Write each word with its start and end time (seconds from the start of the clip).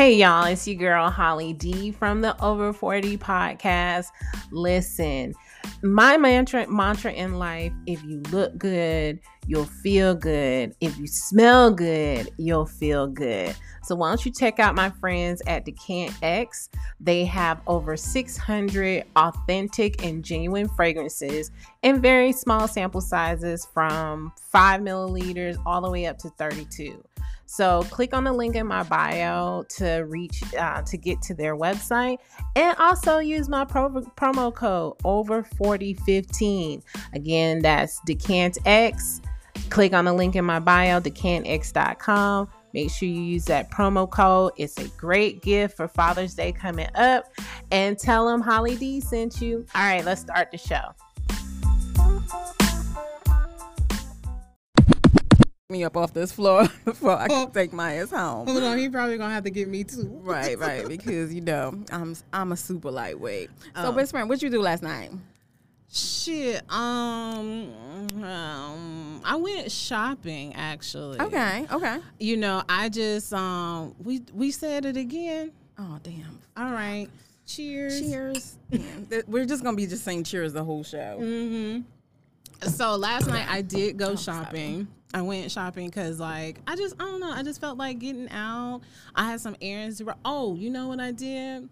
Hey 0.00 0.14
y'all, 0.14 0.46
it's 0.46 0.66
your 0.66 0.76
girl 0.78 1.10
Hollie 1.10 1.52
D 1.52 1.90
from 1.92 2.22
the 2.22 2.34
Over 2.42 2.72
40 2.72 3.18
podcast. 3.18 4.06
Listen, 4.50 5.34
my 5.82 6.16
mantra 6.16 6.66
mantra 6.68 7.12
in 7.12 7.34
life, 7.34 7.70
if 7.86 8.02
you 8.04 8.22
look 8.32 8.56
good, 8.56 9.20
you'll 9.46 9.66
feel 9.66 10.14
good. 10.14 10.74
If 10.80 10.96
you 10.96 11.06
smell 11.06 11.70
good, 11.70 12.30
you'll 12.38 12.64
feel 12.64 13.08
good. 13.08 13.54
So 13.82 13.94
why 13.94 14.08
don't 14.08 14.24
you 14.24 14.32
check 14.32 14.58
out 14.58 14.74
my 14.74 14.88
friends 14.88 15.42
at 15.46 15.66
Decant 15.66 16.14
X? 16.22 16.70
They 16.98 17.26
have 17.26 17.60
over 17.66 17.94
600 17.94 19.04
authentic 19.16 20.02
and 20.02 20.24
genuine 20.24 20.70
fragrances 20.70 21.50
in 21.82 22.00
very 22.00 22.32
small 22.32 22.66
sample 22.66 23.02
sizes 23.02 23.66
from 23.74 24.32
5 24.50 24.80
milliliters 24.80 25.58
all 25.66 25.82
the 25.82 25.90
way 25.90 26.06
up 26.06 26.16
to 26.20 26.30
32. 26.30 27.04
So 27.50 27.82
click 27.90 28.14
on 28.14 28.22
the 28.22 28.32
link 28.32 28.54
in 28.54 28.68
my 28.68 28.84
bio 28.84 29.64
to 29.70 30.04
reach 30.06 30.40
uh, 30.54 30.82
to 30.82 30.96
get 30.96 31.20
to 31.22 31.34
their 31.34 31.56
website, 31.56 32.18
and 32.54 32.76
also 32.78 33.18
use 33.18 33.48
my 33.48 33.64
pro- 33.64 33.90
promo 33.90 34.54
code 34.54 34.94
over 35.02 35.42
4015. 35.42 36.80
Again, 37.12 37.60
that's 37.60 38.00
Decant 38.06 38.56
X. 38.66 39.20
Click 39.68 39.92
on 39.92 40.04
the 40.04 40.12
link 40.12 40.36
in 40.36 40.44
my 40.44 40.60
bio, 40.60 41.00
decantx.com. 41.00 42.48
Make 42.72 42.88
sure 42.88 43.08
you 43.08 43.20
use 43.20 43.46
that 43.46 43.68
promo 43.68 44.08
code. 44.08 44.52
It's 44.56 44.78
a 44.78 44.86
great 44.90 45.42
gift 45.42 45.76
for 45.76 45.88
Father's 45.88 46.34
Day 46.34 46.52
coming 46.52 46.88
up. 46.94 47.32
And 47.72 47.98
tell 47.98 48.28
them 48.28 48.40
Hollie 48.40 48.76
D 48.76 49.00
sent 49.00 49.42
you. 49.42 49.66
All 49.74 49.82
right, 49.82 50.04
let's 50.04 50.20
start 50.20 50.52
the 50.52 50.58
show. 50.58 50.94
Me 55.70 55.84
up 55.84 55.96
off 55.96 56.12
this 56.12 56.32
floor 56.32 56.66
before 56.84 57.16
I 57.16 57.28
can 57.28 57.50
take 57.52 57.72
my 57.72 57.94
ass 57.94 58.10
home. 58.10 58.46
Hold 58.46 58.62
on, 58.62 58.78
he 58.78 58.88
probably 58.88 59.16
gonna 59.18 59.32
have 59.32 59.44
to 59.44 59.50
get 59.50 59.68
me 59.68 59.84
too. 59.84 60.08
Right, 60.22 60.58
right, 60.58 60.86
because 60.86 61.32
you 61.32 61.40
know 61.40 61.74
I'm 61.90 62.16
I'm 62.32 62.52
a 62.52 62.56
super 62.56 62.90
lightweight. 62.90 63.50
So, 63.74 63.82
Um, 63.88 63.96
best 63.96 64.10
friend, 64.12 64.28
what 64.28 64.38
did 64.38 64.44
you 64.44 64.50
do 64.50 64.60
last 64.62 64.82
night? 64.82 65.10
Shit. 65.92 66.62
Um, 66.70 67.72
um, 68.22 69.20
I 69.24 69.34
went 69.36 69.72
shopping 69.72 70.54
actually. 70.54 71.18
Okay, 71.20 71.66
okay. 71.72 71.98
You 72.20 72.36
know, 72.36 72.62
I 72.68 72.88
just 72.88 73.32
um, 73.32 73.94
we 74.02 74.22
we 74.32 74.50
said 74.52 74.84
it 74.84 74.96
again. 74.96 75.50
Oh 75.78 75.98
damn! 76.02 76.38
All 76.56 76.70
right. 76.70 77.08
Cheers. 77.46 78.00
Cheers. 78.00 78.56
We're 79.26 79.46
just 79.46 79.64
gonna 79.64 79.76
be 79.76 79.86
just 79.88 80.04
saying 80.04 80.22
cheers 80.24 80.52
the 80.52 80.62
whole 80.62 80.84
show. 80.84 81.18
Mm-hmm. 81.20 82.68
So 82.68 82.94
last 82.94 83.26
night 83.26 83.46
I 83.48 83.62
did 83.62 83.96
go 83.96 84.14
shopping. 84.14 84.86
I 85.12 85.22
went 85.22 85.50
shopping 85.50 85.86
because, 85.86 86.20
like, 86.20 86.60
I 86.66 86.76
just, 86.76 86.94
I 87.00 87.04
don't 87.04 87.20
know. 87.20 87.32
I 87.32 87.42
just 87.42 87.60
felt 87.60 87.78
like 87.78 87.98
getting 87.98 88.28
out. 88.30 88.82
I 89.14 89.30
had 89.30 89.40
some 89.40 89.56
errands 89.60 89.98
to. 89.98 90.14
Oh, 90.24 90.54
you 90.54 90.70
know 90.70 90.88
what 90.88 91.00
I 91.00 91.10
did? 91.10 91.68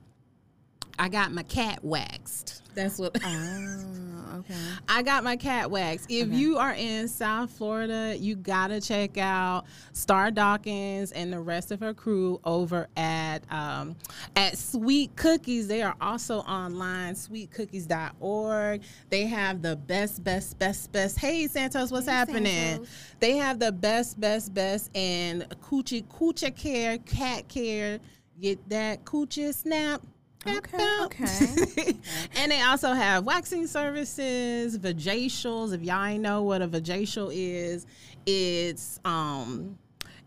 I 0.98 1.08
got 1.08 1.32
my 1.32 1.44
cat 1.44 1.84
waxed. 1.84 2.62
That's 2.74 2.98
what. 2.98 3.16
Oh, 3.24 4.36
okay. 4.38 4.54
I 4.88 5.02
got 5.02 5.24
my 5.24 5.36
cat 5.36 5.70
waxed. 5.70 6.10
If 6.10 6.32
you 6.32 6.58
are 6.58 6.74
in 6.74 7.08
South 7.08 7.50
Florida, 7.50 8.16
you 8.16 8.36
gotta 8.36 8.80
check 8.80 9.18
out 9.18 9.64
Star 9.92 10.30
Dawkins 10.30 11.12
and 11.12 11.32
the 11.32 11.40
rest 11.40 11.72
of 11.72 11.80
her 11.80 11.94
crew 11.94 12.40
over 12.44 12.88
at 12.96 13.40
um, 13.50 13.96
at 14.36 14.58
Sweet 14.58 15.14
Cookies. 15.16 15.66
They 15.68 15.82
are 15.82 15.96
also 16.00 16.38
online, 16.40 17.14
sweetcookies.org. 17.14 18.82
They 19.10 19.26
have 19.26 19.62
the 19.62 19.76
best, 19.76 20.22
best, 20.22 20.58
best, 20.58 20.92
best. 20.92 21.18
Hey 21.18 21.46
Santos, 21.48 21.90
what's 21.90 22.08
happening? 22.08 22.46
Santos. 22.46 22.88
They 23.20 23.36
have 23.36 23.58
the 23.58 23.72
best, 23.72 24.20
best, 24.20 24.54
best 24.54 24.96
and 24.96 25.48
coochie 25.62 26.04
coochie 26.04 26.54
care, 26.54 26.98
cat 26.98 27.48
care. 27.48 27.98
Get 28.40 28.68
that 28.68 29.04
coochie 29.04 29.52
snap. 29.52 30.00
Okay, 30.46 30.98
okay. 31.02 31.96
and 32.36 32.52
they 32.52 32.60
also 32.62 32.92
have 32.92 33.24
waxing 33.24 33.66
services, 33.66 34.78
vajacials. 34.78 35.74
If 35.74 35.82
y'all 35.82 36.04
ain't 36.04 36.22
know 36.22 36.42
what 36.42 36.62
a 36.62 36.68
vajacial 36.68 37.30
is, 37.32 37.86
it's 38.24 39.00
um 39.04 39.78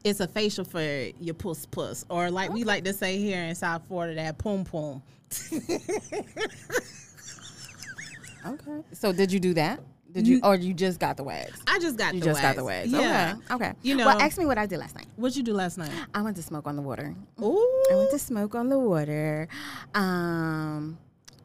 it's 0.04 0.20
a 0.20 0.28
facial 0.28 0.66
for 0.66 0.82
your 1.20 1.36
puss 1.36 1.66
puss. 1.66 2.06
Or 2.10 2.30
like 2.30 2.52
we 2.52 2.64
like 2.64 2.84
to 2.86 2.94
say 2.94 3.18
here 3.18 3.42
in 3.42 3.56
South 3.56 3.84
Florida, 3.88 4.16
that 4.16 4.38
pum 4.38 4.66
pum. 4.66 5.02
Okay. 8.46 8.82
So 8.94 9.14
did 9.14 9.32
you 9.32 9.40
do 9.40 9.54
that? 9.54 9.80
Did 10.14 10.28
you, 10.28 10.40
or 10.44 10.56
you 10.56 10.74
just 10.74 11.00
got 11.00 11.16
the 11.18 11.24
wax? 11.24 11.60
I 11.68 11.80
just 11.80 11.98
got 11.98 12.14
You 12.14 12.20
the 12.20 12.26
just 12.28 12.42
wax. 12.42 12.48
got 12.48 12.62
the 12.62 12.66
wax. 12.66 12.88
Yeah. 12.90 13.36
Okay. 13.52 13.56
Okay. 13.68 13.74
You 13.82 13.96
know- 13.96 14.06
well, 14.06 14.20
ask 14.22 14.38
me 14.38 14.46
what 14.46 14.58
I 14.58 14.66
did 14.66 14.80
last 14.80 14.96
night. 14.96 15.08
What'd 15.16 15.36
you 15.38 15.44
do 15.44 15.54
last 15.54 15.78
night? 15.78 15.92
I 16.14 16.22
went 16.22 16.36
to 16.38 16.44
smoke 16.44 16.68
on 16.68 16.76
the 16.76 16.82
water. 16.82 17.16
Ooh. 17.42 17.86
I 17.92 17.96
went 17.96 18.12
to 18.12 18.20
smoke 18.20 18.54
on 18.56 18.70
the 18.70 18.78
water, 18.80 19.48
um, 19.96 20.98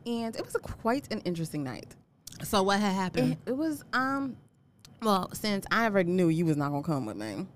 and 0.05 0.35
it 0.37 0.45
was 0.45 0.55
a, 0.55 0.59
quite 0.59 1.07
an 1.13 1.21
interesting 1.21 1.63
night. 1.65 1.95
So 2.43 2.63
what 2.63 2.81
had 2.81 2.93
happened? 2.95 3.33
It, 3.47 3.51
it 3.51 3.57
was 3.57 3.85
um, 3.93 4.37
well, 5.03 5.31
since 5.33 5.65
I 5.71 5.85
already 5.85 6.11
knew 6.11 6.29
you 6.29 6.45
was 6.47 6.57
not 6.57 6.71
gonna 6.71 6.83
come 6.83 7.07
with 7.07 7.17
me, 7.17 7.47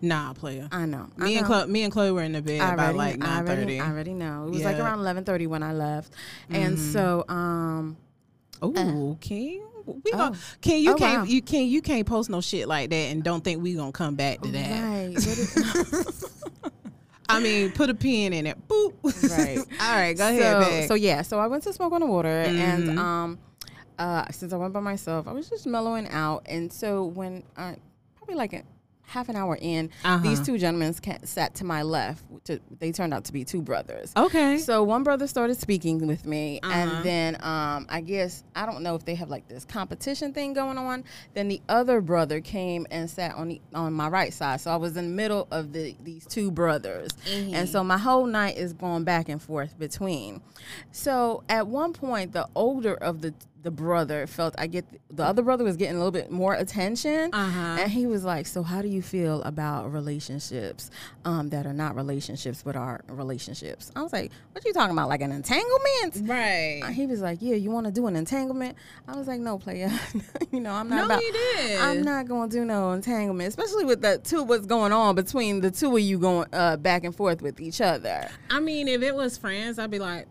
nah, 0.00 0.32
player. 0.34 0.68
I 0.72 0.86
know. 0.86 1.08
I 1.18 1.24
Me 1.24 1.36
and. 1.38 1.46
Chloe, 1.46 1.66
me 1.66 1.82
and 1.82 1.92
Chloe 1.92 2.10
were 2.10 2.22
in 2.22 2.32
the 2.32 2.42
bed 2.42 2.60
already, 2.60 2.96
like 2.96 3.14
I 3.24 3.42
nine 3.42 3.46
thirty. 3.46 3.80
I 3.80 3.90
already 3.90 4.14
know. 4.14 4.46
It 4.46 4.50
was 4.50 4.62
like 4.64 4.76
Yeah. 4.76 4.84
around 4.84 5.00
eleven 5.00 5.24
thirty 5.24 5.46
when 5.46 5.62
I 5.62 5.72
left, 5.72 6.12
and 6.48 6.76
Mhm. 6.78 6.92
so 6.92 7.24
um, 7.28 7.96
Ooh, 8.64 9.18
King. 9.20 9.62
We 9.86 10.10
Oh. 10.12 10.16
gon' 10.16 10.36
King, 10.60 10.82
you 10.84 10.92
Oh, 10.92 10.96
can't 10.96 11.18
wow. 11.22 11.24
you 11.24 11.42
can 11.42 11.66
you 11.66 11.82
can't 11.82 12.06
post 12.06 12.30
no 12.30 12.40
shit 12.40 12.66
like 12.68 12.90
that 12.90 12.96
and 12.96 13.22
don't 13.22 13.42
think 13.44 13.62
we 13.62 13.74
gonna 13.74 13.92
come 13.92 14.14
back 14.14 14.40
to 14.42 14.48
that. 14.52 14.82
right, 14.82 15.14
is- 15.16 16.24
I 17.28 17.40
mean, 17.40 17.70
put 17.72 17.88
a 17.90 17.94
pin 17.94 18.32
in 18.34 18.46
it. 18.46 18.68
Boop. 18.68 18.92
Right. 19.36 19.58
All 19.80 19.96
right, 19.96 20.16
go 20.16 20.28
so, 20.36 20.40
ahead, 20.40 20.60
babe. 20.60 20.88
So 20.88 20.94
yeah, 20.94 21.22
so 21.22 21.38
I 21.38 21.46
went 21.46 21.62
to 21.64 21.72
smoke 21.72 21.92
on 21.92 22.00
the 22.00 22.06
water, 22.06 22.44
Mhm. 22.46 22.58
and 22.58 22.98
um, 22.98 23.38
uh, 23.98 24.26
since 24.30 24.52
I 24.52 24.56
went 24.56 24.72
by 24.74 24.80
myself, 24.80 25.26
I 25.26 25.32
was 25.32 25.48
just 25.48 25.66
mellowing 25.66 26.06
out, 26.08 26.42
and 26.46 26.70
so 26.72 27.04
when 27.04 27.42
I 27.56 27.76
probably 28.16 28.34
like 28.34 28.52
a 28.52 28.62
half 29.06 29.28
an 29.28 29.36
hour 29.36 29.56
in, 29.60 29.90
Uh-huh. 30.04 30.22
these 30.22 30.40
two 30.40 30.58
gentlemen 30.58 30.92
ca- 30.94 31.18
sat 31.24 31.54
to 31.56 31.64
my 31.64 31.82
left. 31.82 32.24
To, 32.46 32.60
they 32.78 32.90
turned 32.92 33.14
out 33.14 33.24
to 33.24 33.32
be 33.32 33.44
two 33.44 33.62
brothers. 33.62 34.12
okay. 34.16 34.58
So 34.58 34.82
one 34.82 35.02
brother 35.02 35.26
started 35.26 35.56
speaking 35.60 36.06
with 36.06 36.26
me, 36.26 36.60
Uh-huh. 36.62 36.72
and 36.72 37.04
then 37.04 37.34
um, 37.36 37.86
I 37.88 38.00
guess 38.00 38.42
I 38.56 38.66
don't 38.66 38.82
know 38.82 38.94
if 38.94 39.04
they 39.04 39.14
have 39.14 39.30
like 39.30 39.46
this 39.48 39.64
competition 39.64 40.32
thing 40.32 40.52
going 40.54 40.78
on. 40.78 41.04
Then 41.34 41.48
the 41.48 41.60
other 41.68 42.00
brother 42.00 42.40
came 42.40 42.86
and 42.90 43.08
sat 43.08 43.34
on 43.34 43.48
the, 43.48 43.60
on 43.74 43.92
my 43.92 44.08
right 44.08 44.32
side, 44.32 44.60
so 44.60 44.70
I 44.70 44.76
was 44.76 44.96
in 44.96 45.04
the 45.10 45.14
middle 45.14 45.46
of 45.50 45.72
the 45.72 45.94
these 46.02 46.26
two 46.26 46.50
brothers, 46.50 47.10
Mm-hmm. 47.26 47.54
and 47.54 47.68
so 47.68 47.84
my 47.84 47.98
whole 47.98 48.26
night 48.26 48.56
is 48.56 48.72
going 48.72 49.04
back 49.04 49.28
and 49.28 49.40
forth 49.40 49.78
between. 49.78 50.40
So 50.92 51.42
at 51.48 51.66
one 51.66 51.92
point, 51.92 52.32
the 52.32 52.48
older 52.54 52.94
of 52.94 53.20
the 53.22 53.34
the 53.64 53.70
brother 53.72 54.26
felt 54.28 54.54
I 54.58 54.66
get 54.68 54.84
the 55.10 55.24
other 55.24 55.42
brother 55.42 55.64
was 55.64 55.76
getting 55.76 55.96
a 55.96 55.98
little 55.98 56.12
bit 56.12 56.30
more 56.30 56.54
attention, 56.54 57.30
Uh-huh. 57.32 57.78
and 57.80 57.90
he 57.90 58.06
was 58.06 58.22
like, 58.24 58.46
"So 58.46 58.62
how 58.62 58.80
do 58.82 58.88
you 58.88 59.02
feel 59.02 59.42
about 59.42 59.92
relationships 59.92 60.90
um, 61.24 61.48
that 61.48 61.66
are 61.66 61.72
not 61.72 61.96
relationships 61.96 62.62
but 62.62 62.76
are 62.76 63.00
relationships?" 63.08 63.90
I 63.96 64.02
was 64.02 64.12
like, 64.12 64.30
"What 64.52 64.64
you 64.64 64.72
talking 64.72 64.92
about? 64.92 65.08
Like 65.08 65.22
an 65.22 65.32
entanglement?" 65.32 66.28
right. 66.28 66.80
Uh, 66.84 66.88
He 66.88 67.06
was 67.06 67.20
like, 67.20 67.38
"Yeah, 67.40 67.56
you 67.56 67.70
want 67.70 67.86
to 67.86 67.92
do 67.92 68.06
an 68.06 68.16
entanglement?" 68.16 68.76
I 69.08 69.16
was 69.16 69.26
like, 69.26 69.40
"No, 69.40 69.58
player. 69.58 69.90
you 70.52 70.60
know, 70.60 70.72
I'm 70.72 70.88
not 70.88 70.96
No, 70.96 71.04
about. 71.06 71.22
you 71.22 71.32
did. 71.32 71.80
I'm 71.80 72.02
not 72.02 72.28
going 72.28 72.50
to 72.50 72.56
do 72.56 72.64
no 72.64 72.92
entanglement, 72.92 73.48
especially 73.48 73.84
with 73.86 74.02
the 74.02 74.18
two 74.22 74.42
what's 74.44 74.66
going 74.66 74.92
on 74.92 75.14
between 75.14 75.60
the 75.60 75.70
two 75.70 75.96
of 75.96 76.02
you 76.02 76.18
going 76.18 76.48
uh, 76.52 76.76
back 76.76 77.04
and 77.04 77.14
forth 77.16 77.40
with 77.42 77.60
each 77.60 77.80
other." 77.80 78.28
I 78.50 78.60
mean, 78.60 78.88
if 78.88 79.02
it 79.02 79.14
was 79.14 79.38
friends, 79.38 79.78
I'd 79.78 79.90
be 79.90 79.98
like, 79.98 80.26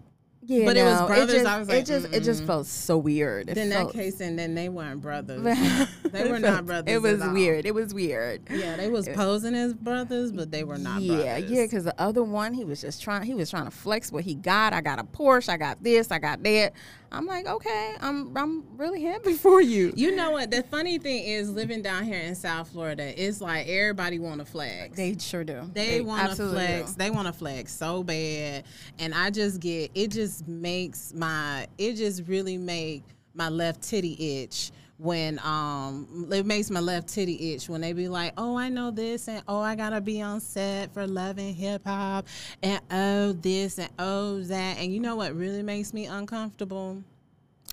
Yeah, 0.46 0.66
But 0.66 0.78
it 0.78 0.84
was 0.84 1.00
no, 1.00 1.08
brothers, 1.08 1.34
just, 1.34 1.46
I 1.46 1.60
was 1.60 1.70
it 1.70 1.72
like, 1.72 1.86
just 1.86 2.14
it 2.14 2.24
just 2.24 2.44
mm. 2.44 2.48
felt 2.48 2.68
so 2.68 2.98
weird. 2.98 3.50
It 3.50 3.56
then 3.56 3.70
that 3.70 3.92
case, 3.92 4.20
and 4.20 4.38
then 4.38 4.56
they 4.56 4.70
weren't 4.70 5.02
brothers. 5.02 5.42
they 6.04 6.24
were 6.24 6.40
felt- 6.40 6.42
not 6.42 6.66
brothers. 6.66 6.94
It 6.94 7.02
was 7.02 7.24
weird. 7.24 7.66
It 7.66 7.74
was 7.74 7.94
weird. 7.94 8.42
Yeah, 8.50 8.76
they 8.76 8.90
was 8.90 9.08
posing 9.10 9.56
as 9.56 9.74
brothers, 9.74 10.32
but 10.32 10.52
they 10.52 10.64
were 10.64 10.78
not 10.78 11.02
yeah, 11.02 11.16
brothers. 11.40 11.52
yeah, 11.52 11.64
because 11.64 11.84
the 11.86 12.00
other 12.00 12.24
one, 12.24 12.54
he 12.54 12.66
was 12.66 12.82
just 12.82 13.02
trying. 13.02 13.24
He 13.24 13.34
was 13.34 13.50
trying 13.50 13.66
to 13.66 13.72
flex 13.72 14.12
what 14.12 14.24
he 14.24 14.36
got. 14.36 14.74
I 14.74 14.82
got 14.82 15.00
a 15.00 15.04
Porsche. 15.04 15.50
I 15.50 15.58
got 15.58 15.82
this. 15.82 16.12
I 16.12 16.20
got 16.20 16.44
that. 16.44 16.74
I'm 17.14 17.28
like, 17.28 17.46
okay, 17.46 17.96
I'm 18.02 18.36
I'm 18.36 18.64
really 18.76 19.04
happy 19.04 19.34
for 19.38 19.62
you. 19.62 19.94
You 19.96 20.16
know 20.16 20.32
what? 20.32 20.50
The 20.50 20.64
funny 20.64 20.98
thing 20.98 21.24
is, 21.24 21.50
living 21.50 21.82
down 21.82 22.04
here 22.06 22.20
in 22.20 22.34
South 22.34 22.70
Florida, 22.70 23.14
it's 23.24 23.40
like 23.40 23.68
everybody 23.68 24.18
want 24.18 24.40
to 24.40 24.46
flex. 24.46 24.98
They 24.98 25.16
sure 25.20 25.44
do. 25.44 25.70
They, 25.74 26.02
want 26.02 26.32
to 26.32 26.36
flex. 26.36 26.92
do. 26.92 26.98
They 26.98 27.12
want 27.12 27.28
to 27.28 27.34
flex 27.34 27.72
so 27.72 28.04
bad, 28.04 28.64
and 28.98 29.14
I 29.14 29.30
just 29.30 29.60
get 29.60 29.92
it. 29.94 30.10
Just 30.10 30.33
makes 30.48 31.14
my 31.14 31.68
it 31.78 31.94
just 31.94 32.24
really 32.28 32.58
make 32.58 33.04
my 33.36 33.50
left 33.50 33.82
titty 33.82 34.42
itch 34.42 34.72
when 34.98 35.40
um 35.40 36.28
it 36.32 36.46
makes 36.46 36.70
my 36.70 36.80
left 36.80 37.08
titty 37.10 37.54
itch 37.54 37.68
when 37.68 37.82
they 37.82 37.94
be 37.94 38.08
like, 38.08 38.32
oh 38.38 38.56
I 38.58 38.70
know 38.70 38.92
this 38.92 39.28
and 39.28 39.44
oh 39.48 39.60
I 39.60 39.76
gotta 39.76 40.00
be 40.02 40.22
on 40.22 40.40
set 40.40 40.94
for 40.94 41.06
love 41.06 41.38
and 41.38 41.54
hip 41.56 41.82
hop 41.86 42.28
and 42.62 42.80
oh 42.92 43.34
this 43.34 43.80
and 43.80 43.90
oh 44.00 44.40
that 44.42 44.78
and 44.78 44.94
you 44.94 45.00
know 45.00 45.16
what 45.16 45.36
really 45.36 45.64
makes 45.64 45.94
me 45.94 46.06
uncomfortable 46.06 47.04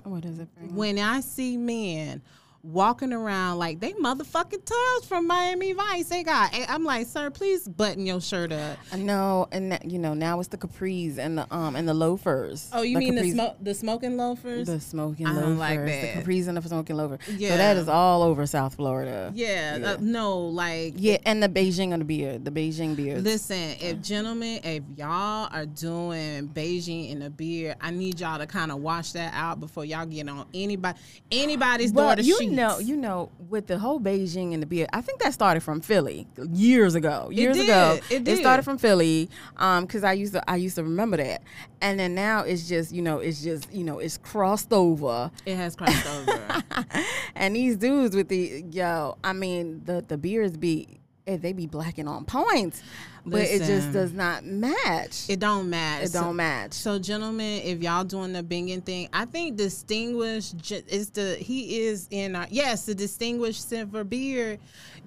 What 0.04 0.24
is 0.24 0.38
it? 0.38 0.48
Frank? 0.56 0.72
when 0.74 0.98
I 0.98 1.20
see 1.20 1.56
men 1.56 2.22
walking 2.62 3.12
around 3.12 3.58
like 3.58 3.80
they 3.80 3.92
motherfucking 3.92 4.64
Tubbs 4.64 5.06
from 5.06 5.26
Miami 5.26 5.72
Vice. 5.72 6.08
They 6.08 6.22
got. 6.22 6.54
I'm 6.68 6.84
like, 6.84 7.06
sir, 7.06 7.30
please 7.30 7.66
button 7.66 8.06
your 8.06 8.20
shirt 8.20 8.52
up. 8.52 8.78
I 8.92 8.96
know, 8.96 9.48
and 9.52 9.72
that, 9.72 9.90
you 9.90 9.98
know 9.98 10.14
now 10.14 10.40
it's 10.40 10.48
the 10.48 10.58
capris 10.58 11.18
and 11.18 11.38
the 11.38 11.46
um 11.54 11.76
and 11.76 11.88
the 11.88 11.94
loafers. 11.94 12.68
Oh, 12.72 12.82
you 12.82 12.94
the 12.94 13.00
mean 13.00 13.14
the 13.14 13.22
capris- 13.22 13.32
smoke, 13.32 13.56
the 13.60 13.74
smoking 13.74 14.16
loafers? 14.16 14.66
The 14.66 14.80
smoking 14.80 15.26
I 15.26 15.32
loafers, 15.32 15.58
like 15.58 15.80
the 15.80 15.90
capris 15.90 16.48
and 16.48 16.56
the 16.56 16.62
smoking 16.62 16.96
loafer. 16.96 17.18
Yeah. 17.30 17.50
So 17.50 17.56
that 17.56 17.76
is 17.76 17.88
all 17.88 18.22
over 18.22 18.46
South 18.46 18.74
Florida. 18.74 19.32
yeah, 19.34 19.76
Yeah. 19.76 19.92
Uh, 19.92 19.96
no, 20.00 20.38
like 20.38 20.94
Yeah, 20.96 21.18
and 21.24 21.42
the 21.42 21.48
Beijing 21.48 21.92
on 21.92 22.00
the 22.00 22.04
beard, 22.04 22.44
the 22.44 22.50
Beijing 22.50 22.96
beard. 22.96 23.22
Listen, 23.24 23.76
if 23.80 24.02
gentlemen, 24.02 24.60
if 24.64 24.82
y'all 24.96 25.48
are 25.52 25.66
doing 25.66 26.48
Beijing 26.48 27.10
in 27.10 27.22
a 27.22 27.30
beard, 27.30 27.76
I 27.80 27.90
need 27.90 28.20
y'all 28.20 28.38
to 28.38 28.46
kind 28.46 28.70
of 28.70 28.78
wash 28.80 29.12
that 29.12 29.32
out 29.34 29.60
before 29.60 29.84
y'all 29.84 30.06
get 30.06 30.28
on 30.28 30.46
anybody 30.52 30.98
anybody's 31.30 31.92
well, 31.92 32.08
daughter's 32.08 32.26
you 32.26 32.49
sheets. 32.50 32.56
know, 32.56 32.78
you 32.78 32.96
know, 32.96 33.30
with 33.48 33.66
the 33.66 33.78
whole 33.78 34.00
Beijing 34.00 34.52
and 34.54 34.62
the 34.62 34.66
beer, 34.66 34.86
I 34.92 35.00
think 35.00 35.20
that 35.20 35.32
started 35.32 35.62
from 35.62 35.80
Philly 35.80 36.26
years 36.52 36.94
ago. 36.94 37.30
Years 37.32 37.56
did, 37.56 37.64
ago, 37.64 37.98
it 38.10 38.24
did. 38.24 38.38
started 38.38 38.62
from 38.62 38.78
Philly. 38.78 39.28
Um, 39.56 39.84
because 39.84 40.04
I 40.04 40.12
used 40.12 40.32
to, 40.34 40.50
I 40.50 40.56
used 40.56 40.76
to 40.76 40.82
remember 40.82 41.16
that, 41.16 41.42
and 41.80 41.98
then 41.98 42.14
now 42.14 42.42
it's 42.42 42.68
just, 42.68 42.92
you 42.92 43.02
know, 43.02 43.18
it's 43.18 43.42
just, 43.42 43.72
you 43.72 43.84
know, 43.84 43.98
it's 43.98 44.18
crossed 44.18 44.72
over. 44.72 45.30
it 45.46 45.56
has 45.56 45.76
crossed 45.76 46.06
over. 46.06 46.62
and 47.34 47.56
these 47.56 47.76
dudes 47.76 48.14
with 48.14 48.28
the 48.28 48.64
yo, 48.70 49.16
I 49.24 49.32
mean, 49.32 49.82
the 49.84 50.04
the 50.06 50.18
beards 50.18 50.56
be 50.56 51.00
eh, 51.26 51.36
they 51.36 51.52
be 51.52 51.66
blacking 51.66 52.08
on 52.08 52.24
points, 52.24 52.82
but 53.24 53.42
it 53.42 53.62
just 53.62 53.92
does 53.92 54.12
not 54.12 54.44
match. 54.44 55.28
It, 55.28 55.40
don't 55.40 55.70
match. 55.70 56.04
It 56.04 56.12
don't 56.12 56.36
match. 56.36 56.72
So, 56.72 56.98
gentlemen, 56.98 57.62
if 57.62 57.82
y'all 57.82 58.04
doing 58.04 58.32
the 58.32 58.42
binging 58.42 58.84
thing, 58.84 59.08
I 59.12 59.24
think 59.24 59.56
distinguished 59.56 60.70
is 60.70 61.10
the 61.10 61.36
he 61.36 61.82
is 61.82 62.08
in 62.10 62.36
our 62.36 62.46
yes 62.50 62.86
the 62.86 62.94
distinguished 62.94 63.68
silver 63.68 64.04
beard. 64.04 64.58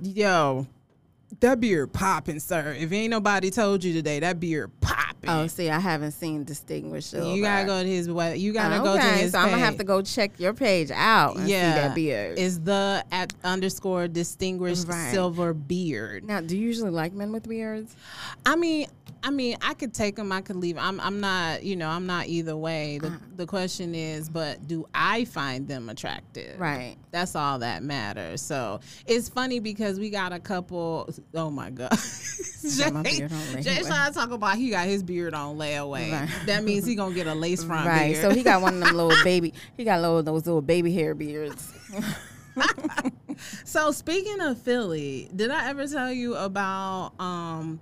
Yo, 0.01 0.67
that 1.39 1.59
beard 1.59 1.93
popping, 1.93 2.39
sir. 2.39 2.75
If 2.77 2.91
ain't 2.91 3.11
nobody 3.11 3.49
told 3.49 3.83
you 3.83 3.93
today, 3.93 4.19
that 4.19 4.39
beard 4.39 4.71
popping. 5.23 5.43
oh, 5.43 5.47
see, 5.47 5.69
I 5.69 5.79
haven't 5.79 6.11
seen 6.11 6.43
distinguished. 6.43 7.09
Silver. 7.11 7.35
you 7.35 7.41
gotta 7.41 7.65
go 7.65 7.81
to 7.81 7.87
his 7.89 8.09
web. 8.09 8.37
You 8.37 8.53
gotta 8.53 8.77
go 8.83 8.93
to 8.95 8.99
Okay, 8.99 9.21
his. 9.23 9.31
so 9.31 9.39
I'm 9.39 9.49
gonna 9.49 9.63
have 9.63 9.77
to 9.77 9.83
go 9.83 10.01
check 10.01 10.39
your 10.39 10.53
page 10.53 10.91
out 10.91 11.37
and 11.37 11.47
yeah, 11.49 11.73
see 11.75 11.79
that 11.81 11.95
beard. 11.95 12.37
is 12.37 12.59
the 12.61 13.03
at 13.11 13.33
underscore 13.43 14.07
distinguished 14.07 14.87
Right. 14.87 15.11
silver 15.11 15.53
beard. 15.53 16.25
now, 16.25 16.41
do 16.41 16.57
you 16.57 16.65
usually 16.65 16.91
like 16.91 17.13
men 17.13 17.31
with 17.31 17.47
beards? 17.47 17.95
I 18.45 18.55
mean, 18.55 18.87
I 19.23 19.31
mean, 19.31 19.55
I 19.61 19.73
could 19.73 19.93
take 19.93 20.17
them, 20.17 20.33
I 20.33 20.41
could 20.41 20.57
leave. 20.57 20.77
I'm, 20.77 20.99
I'm 20.99 21.21
not, 21.21 21.63
you 21.63 21.77
know, 21.77 21.87
I'm 21.87 22.05
not 22.05 22.27
either 22.27 22.57
way. 22.57 22.99
Uh-huh. 23.01 23.15
The, 23.31 23.37
the 23.37 23.45
question 23.47 23.95
is, 23.95 24.27
but 24.27 24.67
do 24.67 24.85
I 24.93 25.23
find 25.23 25.65
them 25.65 25.87
attractive? 25.87 26.59
Right. 26.59 26.97
That's 27.11 27.33
all 27.33 27.59
that 27.59 27.83
matters. 27.83 28.41
So 28.41 28.81
it's 29.07 29.29
funny 29.29 29.59
because 29.59 29.97
we 29.97 30.09
got 30.09 30.33
a 30.33 30.39
couple. 30.39 31.09
Oh 31.33 31.49
my 31.49 31.69
god, 31.69 31.91
Jay, 32.75 32.89
my 32.91 33.01
beard 33.03 33.31
on 33.31 33.39
layaway. 33.39 33.63
Jay 33.63 33.81
trying 33.81 34.11
to 34.11 34.19
talk 34.19 34.31
about 34.31 34.57
he 34.57 34.69
got 34.71 34.87
his 34.87 35.03
beard 35.03 35.33
on 35.33 35.57
layaway. 35.57 36.11
Right. 36.11 36.29
That 36.45 36.63
means 36.65 36.85
he 36.85 36.95
gonna 36.95 37.15
get 37.15 37.27
a 37.27 37.33
lace 37.33 37.63
front 37.63 37.87
right. 37.87 38.13
beard. 38.13 38.21
So 38.21 38.29
he 38.31 38.43
got 38.43 38.61
one 38.61 38.73
of 38.75 38.79
them 38.81 38.95
little 38.95 39.11
baby. 39.23 39.53
He 39.77 39.85
got 39.85 40.01
little 40.01 40.21
those 40.21 40.45
little 40.45 40.61
baby 40.61 40.93
hair 40.93 41.15
beards. 41.15 41.71
So 43.65 43.91
speaking 43.91 44.39
of 44.41 44.59
Philly, 44.59 45.27
did 45.35 45.49
I 45.49 45.69
ever 45.69 45.87
tell 45.87 46.11
you 46.11 46.35
about 46.35 47.13
um 47.19 47.79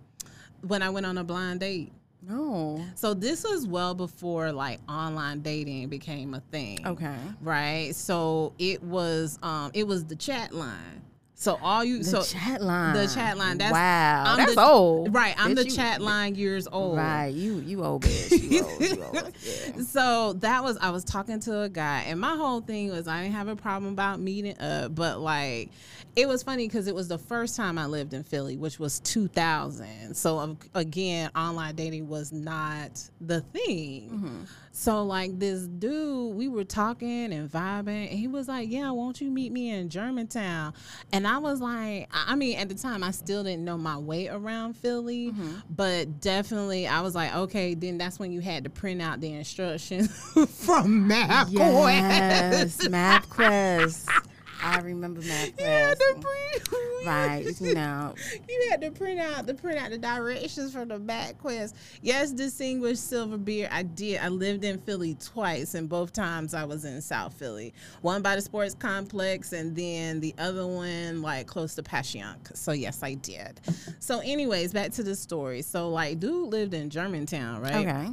when 0.62 0.82
I 0.82 0.90
went 0.90 1.06
on 1.06 1.18
a 1.18 1.24
blind 1.24 1.60
date? 1.60 1.92
No. 2.22 2.84
So 2.96 3.14
this 3.14 3.44
was 3.44 3.66
well 3.66 3.96
before 3.96 4.52
like 4.52 4.80
online 4.90 5.42
dating 5.42 5.90
became 5.90 6.34
a 6.34 6.40
thing. 6.40 6.86
Okay. 6.86 7.16
Right? 7.42 7.96
So 7.96 8.54
it 8.60 8.84
was 8.84 9.40
um 9.42 9.72
it 9.74 9.88
was 9.88 10.06
the 10.06 10.16
chat 10.16 10.54
line. 10.54 11.02
So 11.42 11.58
all 11.60 11.84
you 11.84 11.98
The 11.98 12.04
so 12.04 12.22
chat 12.22 12.62
line. 12.62 12.94
the 12.94 13.08
chat 13.08 13.36
line 13.36 13.58
that's 13.58 13.74
wow. 13.74 14.24
I'm 14.28 14.38
that's 14.38 14.54
the- 14.54 14.62
old. 14.64 15.12
Right, 15.12 15.34
I'm 15.40 15.56
the 15.56 15.66
you- 15.66 15.72
chat 15.72 16.00
line 16.00 16.36
years 16.36 16.68
old. 16.72 16.98
Right. 16.98 17.30
You 17.34 17.56
you 17.62 17.84
old 17.84 18.04
bitch. 18.06 18.40
You 18.52 18.64
old. 18.64 18.80
You 18.82 19.04
old. 19.04 19.32
Yeah. 19.44 19.82
So 19.82 20.34
that 20.34 20.64
was 20.64 20.78
I 20.78 20.92
was 20.92 21.04
talking 21.04 21.40
to 21.40 21.62
a 21.62 21.70
guy, 21.70 22.04
and 22.06 22.20
my 22.20 22.36
whole 22.36 22.62
thing 22.62 22.92
was 22.92 23.08
I 23.08 23.24
didn't 23.24 23.34
have 23.34 23.48
a 23.48 23.56
problem 23.56 23.92
about 23.92 24.20
meeting 24.20 24.56
up, 24.60 24.94
but 24.94 25.20
like 25.20 25.72
it 26.16 26.28
was 26.28 26.44
funny 26.44 26.68
because 26.68 26.88
it 26.88 26.94
was 26.94 27.08
the 27.08 27.18
first 27.18 27.56
time 27.56 27.80
I 27.80 27.88
lived 27.88 28.14
in 28.14 28.24
Philly, 28.24 28.56
which 28.58 28.78
was 28.80 29.00
2000. 29.00 30.14
So 30.16 30.58
again, 30.76 31.32
online 31.36 31.74
dating 31.76 32.08
was 32.08 32.32
not 32.32 33.02
the 33.20 33.42
thing. 33.42 34.10
Mm-hmm. 34.14 34.42
So 34.72 35.04
like 35.04 35.38
this 35.38 35.64
dude, 35.64 36.36
we 36.36 36.48
were 36.48 36.64
talking 36.64 37.34
and 37.34 37.52
vibing, 37.52 38.10
and 38.10 38.20
he 38.20 38.28
was 38.28 38.48
like, 38.48 38.70
"Yeah, 38.72 38.92
won't 38.92 39.20
you 39.20 39.30
meet 39.30 39.52
me 39.52 39.70
in 39.70 39.90
Germantown?" 39.90 40.74
And 41.12 41.28
I 41.28 41.38
was 41.40 41.60
like, 41.60 42.10
I 42.12 42.36
mean, 42.36 42.58
at 42.58 42.70
the 42.70 42.76
time, 42.76 43.04
I 43.04 43.12
still 43.12 43.44
didn't 43.44 43.66
know 43.66 43.78
my 43.78 43.98
way 43.98 44.30
around 44.30 44.78
Philly, 44.78 45.32
mm-hmm. 45.32 45.56
but 45.70 46.22
definitely, 46.22 46.88
I 46.88 47.02
was 47.02 47.16
like, 47.16 47.36
okay. 47.36 47.74
Then 47.74 47.98
that's 47.98 48.18
when 48.18 48.32
you 48.32 48.40
had 48.40 48.64
to 48.64 48.70
print 48.70 49.02
out 49.02 49.20
the 49.20 49.34
instructions 49.34 50.08
from 50.34 51.10
MapQuest. 51.10 51.52
Yes. 51.54 52.78
MapQuest. 52.88 54.31
I 54.62 54.80
remember 54.80 55.22
MapQuest. 55.22 55.60
You 55.60 55.66
had 55.66 55.98
to 55.98 56.14
print. 56.20 56.70
Right. 57.04 57.60
You 57.60 57.74
know. 57.74 58.14
You 58.48 58.68
had 58.70 58.82
to 58.82 58.92
print 58.92 59.20
out 59.20 59.48
the 59.48 59.56
print 59.56 59.80
out 59.80 59.90
the 59.90 59.98
directions 59.98 60.72
for 60.74 60.86
the 60.86 61.00
MapQuest. 61.00 61.74
Yes, 62.04 62.32
distinguished 62.32 63.04
silver 63.04 63.38
beard. 63.38 63.70
I 63.72 63.82
did. 63.82 64.20
I 64.20 64.28
lived 64.28 64.64
in 64.64 64.78
Philly 64.82 65.16
twice, 65.16 65.74
and 65.74 65.90
both 65.90 66.14
times 66.14 66.54
I 66.54 66.64
was 66.64 66.86
in 66.86 67.02
South 67.02 67.34
Philly. 67.34 67.74
One 68.02 68.22
by 68.22 68.36
the 68.36 68.42
sports 68.44 68.76
complex, 68.76 69.52
and 69.52 69.76
then 69.76 70.20
the 70.20 70.36
other 70.38 70.68
one 70.68 71.24
like 71.24 71.48
close 71.48 71.74
to 71.74 71.82
Passyunk. 71.82 72.56
So 72.56 72.72
yes, 72.72 73.02
I 73.02 73.16
did. 73.16 73.60
So, 74.00 74.20
anyways, 74.20 74.72
back 74.74 74.92
to 74.92 75.04
the 75.04 75.16
story. 75.16 75.64
So 75.64 75.90
like, 75.90 76.20
dude 76.20 76.50
lived 76.50 76.76
in 76.76 76.92
Germantown, 76.92 77.62
right? 77.62 77.76
Okay. 77.88 78.10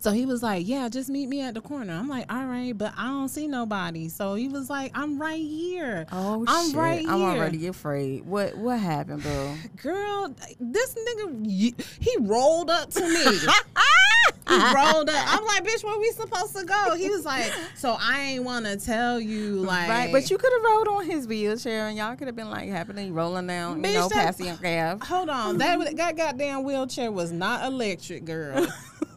So 0.00 0.10
he 0.12 0.26
was 0.26 0.42
like, 0.42 0.66
"Yeah, 0.66 0.88
just 0.88 1.08
meet 1.08 1.28
me 1.28 1.40
at 1.42 1.54
the 1.54 1.60
corner." 1.60 1.92
I'm 1.92 2.08
like, 2.08 2.32
"All 2.32 2.44
right," 2.46 2.76
but 2.76 2.92
I 2.96 3.06
don't 3.08 3.28
see 3.28 3.46
nobody. 3.46 4.08
So 4.08 4.34
he 4.34 4.48
was 4.48 4.68
like, 4.70 4.92
"I'm 4.94 5.20
right 5.20 5.40
here." 5.40 6.06
Oh 6.12 6.44
I'm 6.46 6.66
shit. 6.68 6.76
right 6.76 7.00
here. 7.00 7.10
I'm 7.10 7.22
already 7.22 7.66
afraid. 7.66 8.24
What 8.26 8.56
what 8.56 8.78
happened, 8.78 9.22
bro? 9.22 9.54
Girl, 9.82 10.34
this 10.60 10.94
nigga, 10.94 11.80
he 12.00 12.16
rolled 12.20 12.70
up 12.70 12.90
to 12.90 13.00
me. 13.00 13.24
he 14.48 14.54
rolled 14.74 15.10
up. 15.10 15.34
I'm 15.34 15.44
like, 15.44 15.64
bitch, 15.64 15.82
where 15.84 15.98
we 15.98 16.10
supposed 16.12 16.56
to 16.56 16.64
go? 16.64 16.94
He 16.94 17.10
was 17.10 17.24
like, 17.24 17.52
so 17.74 17.96
I 18.00 18.20
ain't 18.20 18.44
want 18.44 18.64
to 18.66 18.76
tell 18.76 19.20
you, 19.20 19.56
like, 19.56 19.88
right, 19.88 20.12
but 20.12 20.30
you 20.30 20.38
could 20.38 20.52
have 20.52 20.62
rolled 20.62 20.88
on 20.88 21.04
his 21.06 21.26
wheelchair 21.26 21.88
and 21.88 21.96
y'all 21.96 22.14
could 22.16 22.28
have 22.28 22.36
been 22.36 22.50
like 22.50 22.68
happening, 22.68 23.12
rolling 23.12 23.46
down, 23.48 23.82
Bitch, 23.82 23.88
you 23.88 23.94
know, 23.94 24.08
that- 24.08 24.14
passing 24.14 24.46
your 24.46 24.56
cab. 24.56 25.02
Hold 25.04 25.28
on, 25.30 25.58
that 25.58 25.96
that 25.96 26.16
goddamn 26.16 26.62
wheelchair 26.64 27.10
was 27.10 27.32
not 27.32 27.64
electric, 27.64 28.24
girl. 28.24 28.66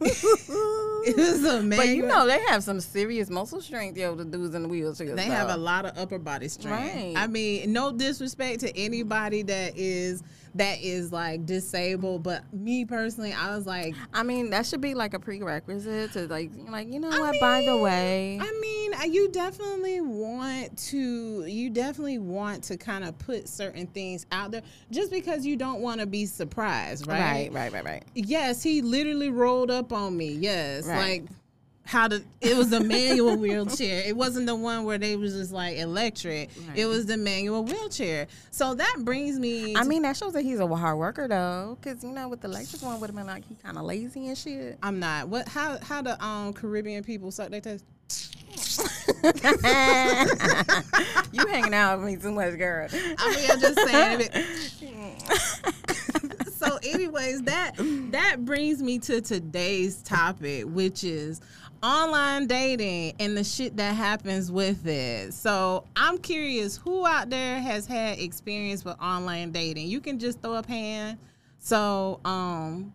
it 0.48 1.16
was 1.16 1.44
a 1.44 1.62
man. 1.62 1.78
But 1.78 1.88
you 1.88 2.06
know 2.06 2.26
they 2.26 2.40
have 2.46 2.62
some 2.62 2.80
serious 2.80 3.30
muscle 3.30 3.60
strength, 3.60 3.96
yo. 3.98 4.14
The 4.14 4.24
dudes 4.24 4.54
in 4.54 4.62
the 4.62 4.68
wheelchair. 4.68 5.14
They 5.14 5.24
have 5.24 5.50
a 5.50 5.56
lot 5.56 5.84
of 5.84 5.96
upper 5.98 6.18
body 6.18 6.48
strength. 6.48 6.94
Right. 6.94 7.14
I 7.16 7.26
mean, 7.26 7.72
no 7.72 7.92
disrespect 7.92 8.60
to 8.60 8.76
anybody 8.76 9.42
that 9.42 9.76
is 9.76 10.22
that 10.54 10.80
is 10.80 11.12
like 11.12 11.46
disabled, 11.46 12.22
but 12.22 12.52
me 12.52 12.84
personally, 12.84 13.32
I 13.32 13.54
was 13.54 13.66
like, 13.66 13.94
I 14.12 14.22
mean, 14.22 14.50
that 14.50 14.66
should 14.66 14.80
be 14.80 14.94
like 14.94 15.14
a 15.14 15.18
prerequisite 15.18 16.12
to 16.12 16.26
like, 16.26 16.50
like 16.68 16.92
you 16.92 16.98
know 17.00 17.10
I 17.10 17.18
what? 17.18 17.40
by 17.40 17.62
the 17.62 17.76
way, 17.76 18.38
I 18.40 18.60
mean, 18.60 18.94
uh, 18.94 19.04
you 19.04 19.30
definitely 19.30 20.00
want 20.00 20.76
to. 20.88 21.44
You 21.46 21.70
definitely 21.70 22.18
want 22.18 22.64
to 22.64 22.76
kind 22.76 23.04
of 23.04 23.16
put 23.18 23.48
certain 23.48 23.86
things 23.88 24.26
out 24.32 24.50
there, 24.50 24.62
just 24.90 25.10
because 25.10 25.46
you 25.46 25.56
don't 25.56 25.80
want 25.80 26.00
to 26.00 26.06
be 26.06 26.26
surprised, 26.26 27.06
right? 27.06 27.20
right, 27.20 27.52
right, 27.52 27.72
right, 27.72 27.84
right. 27.84 28.04
Yes, 28.14 28.62
he 28.62 28.82
literally 28.82 29.30
rolled 29.30 29.70
up 29.70 29.92
on 29.92 30.16
me. 30.16 30.32
Yes, 30.32 30.86
Right. 30.86 31.22
like 31.22 31.24
how 31.84 32.08
to. 32.08 32.22
It 32.40 32.56
was 32.56 32.72
a 32.72 32.80
manual 32.80 33.36
wheelchair. 33.36 34.02
It 34.06 34.16
wasn't 34.16 34.46
the 34.46 34.54
one 34.54 34.84
where 34.84 34.98
they 34.98 35.16
was 35.16 35.34
just 35.34 35.52
like 35.52 35.76
electric. 35.76 36.50
Right. 36.68 36.78
It 36.78 36.86
was 36.86 37.06
the 37.06 37.16
manual 37.16 37.64
wheelchair. 37.64 38.28
So 38.50 38.74
that 38.74 38.96
brings 39.00 39.38
me. 39.38 39.74
I 39.76 39.84
mean, 39.84 40.02
that 40.02 40.16
shows 40.16 40.32
that 40.34 40.42
he's 40.42 40.60
a 40.60 40.66
hard 40.66 40.98
worker 40.98 41.26
though, 41.26 41.78
because 41.80 42.04
you 42.04 42.12
know, 42.12 42.28
with 42.28 42.40
the 42.40 42.48
electric 42.48 42.82
one, 42.82 43.00
would 43.00 43.08
have 43.08 43.16
been 43.16 43.26
like 43.26 43.46
he 43.48 43.54
kind 43.56 43.76
of 43.76 43.84
lazy 43.84 44.28
and 44.28 44.38
shit. 44.38 44.78
I'm 44.82 44.98
not. 44.98 45.28
What? 45.28 45.48
How? 45.48 45.78
How 45.82 46.02
the 46.02 46.22
um 46.24 46.52
Caribbean 46.52 47.02
people 47.02 47.30
suck 47.30 47.50
their 47.50 47.60
test? 47.60 47.84
you 51.32 51.46
hanging 51.46 51.74
out 51.74 51.98
with 51.98 52.08
me 52.08 52.16
too 52.16 52.32
much, 52.32 52.56
girl. 52.58 52.88
I 52.92 53.36
mean, 53.36 53.50
I'm 53.50 53.60
just 53.60 53.78
saying. 53.88 54.28
It, 54.32 54.46
so, 56.52 56.78
anyways, 56.82 57.42
that 57.42 57.72
that 58.10 58.44
brings 58.44 58.82
me 58.82 58.98
to 59.00 59.20
today's 59.20 60.02
topic, 60.02 60.64
which 60.66 61.04
is 61.04 61.40
online 61.82 62.46
dating 62.46 63.14
and 63.20 63.36
the 63.36 63.44
shit 63.44 63.76
that 63.76 63.94
happens 63.94 64.50
with 64.52 64.86
it. 64.86 65.32
So, 65.34 65.84
I'm 65.96 66.18
curious, 66.18 66.76
who 66.76 67.06
out 67.06 67.30
there 67.30 67.60
has 67.60 67.86
had 67.86 68.18
experience 68.18 68.84
with 68.84 69.00
online 69.00 69.52
dating? 69.52 69.88
You 69.88 70.00
can 70.00 70.18
just 70.18 70.40
throw 70.42 70.54
up 70.54 70.66
hand. 70.66 71.18
So, 71.58 72.20
um. 72.24 72.92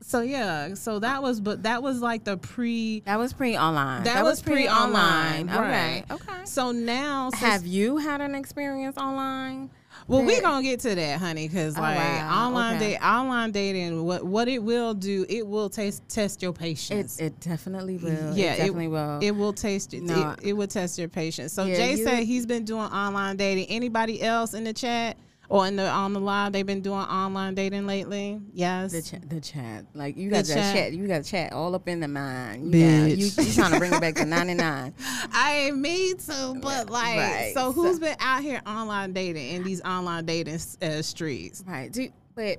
So 0.00 0.20
yeah, 0.22 0.72
so 0.72 1.00
that 1.00 1.22
was 1.22 1.38
but 1.38 1.64
that 1.64 1.82
was 1.82 2.00
like 2.00 2.24
the 2.24 2.38
pre 2.38 3.00
That 3.00 3.18
was 3.18 3.34
pre-online. 3.34 4.04
that, 4.04 4.22
was 4.24 4.40
pre 4.40 4.66
online. 4.66 5.50
Okay. 5.50 5.58
Right. 5.58 6.04
Okay. 6.10 6.44
So 6.44 6.70
now 6.70 7.28
since- 7.30 7.42
Have 7.42 7.66
you 7.66 7.98
had 7.98 8.22
an 8.22 8.34
experience 8.34 8.96
online? 8.96 9.68
Well, 10.06 10.22
we're 10.24 10.40
gonna 10.40 10.62
get 10.62 10.80
to 10.80 10.94
that, 10.94 11.18
honey, 11.18 11.48
because 11.48 11.76
Oh, 11.76 11.80
like 11.80 11.96
wow. 11.96 12.46
online 12.46 12.76
Okay. 12.76 12.90
date, 12.92 12.98
online 13.04 13.50
dating, 13.52 14.04
what 14.04 14.24
what 14.24 14.48
it 14.48 14.62
will 14.62 14.94
do, 14.94 15.26
it 15.28 15.46
will 15.46 15.68
taste 15.68 16.02
test 16.08 16.42
your 16.42 16.52
patience. 16.52 17.18
it 17.18 17.38
definitely 17.40 17.96
will. 17.96 18.34
yeah, 18.36 18.54
it 18.54 18.56
definitely 18.58 18.88
will. 18.88 19.18
It 19.20 19.32
will 19.32 19.52
taste. 19.52 19.92
No. 19.92 20.30
It, 20.42 20.48
it 20.48 20.52
will 20.54 20.66
test 20.66 20.98
your 20.98 21.08
patience. 21.08 21.52
So 21.52 21.64
Yeah, 21.64 21.76
Jay 21.76 21.96
you- 21.96 22.04
said 22.04 22.22
he's 22.24 22.46
been 22.46 22.64
doing 22.64 22.84
online 22.84 23.36
dating. 23.36 23.66
Anybody 23.66 24.22
else 24.22 24.54
in 24.54 24.64
the 24.64 24.72
chat 24.72 25.16
or 25.48 25.66
in 25.66 25.76
the 25.76 25.88
on 25.88 26.12
the 26.12 26.20
live? 26.20 26.52
They've 26.52 26.66
been 26.66 26.80
doing 26.82 27.00
online 27.00 27.54
dating 27.54 27.86
lately. 27.86 28.40
Yes. 28.52 28.92
the 28.92 29.02
chat, 29.02 29.28
the 29.28 29.40
chat, 29.40 29.84
like 29.94 30.16
you 30.16 30.30
got 30.30 30.44
The 30.44 30.54
that 30.54 30.74
chat. 30.74 30.74
chat. 30.76 30.92
you 30.92 31.06
got 31.08 31.24
chat 31.24 31.52
all 31.52 31.74
up 31.74 31.88
in 31.88 32.00
the 32.00 32.08
mind. 32.08 32.74
You, 32.74 32.80
got, 32.80 33.16
you, 33.18 33.26
Bitch. 33.26 33.46
you 33.48 33.52
trying 33.54 33.72
to 33.72 33.78
bring 33.78 33.92
it 33.92 34.00
back 34.00 34.14
to 34.16 34.24
ninety 34.26 34.54
nine. 34.54 34.94
I 35.32 35.70
me 35.72 36.14
too, 36.14 36.58
but 36.60 36.90
like, 36.90 37.16
Right. 37.18 37.52
so 37.54 37.72
who's 37.72 37.96
So- 37.96 38.00
been 38.00 38.16
out 38.20 38.42
here 38.42 38.60
online 38.66 39.12
dating 39.12 39.48
in 39.54 39.62
these 39.64 39.80
online 39.82 40.24
dating 40.26 40.58
uh, 40.82 41.02
streets? 41.02 41.64
Right. 41.66 41.90
Do 41.92 42.08
but 42.34 42.58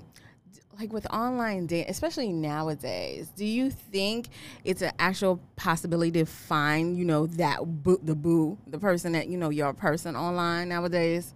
like 0.79 0.93
with 0.93 1.05
online 1.13 1.67
dating, 1.67 1.89
especially 1.89 2.31
nowadays, 2.31 3.27
do 3.35 3.45
you 3.45 3.69
think 3.69 4.29
it's 4.63 4.81
an 4.81 4.91
actual 4.97 5.39
possibility 5.57 6.11
to 6.11 6.25
find, 6.25 6.97
you 6.97 7.03
know, 7.03 7.27
that 7.27 7.59
boo, 7.83 7.99
the 8.01 8.15
boo, 8.15 8.57
the 8.65 8.79
person 8.79 9.11
that 9.11 9.27
you 9.27 9.37
know, 9.37 9.49
your 9.49 9.73
person 9.73 10.15
online 10.15 10.69
nowadays? 10.69 11.33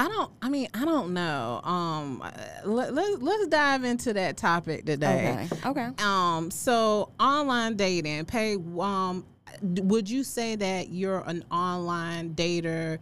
I 0.00 0.08
don't. 0.08 0.32
I 0.40 0.48
mean, 0.48 0.66
I 0.72 0.86
don't 0.86 1.12
know. 1.12 1.60
Um, 1.62 2.24
let, 2.64 2.94
let, 2.94 3.22
let's 3.22 3.46
dive 3.48 3.84
into 3.84 4.14
that 4.14 4.38
topic 4.38 4.86
today. 4.86 5.46
Okay. 5.52 5.68
Okay. 5.68 5.88
Um, 5.98 6.50
so 6.50 7.10
online 7.20 7.76
dating, 7.76 8.24
pay. 8.24 8.56
Um, 8.78 9.26
would 9.60 10.08
you 10.08 10.24
say 10.24 10.56
that 10.56 10.88
you're 10.88 11.22
an 11.26 11.44
online 11.50 12.34
dater? 12.34 12.98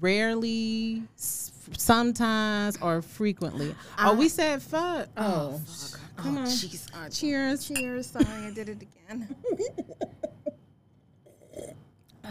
Rarely, 0.00 1.04
sometimes, 1.16 2.76
or 2.78 3.02
frequently. 3.02 3.76
oh, 4.00 4.14
we 4.14 4.28
said 4.28 4.62
fuck. 4.62 5.06
Oh, 5.16 5.60
fuck. 5.64 6.00
Come 6.16 6.38
on. 6.38 6.46
jeez. 6.46 6.88
Oh, 6.92 7.08
Cheers. 7.08 7.68
Cheers. 7.68 8.06
Sorry, 8.08 8.26
I 8.26 8.50
did 8.50 8.68
it 8.68 8.82
again. 8.82 9.36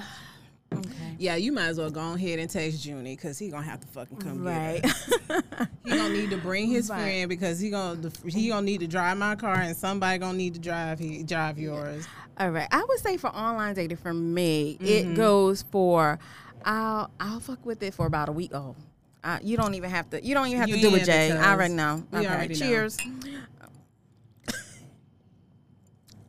okay. 0.74 1.02
Yeah, 1.22 1.36
you 1.36 1.52
might 1.52 1.68
as 1.68 1.78
well 1.78 1.92
go 1.92 2.14
ahead 2.14 2.40
and 2.40 2.50
text 2.50 2.84
Junie 2.84 3.16
because 3.16 3.38
he 3.38 3.50
gonna 3.50 3.62
have 3.64 3.80
to 3.80 3.88
fucking 3.88 4.18
come 4.18 4.44
Right. 4.44 4.82
get 4.82 4.92
her. 5.30 5.70
He 5.84 5.92
gonna 5.92 6.10
need 6.10 6.32
to 6.32 6.38
bring 6.38 6.68
his 6.68 6.90
Right. 6.90 7.02
friend 7.02 7.30
because 7.30 7.60
he 7.60 7.70
gonna 7.70 8.12
he 8.28 8.48
gonna 8.50 8.66
need 8.66 8.80
to 8.80 8.88
drive 8.88 9.18
my 9.20 9.36
car 9.36 9.54
and 9.56 9.78
somebody 9.78 10.18
gonna 10.18 10.36
need 10.38 10.56
to 10.56 10.60
drive 10.60 10.98
he 10.98 11.22
drive 11.22 11.60
yours. 11.60 12.08
All 12.40 12.50
right. 12.50 12.68
I 12.72 12.84
would 12.84 13.00
say 13.02 13.18
for 13.18 13.28
online 13.30 13.76
dating 13.76 13.98
for 13.98 14.14
me, 14.16 14.78
Mm-hmm. 14.82 15.12
it 15.12 15.16
goes 15.16 15.62
for 15.72 16.18
I'll 16.66 17.12
I'll 17.20 17.40
fuck 17.40 17.64
with 17.68 17.84
it 17.84 17.94
for 17.94 18.08
about 18.08 18.28
a 18.28 18.32
week. 18.32 18.52
Oh. 18.56 18.76
Uh, 19.24 19.38
you 19.44 19.56
don't 19.56 19.76
even 19.76 19.92
have 19.92 20.10
to. 20.10 20.26
You 20.26 20.34
don't 20.34 20.48
even 20.48 20.60
have 20.60 20.70
You 20.70 20.78
to 20.78 20.82
do 20.82 20.96
it, 20.96 21.06
Jay. 21.06 21.32
I 21.32 21.54
already 21.54 21.76
know. 21.76 22.04
okay. 22.12 22.26
already 22.28 22.58
know. 22.60 22.90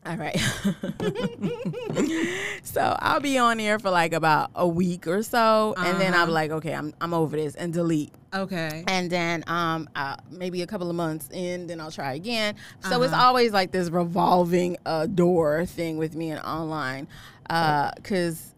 All 0.05 0.17
right. 0.17 0.37
so 2.65 2.97
I'll 2.99 3.21
be 3.21 3.39
on 3.39 3.59
there 3.59 3.79
for 3.79 3.91
like 3.91 4.13
about 4.13 4.51
a 4.55 4.67
week 4.67 5.07
or 5.07 5.23
so, 5.23 5.75
and 5.77 6.01
then 6.01 6.15
I'll 6.15 6.27
be 6.27 6.33
Uh-huh. 6.33 6.33
like, 6.33 6.51
okay, 6.53 6.75
I'm 6.75 6.93
I'm 7.01 7.15
over 7.15 7.37
this, 7.37 7.55
and 7.55 7.73
delete. 7.73 8.13
Okay. 8.35 8.83
And 8.89 9.11
then 9.11 9.45
um 9.47 9.89
uh, 9.95 10.17
maybe 10.31 10.63
a 10.63 10.67
couple 10.67 10.91
of 10.91 10.97
months 10.97 11.29
in, 11.33 11.67
then 11.69 11.81
I'll 11.81 11.91
try 11.93 12.15
again. 12.15 12.57
So 12.81 13.03
it's 13.03 13.13
Uh-huh. 13.13 13.27
always 13.27 13.53
like 13.53 13.71
this 13.71 13.91
revolving 13.91 14.77
uh, 14.87 15.07
door 15.07 15.67
thing 15.67 15.99
with 15.99 16.17
me 16.17 16.31
and 16.31 16.41
online, 16.41 17.07
because. 17.49 18.49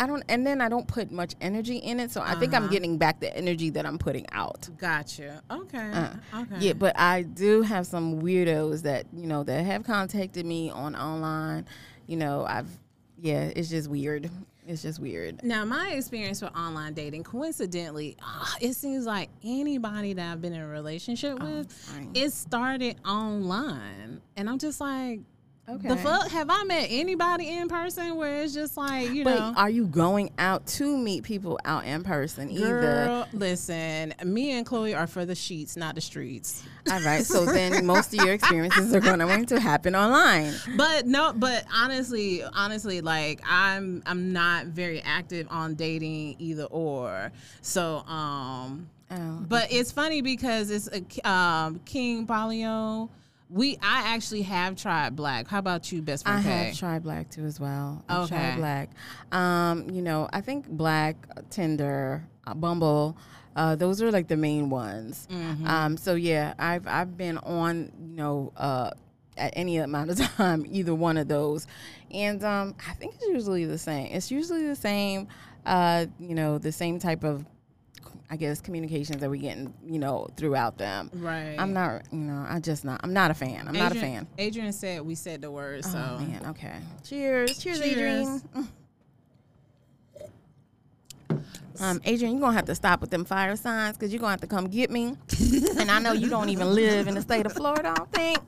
I 0.00 0.06
don't, 0.06 0.22
and 0.28 0.46
then 0.46 0.60
I 0.60 0.68
don't 0.68 0.86
put 0.88 1.10
much 1.12 1.34
energy 1.40 1.76
in 1.76 2.00
it, 2.00 2.10
so 2.10 2.20
I 2.20 2.34
think 2.34 2.52
I'm 2.54 2.64
Uh-huh. 2.64 2.72
getting 2.72 2.98
back 2.98 3.20
the 3.20 3.34
energy 3.36 3.70
that 3.70 3.86
I'm 3.86 3.98
putting 3.98 4.26
out. 4.32 4.68
Gotcha. 4.78 5.42
Okay. 5.50 5.90
Uh, 5.92 6.08
okay. 6.40 6.56
Yeah, 6.58 6.72
but 6.72 6.98
I 6.98 7.22
do 7.22 7.62
have 7.62 7.86
some 7.86 8.20
weirdos 8.22 8.82
that 8.82 9.06
you 9.16 9.26
know 9.26 9.44
that 9.44 9.64
have 9.64 9.84
contacted 9.84 10.44
me 10.46 10.70
on 10.70 10.96
online. 10.96 11.66
You 12.06 12.16
know, 12.16 12.44
I've 12.46 12.68
yeah, 13.20 13.50
it's 13.54 13.68
just 13.70 13.88
weird. 13.88 14.30
It's 14.66 14.80
just 14.82 14.98
weird. 14.98 15.42
Now, 15.44 15.64
my 15.66 15.90
experience 15.90 16.40
with 16.40 16.56
online 16.56 16.94
dating, 16.94 17.24
coincidentally, 17.24 18.16
ah, 18.22 18.56
it 18.62 18.72
seems 18.72 19.04
like 19.04 19.28
anybody 19.44 20.14
that 20.14 20.32
I've 20.32 20.40
been 20.40 20.54
in 20.54 20.60
a 20.62 20.66
relationship 20.66 21.38
with, 21.38 21.70
fine. 21.70 22.10
it 22.14 22.32
started 22.32 22.96
online, 23.06 24.22
and 24.36 24.48
I'm 24.48 24.58
just 24.58 24.80
like, 24.80 25.20
Okay. 25.66 25.88
the 25.88 25.96
fuck 25.96 26.28
have 26.28 26.48
I 26.50 26.62
met 26.64 26.88
anybody 26.90 27.48
in 27.48 27.68
person 27.68 28.16
where 28.16 28.42
it's 28.42 28.52
just 28.52 28.76
like 28.76 29.08
you 29.10 29.24
But 29.24 29.36
know. 29.36 29.54
are 29.56 29.70
you 29.70 29.86
going 29.86 30.30
out 30.38 30.66
to 30.66 30.96
meet 30.98 31.24
people 31.24 31.58
out 31.64 31.86
in 31.86 32.02
person 32.02 32.50
either? 32.50 32.80
Girl, 32.80 33.28
listen, 33.32 34.12
me 34.24 34.52
and 34.52 34.66
Chloe 34.66 34.94
are 34.94 35.06
for 35.06 35.24
the 35.24 35.34
sheets, 35.34 35.74
not 35.74 35.94
the 35.94 36.02
streets. 36.02 36.62
All 36.90 37.00
right. 37.00 37.24
So 37.24 37.44
then 37.52 37.86
most 37.86 38.12
of 38.12 38.22
your 38.22 38.34
experiences 38.34 38.94
are 38.94 39.00
going 39.00 39.46
to 39.46 39.58
happen 39.58 39.94
online. 39.96 40.52
But 40.76 41.06
no, 41.06 41.32
but 41.34 41.64
honestly, 41.74 42.42
honestly, 42.44 43.00
like 43.00 43.40
I'm 43.48 44.02
I'm 44.04 44.34
not 44.34 44.66
very 44.66 45.00
active 45.00 45.46
on 45.50 45.76
dating 45.76 46.36
either 46.38 46.64
or. 46.64 47.32
So 47.62 47.98
um 48.06 48.88
Oh. 49.10 49.44
but 49.48 49.70
it's 49.70 49.92
funny 49.92 50.22
because 50.22 50.70
it's 50.70 50.88
a 50.88 51.28
um 51.30 51.78
King 51.84 52.26
Palio. 52.26 53.08
We 53.54 53.76
I 53.80 54.14
actually 54.14 54.42
have 54.42 54.74
tried 54.74 55.14
BLK. 55.14 55.46
How 55.46 55.60
about 55.60 55.92
you, 55.92 56.02
best 56.02 56.26
I 56.28 56.42
friend? 56.42 56.66
have 56.68 56.76
tried 56.76 57.04
BLK 57.04 57.30
too 57.30 57.44
as 57.44 57.60
well. 57.60 58.02
I've 58.08 58.24
Okay. 58.24 58.56
tried 58.56 58.88
BLK. 59.32 59.36
Um, 59.36 59.90
you 59.90 60.02
know, 60.02 60.28
I 60.32 60.40
think 60.40 60.68
BLK, 60.68 61.14
Tinder, 61.50 62.26
uh, 62.48 62.54
Bumble, 62.54 63.16
uh, 63.54 63.76
those 63.76 64.02
are 64.02 64.10
like 64.10 64.26
the 64.26 64.36
main 64.36 64.70
ones. 64.70 65.28
Mm-hmm. 65.30 65.66
Um, 65.68 65.96
so 65.96 66.16
yeah, 66.16 66.54
I've 66.58 66.88
I've 66.88 67.16
been 67.16 67.38
on, 67.38 67.92
you 68.04 68.16
know, 68.16 68.52
uh, 68.56 68.90
at 69.36 69.52
any 69.54 69.76
amount 69.78 70.10
of 70.10 70.18
time, 70.36 70.66
either 70.68 70.92
one 70.94 71.16
of 71.16 71.28
those, 71.28 71.68
and 72.10 72.42
um, 72.42 72.74
I 72.88 72.94
think 72.94 73.14
it's 73.14 73.26
usually 73.28 73.66
the 73.66 73.78
same. 73.78 74.08
It's 74.10 74.32
usually 74.32 74.66
the 74.66 74.74
same, 74.76 75.28
uh, 75.64 76.06
you 76.18 76.34
know, 76.34 76.58
the 76.58 76.72
same 76.72 76.98
type 76.98 77.22
of, 77.22 77.44
I 78.30 78.36
guess, 78.36 78.60
communications 78.60 79.20
that 79.20 79.28
we're 79.28 79.40
getting, 79.40 79.72
you 79.86 79.98
know, 79.98 80.28
throughout 80.36 80.78
them. 80.78 81.10
Right. 81.14 81.56
I'm 81.58 81.72
not, 81.72 82.02
you 82.10 82.18
know, 82.18 82.44
I 82.48 82.58
just 82.58 82.84
not. 82.84 83.00
I'm 83.04 83.12
not 83.12 83.30
a 83.30 83.34
fan. 83.34 83.68
I'm 83.68 83.74
not 83.74 83.92
a 83.92 83.96
fan. 83.96 84.26
Adrian 84.38 84.72
said 84.72 85.02
we 85.02 85.14
said 85.14 85.42
the 85.42 85.50
word, 85.50 85.84
so 85.84 85.98
Oh 85.98 86.18
man, 86.18 86.46
okay. 86.46 86.76
Cheers. 87.04 87.58
Cheers, 87.58 87.80
Cheers. 87.80 87.92
Adrian. 87.92 88.42
Um, 91.80 92.00
Adrian, 92.04 92.34
you're 92.34 92.40
gonna 92.40 92.54
have 92.54 92.66
to 92.66 92.74
stop 92.76 93.00
with 93.00 93.10
them 93.10 93.24
fire 93.24 93.56
signs 93.56 93.96
because 93.96 94.12
you're 94.12 94.20
gonna 94.20 94.30
have 94.30 94.40
to 94.42 94.46
come 94.46 94.68
get 94.68 94.92
me. 94.92 95.16
and 95.76 95.90
I 95.90 95.98
know 95.98 96.12
you 96.12 96.28
don't 96.28 96.48
even 96.48 96.72
live 96.72 97.08
in 97.08 97.16
the 97.16 97.20
state 97.20 97.46
of 97.46 97.52
Florida, 97.52 97.90
I 97.90 97.94
don't 97.94 98.12
think. 98.12 98.38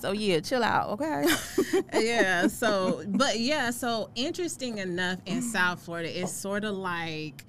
So 0.00 0.10
yeah, 0.10 0.40
chill 0.40 0.64
out, 0.64 0.88
okay? 0.90 1.24
yeah 1.94 2.46
so 2.46 3.02
but 3.06 3.38
yeah 3.38 3.70
so 3.70 4.10
interesting 4.14 4.78
enough 4.78 5.18
in 5.26 5.42
south 5.42 5.80
florida 5.80 6.20
it's 6.20 6.32
sort 6.32 6.64
of 6.64 6.74
like 6.74 7.44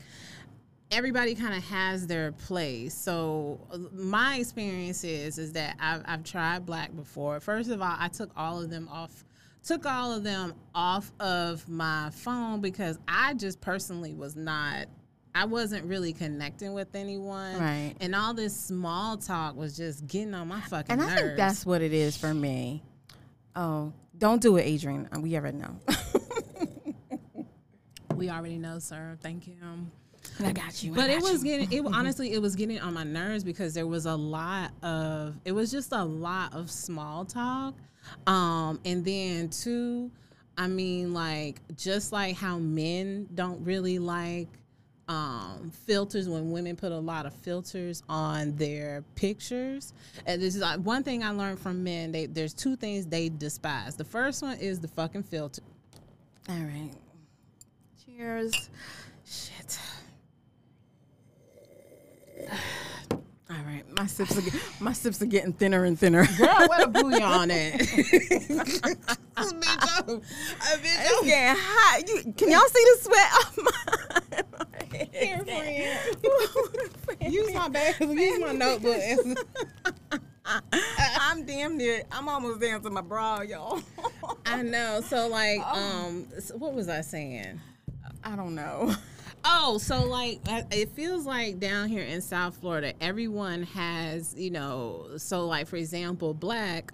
everybody 0.96 1.36
kind 1.36 1.54
of 1.54 1.64
has 1.66 2.08
their 2.08 2.32
place 2.32 2.94
so 2.94 3.60
uh, 3.72 3.78
my 3.94 4.38
experience 4.38 5.04
is 5.04 5.38
is 5.38 5.52
that 5.54 5.76
I've, 5.80 6.02
I've 6.06 6.24
tried 6.24 6.66
BLK 6.66 6.96
before 6.96 7.40
first 7.40 7.70
of 7.70 7.82
all 7.82 7.96
i 8.00 8.08
took 8.08 8.32
all 8.38 8.62
of 8.62 8.70
them 8.70 8.88
off 8.90 9.26
took 9.64 9.86
all 9.86 10.14
of 10.14 10.24
them 10.24 10.54
off 10.74 11.12
of 11.20 11.68
my 11.68 12.10
phone 12.12 12.62
because 12.62 12.98
i 13.08 13.34
just 13.34 13.60
personally 13.62 14.14
was 14.14 14.36
not 14.36 14.86
I 15.38 15.44
wasn't 15.44 15.84
really 15.84 16.14
connecting 16.14 16.74
with 16.74 16.96
anyone. 16.96 17.60
Right. 17.60 17.94
And 18.00 18.16
all 18.16 18.34
this 18.34 18.56
small 18.58 19.18
talk 19.18 19.58
was 19.58 19.76
just 19.76 20.08
getting 20.08 20.34
on 20.34 20.48
my 20.48 20.62
fucking 20.62 20.94
and 20.94 21.02
I 21.02 21.08
nerves. 21.10 21.22
think 21.22 21.36
that's 21.36 21.66
what 21.66 21.82
it 21.82 21.92
is 21.92 22.16
for 22.16 22.34
me. 22.34 22.82
Oh, 23.54 23.92
don't 24.18 24.42
do 24.42 24.56
it, 24.56 24.62
Adrian. 24.62 25.10
Uh, 25.14 25.20
We 25.20 25.36
already 25.36 25.58
know. 25.58 25.76
we 28.16 28.30
already 28.30 28.58
know, 28.58 28.80
sir. 28.80 29.18
Thank 29.22 29.48
you. 29.48 29.56
I 30.44 30.52
got 30.52 30.84
you. 30.84 30.92
I 30.94 30.96
but 30.96 31.10
it 31.10 31.22
was 31.22 31.44
you. 31.44 31.58
getting 31.58 31.72
it 31.72 31.86
honestly 31.94 32.34
it 32.34 32.42
was 32.42 32.56
getting 32.56 32.80
on 32.80 32.94
my 32.94 33.04
nerves 33.04 33.44
because 33.44 33.74
there 33.74 33.88
was 33.88 34.06
a 34.06 34.16
lot 34.16 34.72
of 34.84 35.36
it 35.46 35.52
was 35.54 35.72
just 35.72 35.92
a 35.92 36.04
lot 36.04 36.54
of 36.54 36.70
small 36.70 37.26
talk 37.26 37.74
um 38.28 38.80
and 38.86 39.04
then 39.06 39.50
two 39.50 40.12
i 40.58 40.68
mean 40.68 41.14
like 41.14 41.62
just 41.76 42.12
like 42.12 42.36
how 42.36 42.58
men 42.60 43.28
don't 43.34 43.64
really 43.64 43.98
like 43.98 44.48
um 45.08 45.72
filters 45.86 46.28
when 46.28 46.52
women 46.52 46.76
put 46.76 46.92
a 46.92 46.98
lot 46.98 47.26
of 47.26 47.34
filters 47.34 48.04
on 48.10 48.56
their 48.56 49.04
pictures 49.16 49.94
and 50.26 50.42
this 50.42 50.56
is 50.56 50.62
like 50.62 50.80
one 50.80 51.04
thing 51.04 51.24
i 51.24 51.30
learned 51.30 51.60
from 51.60 51.84
men 51.84 52.12
they 52.12 52.26
there's 52.26 52.54
two 52.54 52.76
things 52.76 53.06
they 53.06 53.30
despise 53.30 53.96
the 53.96 54.04
first 54.04 54.42
one 54.42 54.58
is 54.60 54.80
the 54.80 54.88
fucking 54.88 55.24
filter 55.24 55.62
All 56.50 56.56
right. 56.56 56.92
Cheers. 58.06 58.70
Shit. 59.26 59.80
All 63.12 63.58
right. 63.66 63.84
My 63.96 64.06
my 64.06 64.08
sips 64.08 64.38
are 64.38 64.42
get- 64.42 64.54
my 64.80 64.94
sips 64.94 65.22
are 65.22 65.26
getting 65.26 65.54
thinner 65.54 65.84
and 65.84 65.98
thinner. 66.00 66.26
Girl, 66.38 66.68
where 66.70 66.82
the 66.86 66.88
bouillon 66.92 67.50
at? 67.52 67.74
bitch, 67.80 69.18
I'm, 69.38 69.48
a 69.48 69.62
bitch, 70.12 70.22
It's 70.84 71.20
I'm 71.20 71.26
getting 71.26 71.56
hot. 71.60 72.08
You, 72.08 72.34
can 72.38 72.52
y'all 72.52 72.68
see 72.68 72.86
the 72.86 72.98
sweat 73.02 73.32
off 73.34 73.58
my, 73.58 74.44
my 74.60 74.98
here, 75.12 75.44
head? 75.44 76.18
friend. 77.06 77.34
Use 77.34 77.54
my 77.54 77.68
bag. 77.70 77.96
Use 78.00 78.40
my 78.40 78.52
notebook. 78.52 79.02
I'm 80.46 81.46
damn 81.46 81.78
near. 81.78 82.04
I'm 82.12 82.30
almost 82.30 82.62
down 82.62 82.82
to 82.84 82.90
my 82.92 83.02
bra, 83.02 83.42
y'all. 83.42 83.82
I 84.46 84.62
know. 84.62 85.02
So 85.02 85.28
like, 85.28 85.62
um, 85.66 86.28
so 86.40 86.56
what 86.58 86.74
was 86.74 86.88
I 86.90 87.02
saying? 87.02 87.60
I 88.24 88.36
don't 88.36 88.54
know. 88.56 88.94
Oh, 89.48 89.78
so 89.78 90.04
like 90.06 90.40
it 90.72 90.90
feels 90.90 91.28
like 91.28 91.60
down 91.60 91.88
here 91.88 92.02
in 92.02 92.20
South 92.20 92.58
Florida, 92.58 92.94
everyone 93.00 93.62
has, 93.62 94.34
you 94.36 94.50
know, 94.50 95.08
so 95.18 95.46
like 95.46 95.68
for 95.68 95.76
example, 95.76 96.34
BLK, 96.34 96.90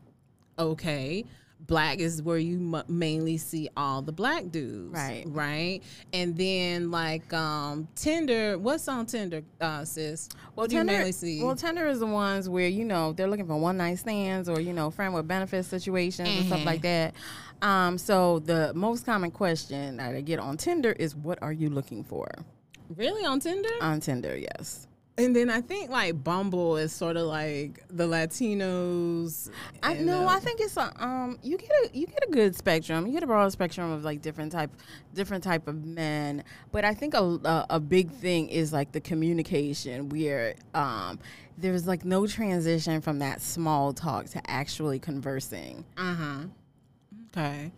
okay, 0.60 1.25
BLK 1.68 2.00
is 2.00 2.22
where 2.22 2.38
you 2.38 2.58
mu 2.60 2.82
mainly 2.88 3.38
see 3.38 3.70
all 3.77 4.01
the 4.01 4.12
black 4.12 4.50
dudes, 4.51 4.94
Right. 4.94 5.24
Right, 5.27 5.82
and 6.12 6.36
then 6.36 6.91
like 6.91 7.32
um 7.34 7.88
Tinder, 7.96 8.58
what's 8.58 8.88
on 8.88 9.06
Tinder, 9.06 9.44
uh, 9.62 9.86
sis? 9.86 10.27
What 10.56 10.70
do 10.70 10.75
you 10.77 10.84
mainly 10.84 11.12
see? 11.12 11.44
Well, 11.44 11.56
Tinder 11.56 11.88
is 11.88 12.00
the 12.00 12.08
ones 12.08 12.50
where 12.50 12.68
you 12.68 12.84
know 12.84 13.13
they're 13.13 13.30
looking 13.30 13.48
for 13.48 13.58
one 13.58 13.77
night 13.77 14.00
stands 14.00 14.50
or 14.50 14.60
you 14.60 14.74
know 14.74 14.89
friend 14.91 15.13
with 15.13 15.27
benefits 15.27 15.68
situations 15.68 16.27
and 16.30 16.46
stuff 16.48 16.60
Mm-hmm. 16.60 16.68
like 16.68 16.82
that. 16.82 17.13
Um, 17.62 17.98
so 17.98 18.39
the 18.39 18.74
most 18.74 19.06
common 19.06 19.30
question 19.32 19.98
that 19.98 20.15
I 20.15 20.22
get 20.22 20.39
on 20.39 20.58
Tinder 20.58 20.91
is, 20.94 21.15
"What 21.15 21.38
are 21.44 21.53
you 21.53 21.70
looking 21.70 22.03
for?" 22.03 22.27
really 22.98 23.24
on 23.25 23.39
Tinder? 23.39 23.70
On 23.82 24.00
Tinder, 24.01 24.36
yes. 24.36 24.88
And 25.18 25.36
then 25.36 25.50
I 25.50 25.62
think 25.62 25.89
like 25.89 26.24
Bumble 26.24 26.77
is 26.77 26.91
sort 26.91 27.18
of 27.18 27.27
like 27.27 27.84
the 27.89 28.08
Latinos. 28.08 29.50
I 29.84 29.96
know. 29.96 30.22
no, 30.22 30.27
uh, 30.27 30.32
I 30.32 30.39
think 30.39 30.60
it's 30.62 30.77
a 30.77 30.91
um. 31.03 31.38
You 31.44 31.58
get 31.58 31.70
a 31.70 31.89
you 31.94 32.08
get 32.08 32.24
a 32.27 32.32
good 32.32 32.56
spectrum. 32.56 33.06
You 33.06 33.13
get 33.13 33.24
a 33.24 33.27
broad 33.27 33.51
spectrum 33.51 33.91
of 33.91 34.03
like 34.03 34.22
different 34.22 34.51
type, 34.51 34.72
different 35.13 35.44
type 35.44 35.68
of 35.68 35.86
men. 35.86 36.44
But 36.72 36.86
I 36.86 36.94
think 36.94 37.13
a 37.13 37.24
a, 37.24 37.65
a 37.72 37.80
big 37.80 38.12
thing 38.12 38.50
is 38.50 38.72
like 38.72 38.91
the 38.91 39.01
communication 39.01 40.10
where 40.10 40.56
um 40.74 41.20
there's 41.58 41.88
like 41.88 42.06
no 42.06 42.25
transition 42.25 43.01
from 43.01 43.20
that 43.20 43.41
small 43.41 43.94
talk 43.94 44.25
to 44.27 44.41
actually 44.50 45.00
conversing. 45.00 45.86
Uh-huh. 45.98 46.46
Okay. 47.36 47.72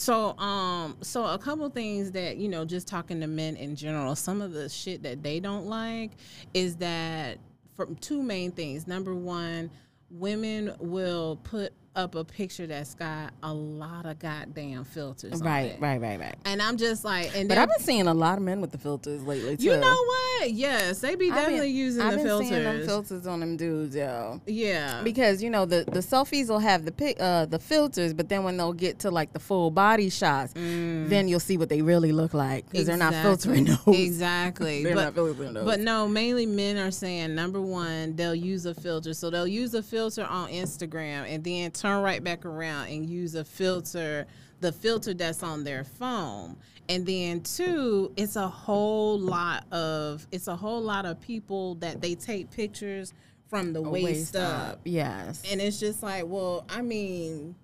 So 0.00 0.38
um 0.38 0.96
so 1.02 1.24
a 1.24 1.38
couple 1.38 1.68
things 1.70 2.12
that, 2.12 2.36
you 2.36 2.48
know, 2.48 2.64
just 2.64 2.86
talking 2.86 3.20
to 3.20 3.26
men 3.26 3.56
in 3.56 3.74
general, 3.74 4.14
some 4.14 4.40
of 4.40 4.52
the 4.52 4.68
shit 4.68 5.02
that 5.02 5.24
they 5.24 5.40
don't 5.40 5.66
like 5.66 6.12
is 6.54 6.76
that 6.76 7.38
from 7.74 7.96
two 7.96 8.22
main 8.22 8.52
things. 8.52 8.86
Number 8.86 9.12
one, 9.12 9.68
women 10.08 10.72
will 10.78 11.40
put 11.42 11.72
up 11.98 12.14
a 12.14 12.24
picture 12.24 12.66
that's 12.66 12.94
got 12.94 13.32
a 13.42 13.52
lot 13.52 14.06
of 14.06 14.18
goddamn 14.20 14.84
filters 14.84 15.40
on 15.40 15.46
Right, 15.46 15.72
it. 15.72 15.80
right, 15.80 16.00
right, 16.00 16.18
right. 16.20 16.36
And 16.44 16.62
I'm 16.62 16.76
just 16.76 17.04
like 17.04 17.34
and 17.36 17.48
But 17.48 17.58
I've 17.58 17.68
been 17.68 17.80
seeing 17.80 18.06
a 18.06 18.14
lot 18.14 18.38
of 18.38 18.44
men 18.44 18.60
with 18.60 18.70
the 18.70 18.78
filters 18.78 19.22
lately 19.24 19.56
too. 19.56 19.64
you 19.64 19.76
know 19.76 20.04
what? 20.06 20.52
Yes, 20.52 21.00
they 21.00 21.16
be 21.16 21.26
I've 21.26 21.34
been- 21.34 21.42
definitely 21.44 21.70
using 21.70 22.02
I've 22.02 22.12
the 22.12 22.16
been 22.18 22.26
filters. 22.26 22.48
seeing 22.48 22.62
them 22.64 22.86
filters 22.86 23.26
on 23.26 23.40
them 23.40 23.56
dudes, 23.56 23.96
yo. 23.96 24.40
yeah. 24.46 25.02
because 25.02 25.42
you 25.42 25.50
know 25.50 25.64
the 25.66 25.84
the 25.90 25.98
selfies 26.00 26.48
will 26.48 26.60
have 26.60 26.84
the 26.84 26.92
pic 26.92 27.16
uh 27.20 27.44
the 27.46 27.58
filters 27.58 28.14
but 28.14 28.28
then 28.28 28.44
when 28.44 28.56
they'll 28.56 28.72
get 28.72 29.00
to 29.00 29.10
like 29.10 29.32
the 29.32 29.40
full 29.40 29.70
body 29.72 30.08
shots 30.08 30.52
then 30.54 31.26
you'll 31.26 31.40
see 31.40 31.56
what 31.58 31.68
they 31.68 31.82
really 31.82 32.12
look 32.12 32.32
like 32.34 32.70
because 32.70 32.86
they're 32.86 32.96
not 32.96 33.12
filtering 33.14 33.64
those 33.64 33.78
Exactly. 33.88 34.84
they're 34.84 34.94
but, 34.94 35.04
not 35.04 35.14
filtering 35.14 35.54
those 35.54 35.64
But 35.64 35.80
no, 35.80 36.06
mainly 36.06 36.46
men 36.46 36.76
are 36.78 36.90
saying 36.92 37.34
number 37.34 37.60
one, 37.60 38.14
they'll 38.16 38.34
use 38.34 38.66
a 38.66 38.74
filter. 38.74 39.14
So 39.14 39.30
they'll 39.30 39.46
use 39.48 39.74
a 39.74 39.82
filter 39.82 40.24
on 40.24 40.50
Instagram 40.50 41.26
and 41.32 41.42
then 41.42 41.70
turn 41.72 41.87
right 41.96 42.22
back 42.22 42.44
around 42.44 42.88
and 42.88 43.08
use 43.08 43.34
a 43.34 43.44
filter, 43.44 44.26
the 44.60 44.72
filter 44.72 45.14
that's 45.14 45.42
on 45.42 45.64
their 45.64 45.84
phone. 45.84 46.56
And 46.88 47.04
then 47.04 47.42
two, 47.42 48.12
it's 48.16 48.36
a 48.36 48.48
whole 48.48 49.18
lot 49.18 49.64
of 49.72 50.26
it's 50.32 50.48
a 50.48 50.56
whole 50.56 50.80
lot 50.80 51.04
of 51.04 51.20
people 51.20 51.74
that 51.76 52.00
they 52.00 52.14
take 52.14 52.50
pictures 52.50 53.12
from 53.48 53.72
the 53.72 53.82
waist, 53.82 54.36
up. 54.36 54.80
yes 54.84 55.42
And 55.50 55.60
it's 55.60 55.80
just 55.80 56.02
like, 56.02 56.24
well, 56.26 56.64
I 56.68 56.82
mean, 56.82 57.54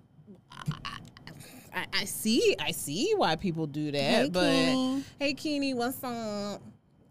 I, 0.51 0.97
I, 1.73 1.85
I 1.93 2.05
see, 2.05 2.55
I 2.59 2.71
see 2.71 3.13
why 3.15 3.35
people 3.35 3.67
do 3.67 3.91
that, 3.91 3.99
Hey, 3.99 4.29
but 4.29 5.03
hey, 5.19 5.33
Keeney, 5.33 5.73
what's 5.73 6.03
up? 6.03 6.61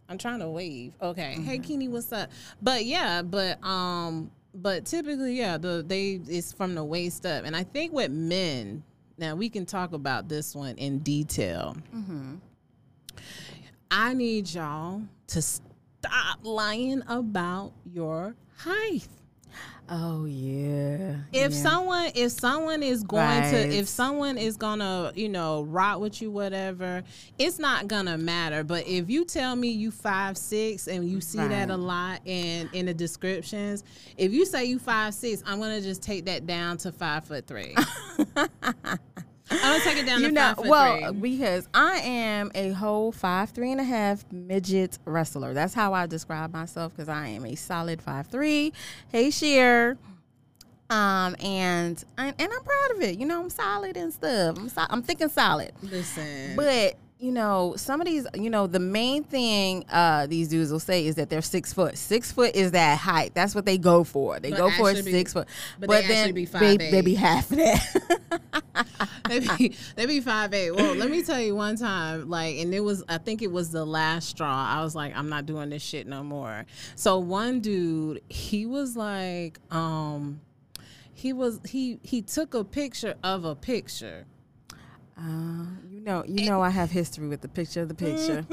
I'm 0.08 0.18
trying 0.18 0.40
to 0.40 0.48
wave. 0.48 0.92
Okay, 1.00 1.34
hey, 1.40 1.58
Keeney, 1.58 1.88
what's 1.88 2.12
up? 2.12 2.30
But 2.60 2.84
yeah, 2.84 3.22
but 3.22 3.62
um, 3.64 4.30
but 4.54 4.84
typically, 4.84 5.34
yeah, 5.34 5.58
the 5.58 5.84
they 5.86 6.20
it's 6.28 6.52
from 6.52 6.74
the 6.74 6.84
waist 6.84 7.26
up, 7.26 7.44
and 7.44 7.56
I 7.56 7.64
think 7.64 7.92
with 7.92 8.10
men, 8.10 8.82
now 9.18 9.34
we 9.34 9.48
can 9.48 9.66
talk 9.66 9.92
about 9.92 10.28
this 10.28 10.54
one 10.54 10.76
in 10.76 11.00
detail. 11.00 11.76
Mm-hmm. 11.94 12.36
I 13.90 14.14
need 14.14 14.52
y'all 14.52 15.02
to 15.28 15.42
stop 15.42 16.38
lying 16.42 17.02
about 17.06 17.72
your 17.84 18.34
height 18.56 19.08
oh 19.88 20.24
yeah. 20.24 21.16
If 21.32 21.52
yeah. 21.52 21.62
someone 21.62 22.10
if 22.14 22.32
someone 22.32 22.82
is 22.82 23.02
going 23.02 23.42
to 23.42 23.68
if 23.76 23.88
someone 23.88 24.38
is 24.38 24.56
gonna 24.56 25.12
you 25.14 25.28
know 25.28 25.62
rot 25.64 26.00
with 26.00 26.22
you 26.22 26.30
whatever 26.30 27.02
it's 27.38 27.58
not 27.58 27.88
gonna 27.88 28.18
matter. 28.18 28.64
But 28.64 28.86
if 28.86 29.10
you 29.10 29.24
tell 29.24 29.56
me 29.56 29.68
you 29.68 29.90
five 29.90 30.36
six 30.36 30.86
and 30.86 31.08
you 31.08 31.20
see 31.20 31.38
that 31.38 31.70
a 31.70 31.76
lot 31.76 32.20
in 32.24 32.68
in 32.72 32.86
the 32.86 32.94
descriptions 32.94 33.84
if 34.16 34.32
you 34.32 34.46
say 34.46 34.64
you 34.64 34.78
five 34.78 35.14
six 35.14 35.42
i'm 35.46 35.60
gonna 35.60 35.80
just 35.80 36.02
take 36.02 36.24
that 36.26 36.46
down 36.46 36.76
to 36.78 36.92
five 36.92 37.24
foot 37.24 37.46
three 37.46 37.76
i'm 39.50 39.58
gonna 39.60 39.84
take 39.84 39.98
it 39.98 40.06
down 40.06 40.20
you 40.20 40.28
to 40.28 40.32
know 40.32 40.54
well 40.58 41.12
three. 41.12 41.20
because 41.20 41.68
i 41.74 41.98
am 41.98 42.50
a 42.54 42.70
whole 42.70 43.12
five 43.12 43.50
three 43.50 43.70
and 43.70 43.80
a 43.80 43.84
half 43.84 44.24
midget 44.32 44.98
wrestler. 45.04 45.52
That's 45.54 45.74
how 45.74 45.92
i 45.92 46.06
describe 46.06 46.52
myself 46.52 46.94
because 46.94 47.08
i 47.08 47.26
am 47.28 47.44
a 47.44 47.54
solid 47.54 48.00
five 48.00 48.26
three. 48.28 48.72
Hey 49.10 49.30
sheer 49.30 49.98
um 50.90 51.34
and, 51.40 52.04
and 52.18 52.34
and 52.38 52.52
i'm 52.52 52.62
proud 52.64 52.90
of 52.96 53.02
it. 53.02 53.18
You 53.18 53.26
know 53.26 53.42
i'm 53.42 53.50
solid 53.50 53.96
and 53.96 54.12
stuff. 54.12 54.58
I'm, 54.58 54.68
so, 54.68 54.84
I'm 54.88 55.02
thinking 55.02 55.28
solid. 55.28 55.72
Listen. 55.82 56.56
But 56.56 56.96
you 57.24 57.32
know, 57.32 57.72
some 57.78 58.02
of 58.02 58.06
these, 58.06 58.26
you 58.34 58.50
know, 58.50 58.66
the 58.66 58.78
main 58.78 59.24
thing 59.24 59.86
uh, 59.88 60.26
these 60.26 60.48
dudes 60.48 60.70
will 60.70 60.78
say 60.78 61.06
is 61.06 61.14
that 61.14 61.30
they're 61.30 61.40
six 61.40 61.72
foot. 61.72 61.96
Six 61.96 62.30
foot 62.30 62.54
is 62.54 62.72
that 62.72 62.98
height. 62.98 63.32
That's 63.32 63.54
what 63.54 63.64
they 63.64 63.78
go 63.78 64.04
for. 64.04 64.38
They 64.38 64.50
But 64.50 64.58
go 64.58 64.70
for 64.72 64.92
be- 64.92 65.00
six 65.00 65.32
foot. 65.32 65.48
but 65.80 65.88
But, 65.88 66.02
they 66.02 66.08
then 66.08 66.34
be 66.34 66.44
they, 66.44 66.76
5'8". 66.76 66.90
they 66.90 67.00
be 67.00 67.14
half 67.14 67.48
that. 67.48 68.86
they 69.28 69.40
be 69.40 69.74
they 69.96 70.04
be 70.04 70.20
five 70.20 70.52
eight. 70.52 70.72
Well, 70.72 70.94
let 70.96 71.10
me 71.10 71.22
tell 71.22 71.40
you 71.40 71.56
one 71.56 71.76
time, 71.76 72.28
like, 72.28 72.56
and 72.58 72.74
it 72.74 72.80
was 72.80 73.02
I 73.08 73.16
think 73.16 73.40
it 73.40 73.50
was 73.50 73.70
the 73.70 73.86
last 73.86 74.28
straw. 74.28 74.66
I 74.68 74.82
was 74.82 74.94
like, 74.94 75.16
I'm 75.16 75.30
not 75.30 75.46
doing 75.46 75.70
this 75.70 75.82
shit 75.82 76.06
no 76.06 76.22
more. 76.22 76.66
So 76.94 77.18
one 77.18 77.60
dude, 77.60 78.20
he 78.28 78.66
was 78.66 78.96
like, 78.98 79.60
um, 79.70 80.42
he 81.14 81.32
was 81.32 81.58
he 81.66 82.00
he 82.02 82.20
took 82.20 82.52
a 82.52 82.64
picture 82.64 83.14
of 83.24 83.46
a 83.46 83.54
picture. 83.54 84.26
Uh, 85.16 85.64
you 85.88 86.00
know, 86.00 86.24
you 86.26 86.46
know, 86.46 86.60
I 86.60 86.70
have 86.70 86.90
history 86.90 87.28
with 87.28 87.40
the 87.40 87.48
picture 87.48 87.82
of 87.82 87.88
the 87.88 87.94
picture. 87.94 88.44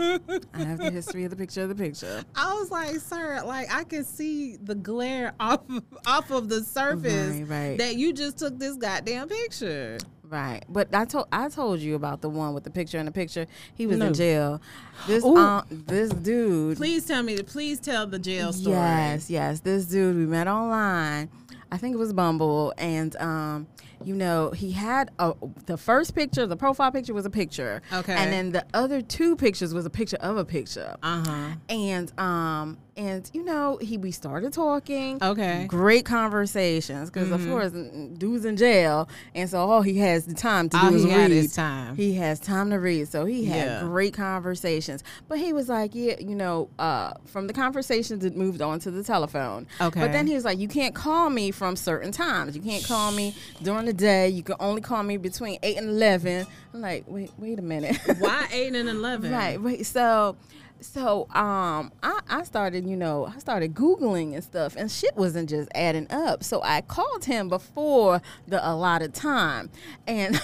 I 0.54 0.60
have 0.63 0.78
the 0.78 0.91
history 0.91 1.24
of 1.24 1.32
the 1.32 1.36
picture 1.36 1.63
of 1.63 1.69
the 1.69 1.76
picture. 1.76 2.24
I 2.36 2.54
was 2.54 2.69
like, 2.69 2.95
sir, 2.97 3.41
like 3.45 3.74
I 3.74 3.84
can 3.84 4.04
see 4.06 4.58
the 4.58 4.76
glare 4.76 5.34
off 5.39 5.62
off 6.06 6.30
of 6.30 6.50
the 6.50 6.63
surface 6.63 7.38
Right, 7.39 7.47
right. 7.50 7.78
that 7.80 7.95
you 7.95 8.13
just 8.13 8.38
took 8.38 8.60
this 8.60 8.76
goddamn 8.78 9.28
picture. 9.30 9.97
Right, 10.24 10.63
but 10.69 10.93
I 10.95 11.04
told 11.06 11.28
I 11.32 11.50
told 11.50 11.80
you 11.80 11.95
about 11.95 12.21
the 12.21 12.30
one 12.30 12.54
with 12.54 12.63
the 12.63 12.69
picture 12.69 13.00
in 13.00 13.06
the 13.08 13.12
picture. 13.12 13.47
He 13.74 13.88
was 13.88 13.97
No. 13.97 14.06
in 14.08 14.13
jail. 14.13 14.62
This 15.08 15.26
uh, 15.26 15.63
this 15.69 16.12
dude. 16.12 16.78
Please 16.78 17.06
tell 17.06 17.24
me, 17.24 17.41
please 17.41 17.80
tell 17.80 18.06
the 18.06 18.19
jail 18.19 18.54
story. 18.54 18.76
Yes, 18.76 19.30
yes. 19.32 19.60
This 19.62 19.86
dude 19.88 20.15
we 20.15 20.26
met 20.28 20.47
online. 20.47 21.30
I 21.71 21.78
think 21.78 21.95
it 21.95 21.97
was 21.97 22.13
Bumble, 22.13 22.74
and 22.78 23.15
um, 23.17 23.67
you 24.06 24.16
know, 24.16 24.52
he 24.52 24.72
had 24.72 25.12
a 25.20 25.34
the 25.66 25.78
first 25.78 26.16
picture, 26.16 26.46
the 26.46 26.58
profile 26.58 26.92
picture 26.92 27.14
was 27.14 27.26
a 27.26 27.30
picture. 27.30 27.82
Okay. 27.92 28.14
And 28.14 28.32
then 28.32 28.52
the 28.52 28.66
other 28.74 29.02
two 29.02 29.36
pictures 29.36 29.74
was 29.74 29.86
a 29.86 29.90
picture 29.90 30.18
of 30.18 30.38
a 30.38 30.46
picture. 30.46 30.96
Uh 31.04 31.24
huh. 31.26 31.56
And 31.70 32.20
um, 32.20 32.78
and 32.98 33.30
you 33.34 33.44
know, 33.44 33.78
he 33.82 33.98
we 33.98 34.12
started 34.12 34.54
talking. 34.54 35.18
Okay. 35.22 35.66
Great 35.68 36.06
conversations 36.06 37.10
because 37.10 37.32
of 37.32 37.46
course 37.48 37.72
dude's 37.72 38.46
in 38.46 38.58
jail, 38.58 39.08
and 39.36 39.50
so 39.50 39.60
all 39.60 39.82
he 39.82 39.98
has 40.00 40.26
the 40.26 40.34
time 40.34 40.70
to 40.70 40.78
do 40.78 40.86
All 40.86 40.94
is 40.96 41.04
he 41.04 41.10
read. 41.10 41.20
had 41.20 41.32
is 41.32 41.54
time. 41.56 41.96
He 41.96 42.14
has 42.16 42.40
time 42.40 42.70
to 42.72 42.78
read, 42.80 43.08
so 43.08 43.26
he 43.26 43.46
had 43.46 43.66
Yeah. 43.66 43.80
great 43.82 44.14
conversations. 44.14 45.04
But 45.28 45.40
he 45.40 45.54
was 45.54 45.70
like, 45.70 45.92
yeah, 45.96 46.20
you 46.20 46.36
know, 46.36 46.70
uh, 46.80 47.14
from 47.26 47.48
the 47.48 47.54
conversations 47.54 48.26
it 48.26 48.36
moved 48.36 48.62
on 48.62 48.80
to 48.80 48.92
the 48.92 49.04
telephone. 49.04 49.68
Okay. 49.80 50.00
But 50.00 50.12
then 50.12 50.28
he 50.28 50.34
was 50.34 50.44
like, 50.46 50.58
you 50.60 50.68
can't 50.68 50.94
call 50.96 51.30
me 51.30 51.52
from 51.52 51.76
certain 51.76 52.12
times. 52.12 52.56
You 52.56 52.62
can't 52.62 52.84
call 52.86 53.12
me 53.12 53.36
during 53.64 53.86
the 53.86 53.94
day. 53.94 54.30
You 54.30 54.44
can 54.44 54.56
only 54.60 54.82
call 54.82 55.04
me 55.04 55.18
between 55.18 55.58
eight 55.64 55.78
and 55.78 55.90
eleven. 55.90 56.46
I'm 56.74 56.82
like, 56.82 57.04
wait, 57.08 57.32
wait 57.38 57.60
a 57.60 57.62
minute. 57.62 57.98
Why 58.20 58.48
eight 58.54 58.76
and 58.76 58.88
eleven? 58.90 59.32
Right, 59.32 59.60
right. 59.60 59.86
So, 59.86 60.38
so 60.80 61.28
um 61.30 61.92
I, 62.02 62.20
I 62.28 62.44
started 62.44 62.88
you 62.88 62.98
know 62.98 63.28
i 63.28 63.38
started 63.38 63.76
googling 63.76 64.34
and 64.34 64.44
stuff 64.44 64.76
and 64.76 64.90
shit 64.92 65.16
wasn't 65.16 65.48
just 65.48 65.70
adding 65.76 66.08
up 66.10 66.44
so 66.44 66.60
i 66.64 66.82
called 66.82 67.24
him 67.26 67.50
before 67.50 68.20
the 68.48 68.68
allotted 68.68 69.14
time 69.14 69.70
and 70.08 70.42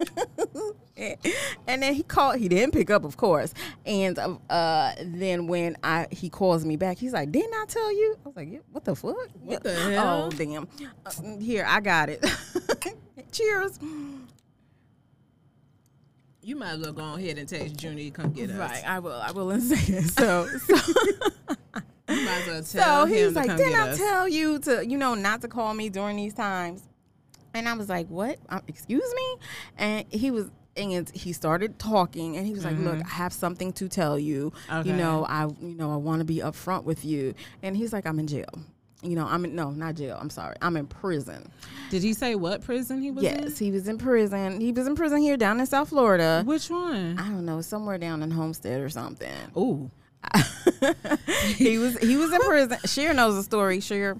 and 0.96 1.82
then 1.82 1.94
he 1.94 2.02
called 2.02 2.36
he 2.40 2.48
didn't 2.48 2.72
pick 2.72 2.90
up 2.90 3.04
of 3.04 3.16
course 3.16 3.54
and 3.84 4.18
uh 4.50 4.92
then 5.04 5.46
when 5.46 5.76
i 5.84 6.08
he 6.10 6.28
calls 6.28 6.64
me 6.64 6.74
back 6.76 6.98
he's 6.98 7.12
like 7.12 7.30
didn't 7.30 7.54
i 7.54 7.64
tell 7.68 7.92
you 7.92 8.16
i 8.24 8.28
was 8.28 8.34
like 8.36 8.50
yeah, 8.50 8.58
what 8.72 8.84
the 8.84 8.96
fuck 8.96 9.14
What 9.40 9.62
the 9.62 9.72
hell? 9.72 10.24
oh 10.24 10.36
damn 10.36 10.66
Uh, 11.04 11.38
here 11.38 11.64
i 11.68 11.78
got 11.80 12.08
it 12.08 12.24
cheers 13.30 13.78
You 16.46 16.54
might 16.54 16.74
as 16.74 16.78
well 16.78 16.92
go 16.92 17.14
ahead 17.14 17.38
and 17.38 17.48
text 17.48 17.82
Junie 17.82 18.04
to 18.04 18.10
come 18.12 18.30
get 18.30 18.50
us. 18.50 18.56
right 18.56 18.84
i 18.88 19.00
will 19.00 19.20
i 19.20 19.32
will 19.32 19.50
and 19.50 19.60
say 19.72 19.94
it 19.94 20.04
so 20.04 20.46
so 20.46 20.76
You 22.08 22.24
might 22.24 22.42
as 22.46 22.46
well 22.46 22.62
So 22.62 23.04
he's 23.06 23.34
like, 23.34 23.56
didn't 23.56 23.74
I 23.74 23.88
us. 23.88 23.98
tell 23.98 24.28
you 24.28 24.60
to, 24.60 24.86
you 24.86 24.96
know, 24.96 25.14
not 25.14 25.40
to 25.40 25.48
call 25.48 25.74
me 25.74 25.88
during 25.88 26.16
these 26.16 26.34
times? 26.34 26.84
And 27.52 27.68
I 27.68 27.74
was 27.74 27.88
like, 27.88 28.06
what? 28.06 28.38
Um, 28.48 28.62
excuse 28.68 29.12
me? 29.12 29.36
And 29.76 30.06
he 30.12 30.30
was, 30.30 30.48
and 30.76 31.10
he 31.10 31.32
started 31.32 31.80
talking, 31.80 32.36
and 32.36 32.46
he 32.46 32.52
was 32.52 32.64
like, 32.64 32.78
look, 32.78 33.04
I 33.04 33.08
have 33.08 33.32
something 33.32 33.72
to 33.72 33.88
tell 33.88 34.20
you. 34.20 34.52
Mm-hmm. 34.68 34.76
Okay. 34.76 34.90
You 34.90 34.96
know, 34.96 35.24
I, 35.28 35.46
you 35.60 35.74
know, 35.74 35.92
I 35.92 35.96
want 35.96 36.20
to 36.20 36.24
be 36.24 36.36
upfront 36.36 36.84
with 36.84 37.04
you. 37.04 37.34
And 37.60 37.76
he's 37.76 37.92
like, 37.92 38.06
I'm 38.06 38.20
in 38.20 38.28
jail. 38.28 38.46
You 39.02 39.14
know, 39.14 39.26
I'm 39.26 39.44
in, 39.44 39.54
no, 39.54 39.70
not 39.70 39.94
jail. 39.94 40.18
I'm 40.20 40.30
sorry. 40.30 40.56
I'm 40.62 40.76
in 40.76 40.86
prison. 40.86 41.50
Did 41.90 42.02
he 42.02 42.14
say 42.14 42.34
what 42.34 42.62
prison 42.62 43.02
he 43.02 43.10
was 43.10 43.24
in? 43.24 43.42
Yes, 43.42 43.58
he 43.58 43.70
was 43.70 43.88
in 43.88 43.98
prison. 43.98 44.60
He 44.60 44.72
was 44.72 44.86
in 44.86 44.96
prison 44.96 45.20
here 45.20 45.36
down 45.36 45.60
in 45.60 45.66
South 45.66 45.90
Florida. 45.90 46.42
Which 46.44 46.70
one? 46.70 47.18
I 47.18 47.28
don't 47.28 47.44
know, 47.44 47.60
somewhere 47.60 47.98
down 47.98 48.22
in 48.22 48.30
Homestead 48.30 48.80
or 48.80 48.88
something. 48.88 49.34
Ooh. 49.56 49.90
he 51.56 51.78
was 51.78 51.96
he 51.98 52.16
was 52.16 52.32
in 52.32 52.40
prison. 52.40 52.78
Sheer 52.86 53.14
knows 53.14 53.36
the 53.36 53.42
story. 53.42 53.80
Sheer, 53.80 54.16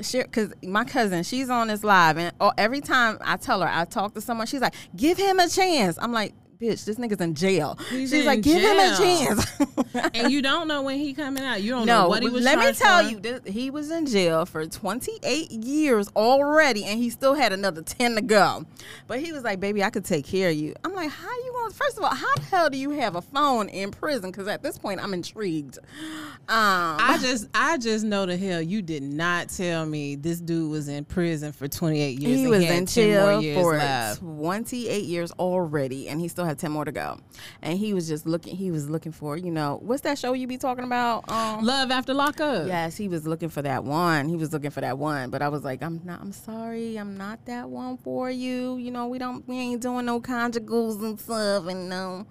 Sheer, 0.00 0.24
because 0.24 0.52
my 0.62 0.84
cousin, 0.84 1.22
she's 1.22 1.48
on 1.50 1.68
this 1.68 1.84
live, 1.84 2.18
and 2.18 2.34
oh, 2.40 2.52
every 2.58 2.80
time 2.80 3.18
I 3.20 3.36
tell 3.36 3.60
her 3.60 3.68
I 3.68 3.84
talk 3.84 4.14
to 4.14 4.20
someone, 4.20 4.48
she's 4.48 4.60
like, 4.60 4.74
"Give 4.96 5.16
him 5.16 5.38
a 5.38 5.48
chance." 5.48 5.98
I'm 6.00 6.12
like, 6.12 6.34
"Bitch, 6.60 6.84
this 6.84 6.96
nigga's 6.96 7.20
in 7.20 7.34
jail." 7.34 7.78
He's 7.90 8.10
she's 8.10 8.20
in 8.20 8.26
like, 8.26 8.42
"Give 8.42 8.60
him 8.60 8.78
a 8.78 8.96
chance." 8.96 9.46
and 10.14 10.32
you 10.32 10.42
don't 10.42 10.68
know 10.68 10.82
when 10.82 10.98
he 10.98 11.14
coming 11.14 11.42
out. 11.42 11.62
You 11.62 11.72
don't 11.72 11.86
know 11.86 12.08
what 12.08 12.22
he 12.22 12.28
was 12.28 12.44
let 12.44 12.58
me 12.58 12.72
tell 12.72 13.02
for? 13.02 13.10
you, 13.10 13.20
this, 13.20 13.40
he 13.46 13.70
was 13.70 13.90
in 13.90 14.06
jail 14.06 14.46
for 14.46 14.66
28 14.66 15.50
years 15.50 16.08
already, 16.16 16.84
and 16.84 16.98
he 16.98 17.10
still 17.10 17.34
had 17.34 17.52
another 17.52 17.82
10 17.82 18.16
to 18.16 18.22
go. 18.22 18.64
But 19.06 19.20
he 19.20 19.32
was 19.32 19.44
like, 19.44 19.60
"Baby, 19.60 19.82
I 19.84 19.90
could 19.90 20.04
take 20.04 20.26
care 20.26 20.50
of 20.50 20.56
you." 20.56 20.74
I'm 20.84 20.94
like, 20.94 21.10
"How 21.10 21.34
you 21.44 21.45
going?" 21.66 21.74
First 21.74 21.98
of 21.98 22.04
all, 22.04 22.14
how 22.14 22.34
the 22.36 22.42
hell 22.42 22.70
do 22.70 22.78
you 22.78 22.90
have 22.90 23.16
a 23.16 23.22
phone 23.22 23.68
in 23.68 23.90
prison? 23.90 24.30
Because 24.30 24.48
at 24.48 24.62
this 24.62 24.78
point, 24.78 25.02
I'm 25.02 25.14
intrigued. 25.14 25.78
Um, 25.78 26.46
I 26.48 27.18
just 27.20 27.48
I 27.54 27.78
just 27.78 28.04
know 28.04 28.26
the 28.26 28.36
hell 28.36 28.60
you 28.62 28.82
did 28.82 29.02
not 29.02 29.48
tell 29.48 29.84
me 29.86 30.14
this 30.16 30.40
dude 30.40 30.70
was 30.70 30.88
in 30.88 31.04
prison 31.04 31.52
for 31.52 31.66
28 31.68 32.18
years. 32.20 32.38
he 32.38 32.46
was 32.46 32.62
in 32.62 32.86
jail 32.86 33.42
for 33.54 33.76
left. 33.76 34.20
28 34.20 35.04
years 35.04 35.32
already 35.32 36.08
and 36.08 36.20
he 36.20 36.28
still 36.28 36.44
had 36.44 36.58
10 36.58 36.70
more 36.70 36.84
to 36.84 36.92
go 36.92 37.18
and 37.62 37.78
he 37.78 37.92
was 37.94 38.06
just 38.08 38.26
looking 38.26 38.54
he 38.56 38.70
was 38.70 38.88
looking 38.88 39.12
for 39.12 39.36
you 39.36 39.50
know 39.50 39.78
what's 39.82 40.02
that 40.02 40.18
show 40.18 40.32
you 40.32 40.46
be 40.46 40.56
talking 40.58 40.84
about 40.84 41.28
um 41.30 41.64
Love 41.64 41.90
after 41.90 42.14
lockup. 42.14 42.66
yes 42.66 42.96
he 42.96 43.08
was 43.08 43.26
looking 43.26 43.48
for 43.48 43.62
that 43.62 43.84
one 43.84 44.28
he 44.28 44.36
was 44.36 44.52
looking 44.52 44.70
for 44.70 44.80
that 44.80 44.98
one 44.98 45.30
but 45.30 45.42
i 45.42 45.48
was 45.48 45.64
like 45.64 45.82
i'm 45.82 46.00
not 46.04 46.20
i'm 46.20 46.32
sorry 46.32 46.96
i'm 46.96 47.16
not 47.16 47.44
that 47.46 47.68
one 47.68 47.96
for 47.96 48.30
you 48.30 48.76
you 48.76 48.90
know 48.90 49.06
we 49.08 49.18
don't 49.18 49.46
we 49.48 49.56
ain't 49.56 49.82
doing 49.82 50.06
no 50.06 50.20
conjugals 50.20 51.02
and 51.02 51.18
stuff 51.18 51.55
and 51.66 51.88
no 51.88 52.26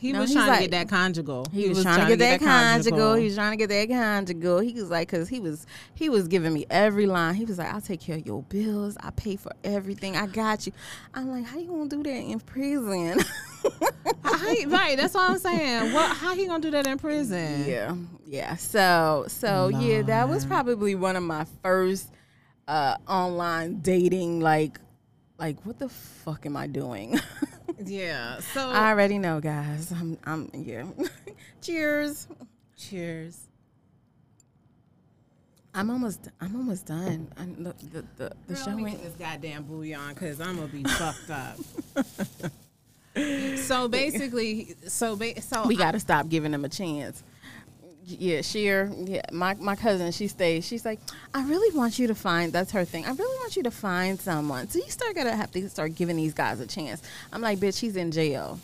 He 0.00 0.12
No, 0.12 0.20
was 0.20 0.32
trying 0.32 0.46
like- 0.46 0.58
to 0.58 0.64
get 0.66 0.70
that 0.70 0.88
conjugal. 0.88 1.46
he, 1.52 1.68
was, 1.68 1.82
trying, 1.82 2.06
to 2.06 2.16
get, 2.16 2.18
that, 2.20 2.38
conjugal. 2.40 3.14
He 3.14 3.24
was 3.24 3.34
trying 3.34 3.50
to 3.50 3.56
get 3.56 3.68
that 3.70 3.88
conjugal. 3.88 4.60
He 4.60 4.72
was 4.74 4.90
like, 4.90 5.08
cause 5.08 5.28
he 5.28 5.40
was 5.40 5.66
he 5.94 6.08
was 6.08 6.28
giving 6.28 6.52
me 6.52 6.64
every 6.70 7.06
line. 7.06 7.34
He 7.34 7.44
was 7.44 7.58
like, 7.58 7.72
I'll 7.74 7.80
take 7.80 8.00
care 8.00 8.16
of 8.16 8.24
your 8.24 8.42
bills. 8.44 8.96
I 9.00 9.10
pay 9.10 9.34
for 9.36 9.50
everything. 9.64 10.16
I 10.16 10.26
got 10.26 10.66
you. 10.66 10.72
I'm 11.14 11.28
like, 11.30 11.44
how 11.46 11.58
you 11.58 11.66
gonna 11.66 11.88
do 11.88 12.02
that 12.04 12.10
in 12.32 12.38
prison? 12.40 13.18
He- 14.54 14.66
right, 14.66 14.96
that's 14.96 15.14
what 15.14 15.30
I'm 15.30 15.38
saying. 15.38 15.92
What? 15.92 16.16
How 16.16 16.34
he 16.34 16.46
gonna 16.46 16.62
do 16.62 16.70
that 16.70 16.86
in 16.86 16.96
prison? 16.98 17.64
yeah, 17.66 17.94
yeah. 18.24 18.54
So 18.56 19.24
so 19.26 19.68
yeah, 19.68 20.02
that 20.02 20.28
was 20.28 20.46
probably 20.46 20.94
one 20.94 21.16
of 21.16 21.22
my 21.24 21.44
first 21.62 22.08
uh, 22.68 22.96
online 23.08 23.80
dating. 23.80 24.40
Like 24.40 24.78
like 25.38 25.56
what 25.66 25.78
the 25.80 25.88
fuck 25.88 26.46
am 26.46 26.56
I 26.56 26.66
doing? 26.68 27.18
Yeah. 27.84 28.40
So 28.40 28.68
I 28.68 28.90
already 28.90 29.18
know, 29.18 29.40
guys. 29.40 29.92
I'm 29.92 30.18
I'm 30.24 30.50
yeah. 30.54 30.84
Cheers. 31.62 32.26
cheers. 32.76 33.38
I'm 35.74 35.90
almost 35.90 36.28
I'm 36.40 36.56
almost 36.56 36.86
done. 36.86 37.28
I, 37.36 37.44
the 37.44 37.74
the 37.92 38.04
the, 38.16 38.32
the 38.46 38.54
Girl, 38.54 38.64
show 38.64 38.86
ain't. 38.86 39.02
this 39.02 39.14
goddamn 39.14 39.64
bouillon 39.64 40.14
because 40.14 40.40
I'm 40.40 40.56
gonna 40.56 40.68
be 40.68 40.82
fucked 40.84 41.30
up. 41.30 41.56
so 43.58 43.88
basically, 43.88 44.74
so 44.86 45.14
ba- 45.16 45.40
so 45.42 45.66
We 45.66 45.76
got 45.76 45.92
to 45.92 46.00
stop 46.00 46.28
giving 46.28 46.52
them 46.52 46.64
a 46.64 46.68
chance. 46.68 47.22
Yeah, 48.10 48.40
Sheer, 48.40 48.90
yeah, 49.04 49.20
my, 49.32 49.52
my 49.54 49.76
cousin, 49.76 50.10
she 50.12 50.28
stays. 50.28 50.64
She's 50.66 50.84
like, 50.84 50.98
I 51.34 51.44
really 51.44 51.76
want 51.76 51.98
you 51.98 52.06
to 52.06 52.14
find. 52.14 52.50
That's 52.52 52.70
her 52.72 52.84
thing. 52.86 53.04
I 53.04 53.10
really 53.10 53.36
want 53.40 53.54
you 53.54 53.62
to 53.64 53.70
find 53.70 54.18
someone. 54.18 54.66
So 54.70 54.78
you 54.78 54.88
start 54.90 55.14
gonna 55.14 55.36
have 55.36 55.50
to 55.52 55.68
start 55.68 55.94
giving 55.94 56.16
these 56.16 56.32
guys 56.32 56.58
a 56.60 56.66
chance. 56.66 57.02
I'm 57.32 57.42
like, 57.42 57.58
bitch, 57.58 57.78
he's 57.78 57.96
in 57.96 58.10
jail. 58.10 58.58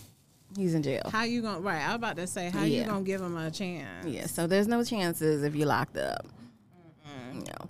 He's 0.57 0.73
in 0.75 0.83
jail. 0.83 1.11
how 1.13 1.25
you 1.25 1.43
gonna 1.43 1.61
right? 1.61 1.83
I 1.83 1.89
was 1.89 1.97
about 1.97 2.17
to 2.17 2.27
say 2.27 2.49
how 2.49 2.63
Yeah. 2.63 2.81
you 2.83 2.85
gonna 2.87 3.05
give 3.05 3.21
him 3.21 3.37
a 3.37 3.51
chance? 3.51 4.07
Yeah, 4.07 4.27
so 4.27 4.47
there's 4.47 4.67
no 4.69 4.83
chances 4.83 5.43
if 5.43 5.55
you're 5.55 5.67
locked 5.67 5.97
up. 5.99 6.25
You 7.35 7.41
know. 7.41 7.69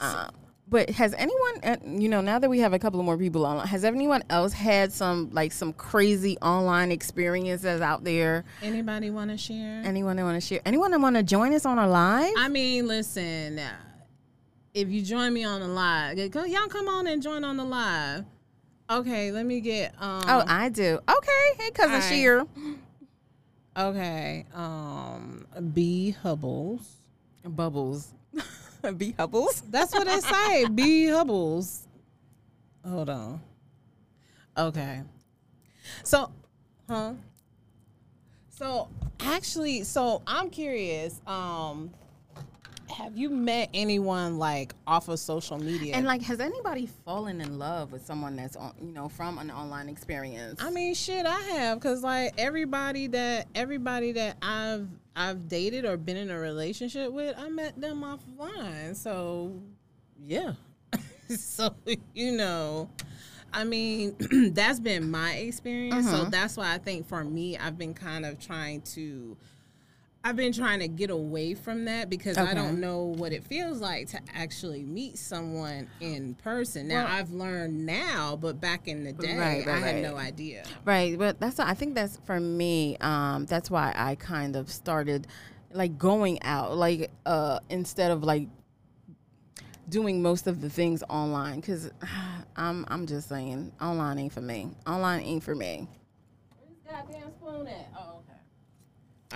Um, 0.00 0.30
but 0.68 0.90
has 0.90 1.14
anyone, 1.14 1.60
uh, 1.62 1.76
you 1.84 2.08
know, 2.08 2.20
now 2.20 2.38
that 2.38 2.50
we 2.50 2.58
have 2.58 2.72
a 2.72 2.78
couple 2.78 2.98
of 2.98 3.06
more 3.06 3.16
people 3.16 3.46
on, 3.46 3.64
has 3.66 3.84
anyone 3.84 4.24
else 4.30 4.52
had 4.52 4.92
some 4.92 5.30
like 5.32 5.52
some 5.52 5.72
crazy 5.72 6.36
online 6.38 6.90
experiences 6.90 7.80
out 7.80 8.02
there? 8.02 8.44
Anybody 8.62 9.10
want 9.10 9.30
to 9.30 9.36
share? 9.38 9.82
Anyone 9.84 10.16
that 10.16 10.24
want 10.24 10.40
to 10.40 10.46
share? 10.46 10.60
Anyone 10.66 10.90
that 10.90 11.00
want 11.00 11.16
to 11.16 11.22
join 11.22 11.54
us 11.54 11.64
on 11.66 11.78
our 11.78 11.88
live? 11.88 12.32
I 12.36 12.48
mean, 12.48 12.86
listen. 12.86 13.60
If 14.74 14.88
you 14.88 15.02
join 15.02 15.32
me 15.32 15.44
on 15.44 15.60
the 15.60 15.68
live, 15.68 16.30
go- 16.32 16.44
y'all 16.44 16.66
come 16.66 16.88
on 16.88 17.06
and 17.06 17.22
join 17.22 17.44
on 17.44 17.56
the 17.56 17.64
live. 17.64 18.24
Okay, 18.90 19.32
let 19.32 19.46
me 19.46 19.60
get. 19.60 19.94
Um, 20.00 20.22
oh, 20.28 20.44
I 20.46 20.68
do. 20.68 20.98
Okay, 21.08 21.50
hey 21.58 21.70
cousin 21.70 21.92
right. 21.92 22.02
Sheer. 22.02 22.46
okay. 23.76 24.46
Um, 24.52 25.46
B 25.72 26.10
Hubbles. 26.10 26.96
Bubbles. 27.44 28.12
B 28.98 29.14
Hubbles. 29.18 29.62
That's 29.70 29.92
what 29.92 30.06
they 30.06 30.20
say. 30.20 30.66
B 30.74 31.08
Hubbles. 31.08 31.86
Hold 32.86 33.10
on. 33.10 33.40
Okay. 34.56 35.02
So, 36.02 36.32
huh? 36.88 37.12
So 38.48 38.88
actually, 39.20 39.84
so 39.84 40.22
I'm 40.26 40.50
curious. 40.50 41.20
Um, 41.26 41.90
have 42.88 43.16
you 43.16 43.28
met 43.28 43.68
anyone 43.74 44.38
like 44.38 44.74
off 44.86 45.08
of 45.08 45.18
social 45.18 45.58
media? 45.58 45.94
And 45.94 46.06
like, 46.06 46.22
has 46.22 46.40
anybody 46.40 46.88
fallen 47.04 47.40
in 47.40 47.58
love 47.58 47.92
with 47.92 48.06
someone 48.06 48.36
that's 48.36 48.56
on, 48.56 48.72
you 48.80 48.92
know, 48.92 49.08
from 49.08 49.38
an 49.38 49.50
online 49.50 49.88
experience? 49.88 50.62
I 50.62 50.70
mean, 50.70 50.94
shit, 50.94 51.26
I 51.26 51.38
have, 51.40 51.80
cause 51.80 52.02
like 52.02 52.32
everybody 52.38 53.08
that 53.08 53.48
everybody 53.54 54.12
that 54.12 54.36
I've 54.40 54.88
I've 55.16 55.48
dated 55.48 55.86
or 55.86 55.96
been 55.96 56.18
in 56.18 56.30
a 56.30 56.38
relationship 56.38 57.10
with, 57.10 57.34
I 57.38 57.48
met 57.48 57.80
them 57.80 58.04
offline. 58.04 58.94
So, 58.94 59.62
yeah. 60.22 60.52
so 61.28 61.74
you 62.14 62.32
know, 62.32 62.90
I 63.52 63.64
mean, 63.64 64.14
that's 64.52 64.78
been 64.78 65.10
my 65.10 65.32
experience. 65.32 66.10
So 66.10 66.16
uh-huh. 66.16 66.30
that's 66.30 66.56
why 66.56 66.74
I 66.74 66.78
think 66.78 67.08
for 67.08 67.24
me, 67.24 67.56
I've 67.56 67.78
been 67.78 67.94
kind 67.94 68.26
of 68.26 68.38
trying 68.38 68.82
to. 68.82 69.36
I've 70.26 70.34
been 70.34 70.52
trying 70.52 70.80
to 70.80 70.88
get 70.88 71.10
away 71.10 71.54
from 71.54 71.84
that 71.84 72.10
because 72.10 72.36
I 72.36 72.52
don't 72.52 72.80
know 72.80 73.14
what 73.16 73.32
it 73.32 73.44
feels 73.44 73.80
like 73.80 74.08
to 74.08 74.18
actually 74.34 74.82
meet 74.82 75.18
someone 75.18 75.88
in 76.00 76.34
person. 76.34 76.88
Now 76.88 77.04
Well- 77.04 77.12
I've 77.14 77.30
learned 77.30 77.86
now, 77.86 78.34
but 78.34 78.60
back 78.60 78.88
in 78.88 79.04
the 79.04 79.12
day, 79.12 79.38
Right, 79.38 79.64
right, 79.64 79.76
I 79.76 79.78
had 79.78 79.94
right. 79.94 80.02
no 80.02 80.16
idea. 80.16 80.64
Right, 80.84 81.16
but 81.16 81.38
that's 81.38 81.60
I 81.60 81.74
think 81.74 81.94
that's 81.94 82.16
for 82.24 82.40
me. 82.40 82.96
Um, 83.00 83.46
that's 83.46 83.70
why 83.70 83.92
I 83.94 84.16
kind 84.16 84.56
of 84.56 84.68
started 84.68 85.28
like 85.72 85.96
going 85.96 86.42
out, 86.42 86.76
like 86.76 87.12
uh, 87.24 87.60
instead 87.70 88.10
of 88.10 88.24
like 88.24 88.48
doing 89.88 90.22
most 90.22 90.48
of 90.48 90.60
the 90.60 90.68
things 90.68 91.04
online, 91.08 91.60
because 91.60 91.88
I'm 92.56 92.84
I'm 92.88 93.06
just 93.06 93.28
saying 93.28 93.70
online 93.80 94.18
ain't 94.18 94.32
for 94.32 94.40
me. 94.40 94.70
Online 94.88 95.20
ain't 95.20 95.44
for 95.44 95.54
me. 95.54 95.86
goddamn 96.84 97.30
spoon 97.30 97.68
at? 97.68 97.90
Oh, 97.96 98.00
okay. 98.15 98.15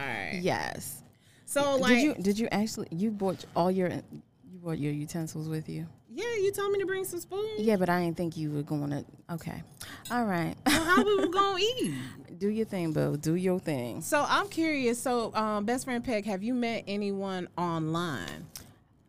All 0.00 0.06
right. 0.06 0.38
Yes. 0.40 1.02
So 1.44 1.76
like, 1.76 1.94
did 1.94 2.02
you 2.02 2.14
did 2.14 2.38
you 2.38 2.48
actually 2.52 2.88
you 2.90 3.10
brought 3.10 3.44
all 3.56 3.70
your 3.70 3.88
you 3.90 4.58
brought 4.62 4.78
your 4.78 4.92
utensils 4.92 5.48
with 5.48 5.68
you? 5.68 5.86
Yeah, 6.12 6.34
you 6.36 6.50
told 6.52 6.72
me 6.72 6.78
to 6.80 6.86
bring 6.86 7.04
some 7.04 7.20
spoons. 7.20 7.60
Yeah, 7.60 7.76
but 7.76 7.88
I 7.88 8.02
didn't 8.02 8.16
think 8.16 8.36
you 8.36 8.50
were 8.50 8.62
going 8.62 8.90
to. 8.90 9.04
Okay, 9.34 9.62
all 10.10 10.24
right. 10.24 10.54
Well, 10.66 10.84
how 10.84 11.04
we 11.04 11.14
were 11.16 11.28
gonna 11.28 11.58
eat? 11.78 11.92
Do 12.38 12.48
your 12.48 12.66
thing, 12.66 12.92
boo. 12.92 13.16
Do 13.16 13.34
your 13.36 13.60
thing. 13.60 14.00
So 14.02 14.24
I'm 14.28 14.48
curious. 14.48 15.00
So, 15.00 15.32
um, 15.34 15.64
best 15.66 15.84
friend 15.84 16.02
Peg, 16.04 16.24
have 16.26 16.42
you 16.42 16.54
met 16.54 16.84
anyone 16.88 17.48
online, 17.56 18.46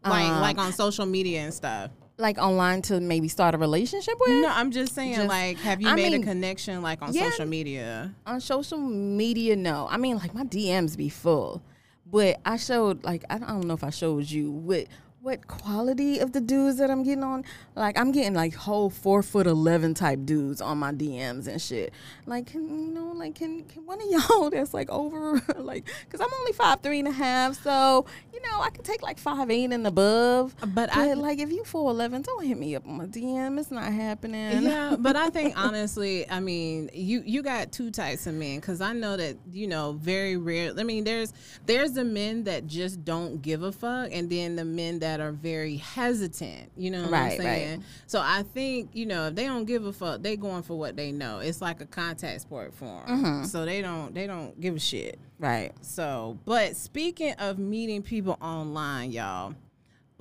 like 0.04 0.30
Um, 0.32 0.42
like 0.42 0.58
on 0.58 0.74
social 0.74 1.06
media 1.06 1.42
and 1.42 1.54
stuff? 1.54 1.92
Like 2.22 2.38
online 2.38 2.82
to 2.84 3.00
maybe 3.02 3.28
start 3.28 3.56
a 3.56 3.58
relationship 3.58 4.14
with? 4.20 4.30
No, 4.30 4.48
I'm 4.48 4.72
just 4.72 4.94
saying. 4.94 5.16
Just- 5.16 5.28
like, 5.28 5.58
have 5.58 5.82
you 5.82 5.90
I 5.90 5.96
made 5.96 6.12
mean, 6.14 6.22
a 6.22 6.26
connection 6.26 6.82
like 6.82 7.02
on 7.02 7.14
yeah. 7.14 7.30
social 7.32 7.48
media? 7.48 8.14
on 8.26 8.40
social 8.40 8.78
media 8.78 9.56
no 9.56 9.88
i 9.90 9.98
mean 9.98 10.18
like 10.18 10.34
my 10.34 10.44
dms 10.44 10.96
be 10.98 11.10
full 11.10 11.62
but 12.06 12.40
i 12.46 12.56
showed 12.58 13.04
like 13.04 13.24
i 13.30 13.38
don't 13.38 13.66
know 13.66 13.74
if 13.74 13.84
i 13.84 13.90
showed 13.90 14.30
you 14.30 14.52
what 14.52 14.86
what 15.22 15.46
quality 15.46 16.18
of 16.18 16.32
the 16.32 16.42
dudes 16.42 16.80
that 16.80 16.90
i'm 16.90 17.04
getting 17.04 17.24
on? 17.24 17.46
Like 17.76 17.98
i'm 17.98 18.12
getting 18.12 18.34
like 18.34 18.56
whole 18.56 18.90
four 18.90 19.22
foot 19.22 19.46
11 19.46 19.94
type 19.94 20.20
dudes 20.26 20.62
on 20.62 20.80
my 20.80 20.92
dms 20.92 21.48
and 21.48 21.62
shit. 21.62 21.94
Like 22.26 22.48
can 22.48 22.64
you 22.88 22.92
know 22.92 23.12
like 23.16 23.36
can, 23.36 23.64
can 23.66 23.86
one 23.86 24.00
of 24.02 24.08
y'all 24.30 24.50
that's 24.50 24.74
like 24.74 24.90
over 24.90 25.40
like 25.58 25.88
because 26.06 26.22
i'm 26.22 26.34
only 26.40 26.54
five 26.54 26.82
three 26.82 27.00
and 27.00 27.08
a 27.08 27.12
half 27.12 27.62
so 27.62 28.06
you 28.34 28.42
know 28.42 28.62
i 28.62 28.70
could 28.72 28.84
take 28.84 29.04
like 29.04 29.20
five 29.20 29.52
eight 29.52 29.72
and 29.72 29.86
above. 29.86 30.56
But 30.74 30.92
I- 30.96 31.14
like 31.14 31.38
if 31.40 31.52
you 31.52 31.64
411 31.66 32.24
don't 32.24 32.44
hit 32.44 32.58
me 32.58 32.76
up 32.76 32.88
on 32.88 32.98
my 32.98 33.06
dm 33.06 33.60
it's 33.60 33.70
not 33.70 33.92
happening. 33.94 34.64
Yeah, 34.64 34.96
but 35.00 35.16
I 35.16 35.30
think 35.30 35.54
honestly, 35.56 36.28
I 36.30 36.40
mean, 36.40 36.90
you 36.94 37.22
you 37.26 37.44
got 37.44 37.72
two 37.72 37.92
types 37.92 38.26
of 38.26 38.34
men 38.34 38.60
because 38.60 38.82
I 38.82 38.94
know 38.94 39.18
that 39.18 39.38
you 39.52 39.68
know 39.68 39.94
very 39.94 40.38
rare. 40.38 40.74
I 40.78 40.84
mean, 40.84 41.04
there's 41.04 41.34
there's 41.66 41.92
the 41.92 42.04
men 42.04 42.46
that 42.46 42.66
just 42.66 43.04
don't 43.06 43.42
give 43.42 43.62
a 43.64 43.72
fuck, 43.72 44.10
and 44.12 44.30
then 44.30 44.56
the 44.56 44.66
men 44.66 45.00
that 45.00 45.11
are 45.20 45.32
very 45.32 45.78
hesitant. 45.78 46.72
You 46.78 46.92
know 46.92 47.02
what 47.04 47.12
Right, 47.12 47.20
I'm 47.20 47.28
right. 47.30 47.38
saying? 47.40 47.84
So 48.08 48.22
I 48.24 48.44
think 48.54 48.92
you 48.94 49.06
know 49.06 49.28
if 49.28 49.36
they 49.36 49.46
don't 49.46 49.66
give 49.66 49.86
a 49.86 49.92
fuck, 49.94 50.22
they 50.22 50.38
going 50.38 50.64
for 50.64 50.78
what 50.78 50.96
they 50.96 51.12
know. 51.12 51.40
It's 51.40 51.62
like 51.62 51.82
a 51.82 51.86
contact 51.86 52.42
sport 52.42 52.74
for 52.74 53.04
them. 53.06 53.24
Mm-hmm. 53.24 53.44
So 53.46 53.66
they 53.66 53.82
don't 53.82 54.14
they 54.14 54.28
don't 54.28 54.60
give 54.62 54.76
a 54.76 54.80
shit. 54.80 55.20
right 55.40 55.72
So, 55.82 56.38
but 56.46 56.76
speaking 56.76 57.34
of 57.34 57.58
meeting 57.60 58.02
people 58.04 58.38
online, 58.42 59.12
y'all, 59.12 59.56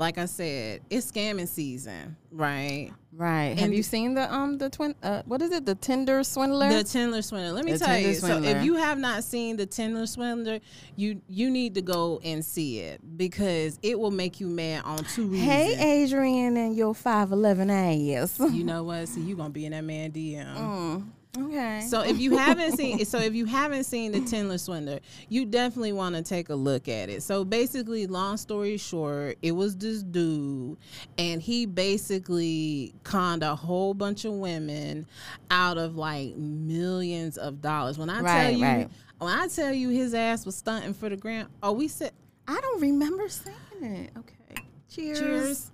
like 0.00 0.16
I 0.16 0.24
said, 0.24 0.80
it's 0.88 1.12
scamming 1.12 1.46
season, 1.46 2.16
right? 2.32 2.90
Right. 3.12 3.56
Have 3.58 3.64
And- 3.66 3.74
you 3.74 3.82
seen 3.82 4.14
the 4.14 4.32
um 4.32 4.56
the 4.56 4.70
twin 4.70 4.94
uh 5.02 5.22
what 5.26 5.42
is 5.42 5.50
it 5.52 5.66
the 5.66 5.74
Tinder 5.74 6.24
swindler? 6.24 6.70
The 6.72 6.82
Tinder 6.84 7.20
Swindler. 7.20 7.52
Let 7.52 7.64
me 7.66 7.72
The 7.72 7.78
tell 7.80 7.88
Tinder 7.94 8.08
you. 8.08 8.14
So 8.14 8.42
if 8.42 8.64
you 8.64 8.76
have 8.76 8.98
not 8.98 9.22
seen 9.24 9.56
the 9.58 9.66
Tinder 9.66 10.06
Swindler, 10.06 10.60
you 10.96 11.20
you 11.28 11.50
need 11.50 11.74
to 11.74 11.82
go 11.82 12.18
and 12.24 12.42
see 12.44 12.78
it 12.78 13.00
because 13.18 13.78
it 13.82 13.98
will 14.00 14.10
make 14.10 14.40
you 14.40 14.46
mad 14.46 14.84
on 14.84 15.04
two 15.04 15.26
reasons. 15.26 15.50
hey 15.50 16.02
Adrian 16.04 16.56
and 16.56 16.74
your 16.74 16.94
five 16.94 17.30
eleven 17.30 17.68
ass. 17.68 18.38
You 18.40 18.64
know 18.64 18.84
what? 18.84 19.06
See, 19.08 19.20
you 19.20 19.36
gonna 19.36 19.50
be 19.50 19.66
in 19.66 19.72
that 19.72 19.84
man 19.84 20.12
DM. 20.12 20.56
Mm, 20.56 21.04
okay. 21.38 21.80
So 21.88 22.02
if 22.02 22.18
you 22.18 22.36
haven't 22.36 22.76
seen, 22.76 23.04
so 23.04 23.18
if 23.18 23.34
you 23.34 23.46
haven't 23.46 23.84
seen 23.84 24.12
the 24.12 24.20
Tinder 24.20 24.58
Swindler, 24.58 25.00
you 25.28 25.46
definitely 25.46 25.92
want 25.92 26.16
to 26.16 26.22
take 26.22 26.48
a 26.48 26.54
look 26.54 26.88
at 26.88 27.08
it. 27.08 27.22
So 27.22 27.44
basically, 27.44 28.06
long 28.06 28.36
story 28.36 28.76
short, 28.76 29.38
it 29.42 29.52
was 29.52 29.76
this 29.76 30.02
dude, 30.02 30.76
and 31.18 31.40
he 31.40 31.66
basically 31.66 32.94
conned 33.04 33.42
a 33.42 33.54
whole 33.54 33.94
bunch 33.94 34.24
of 34.24 34.32
women 34.32 35.06
out 35.50 35.78
of 35.78 35.96
like 35.96 36.36
millions 36.36 37.38
of 37.38 37.60
dollars. 37.60 37.98
When 37.98 38.10
I 38.10 38.22
tell 38.22 38.50
you, 38.52 38.64
right. 38.64 38.88
when 39.18 39.38
I 39.38 39.48
tell 39.48 39.72
you 39.72 39.90
his 39.90 40.14
ass 40.14 40.46
was 40.46 40.56
stunting 40.56 40.94
for 40.94 41.08
the 41.08 41.16
grant, 41.16 41.48
oh, 41.62 41.72
we 41.72 41.88
said 41.88 42.12
I 42.50 42.60
don't 42.60 42.80
remember 42.80 43.28
saying 43.28 43.56
it. 43.82 44.10
Okay. 44.18 44.64
Cheers. 44.88 45.18
cheers. 45.20 45.70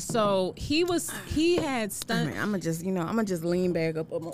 So 0.00 0.54
he 0.56 0.84
was, 0.84 1.10
he 1.26 1.56
had 1.56 1.92
stunt. 1.92 2.30
I'm 2.36 2.46
gonna 2.50 2.58
just 2.58 2.84
you 2.84 2.92
know 2.92 3.02
I'm 3.02 3.16
gonna 3.16 3.24
just 3.24 3.44
lean 3.44 3.72
back 3.72 3.96
up 3.96 4.12
on 4.12 4.24
my. 4.24 4.30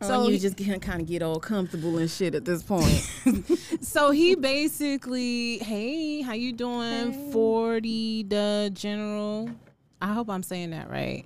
So 0.00 0.06
So 0.08 0.24
you 0.26 0.32
he- 0.34 0.38
just 0.38 0.56
can 0.56 0.78
kind 0.78 1.00
of 1.00 1.08
get 1.08 1.22
all 1.22 1.40
comfortable 1.40 1.98
and 1.98 2.08
shit 2.10 2.34
at 2.34 2.44
this 2.44 2.62
point. 2.62 3.04
So 3.80 4.10
he 4.10 4.34
basically, 4.34 5.58
hey, 5.58 6.20
how 6.22 6.32
you 6.34 6.52
doing? 6.52 7.32
Forty 7.32 8.22
the 8.22 8.70
general. 8.74 9.50
I 10.00 10.12
hope 10.12 10.28
I'm 10.30 10.42
saying 10.42 10.70
that 10.70 10.90
right. 10.90 11.24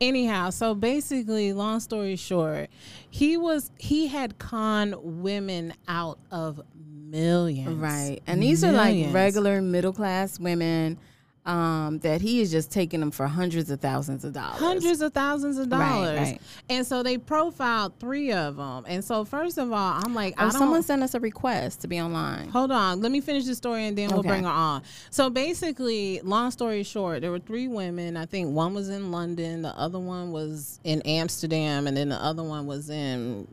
Anyhow, 0.00 0.50
so 0.50 0.74
basically, 0.74 1.52
long 1.52 1.80
story 1.80 2.16
short, 2.16 2.68
he 3.10 3.36
was 3.36 3.70
he 3.78 4.08
had 4.08 4.38
conned 4.38 4.94
women 5.02 5.72
out 5.88 6.18
of 6.30 6.60
millions. 6.74 7.68
right. 7.76 8.20
And 8.26 8.42
these 8.42 8.62
are 8.64 8.72
like 8.72 9.12
regular 9.12 9.60
middle 9.62 9.92
class 9.92 10.38
women 10.38 10.98
um 11.44 11.98
that 12.00 12.20
he 12.20 12.40
is 12.40 12.52
just 12.52 12.70
taking 12.70 13.00
them 13.00 13.10
for 13.10 13.26
hundreds 13.26 13.68
of 13.68 13.80
thousands 13.80 14.24
of 14.24 14.32
dollars. 14.32 14.60
hundreds 14.60 15.00
of 15.00 15.12
thousands 15.12 15.58
of 15.58 15.68
dollars. 15.68 16.16
right. 16.16 16.22
right. 16.32 16.40
And 16.70 16.86
so 16.86 17.02
they 17.02 17.18
profiled 17.18 17.98
three 17.98 18.30
of 18.32 18.56
them. 18.56 18.84
And 18.86 19.04
so 19.04 19.24
first 19.24 19.58
of 19.58 19.72
all, 19.72 20.00
I'm 20.04 20.14
like, 20.14 20.34
I 20.38 20.42
Oh, 20.46 20.50
don't. 20.50 20.58
someone 20.58 20.82
sent 20.84 21.02
us 21.02 21.14
a 21.14 21.20
request 21.20 21.80
to 21.80 21.88
be 21.88 22.00
online. 22.00 22.48
Hold 22.50 22.70
on. 22.70 23.00
Let 23.00 23.10
me 23.10 23.20
finish 23.20 23.44
the 23.46 23.56
story 23.56 23.86
and 23.88 23.98
then 23.98 24.10
we'll 24.10 24.22
bring 24.22 24.44
her 24.44 24.48
on. 24.50 24.82
So 25.10 25.30
basically, 25.30 26.20
long 26.22 26.52
story 26.52 26.84
short, 26.84 27.22
there 27.22 27.32
were 27.32 27.40
three 27.40 27.66
women. 27.66 28.16
I 28.16 28.26
think 28.26 28.54
one 28.54 28.72
was 28.72 28.88
in 28.88 29.10
London, 29.10 29.62
the 29.62 29.76
other 29.76 29.98
one 29.98 30.30
was 30.30 30.78
in 30.84 31.02
Amsterdam, 31.02 31.88
and 31.88 31.96
then 31.96 32.10
the 32.10 32.22
other 32.22 32.44
one 32.44 32.66
was 32.66 32.88
in, 32.88 33.48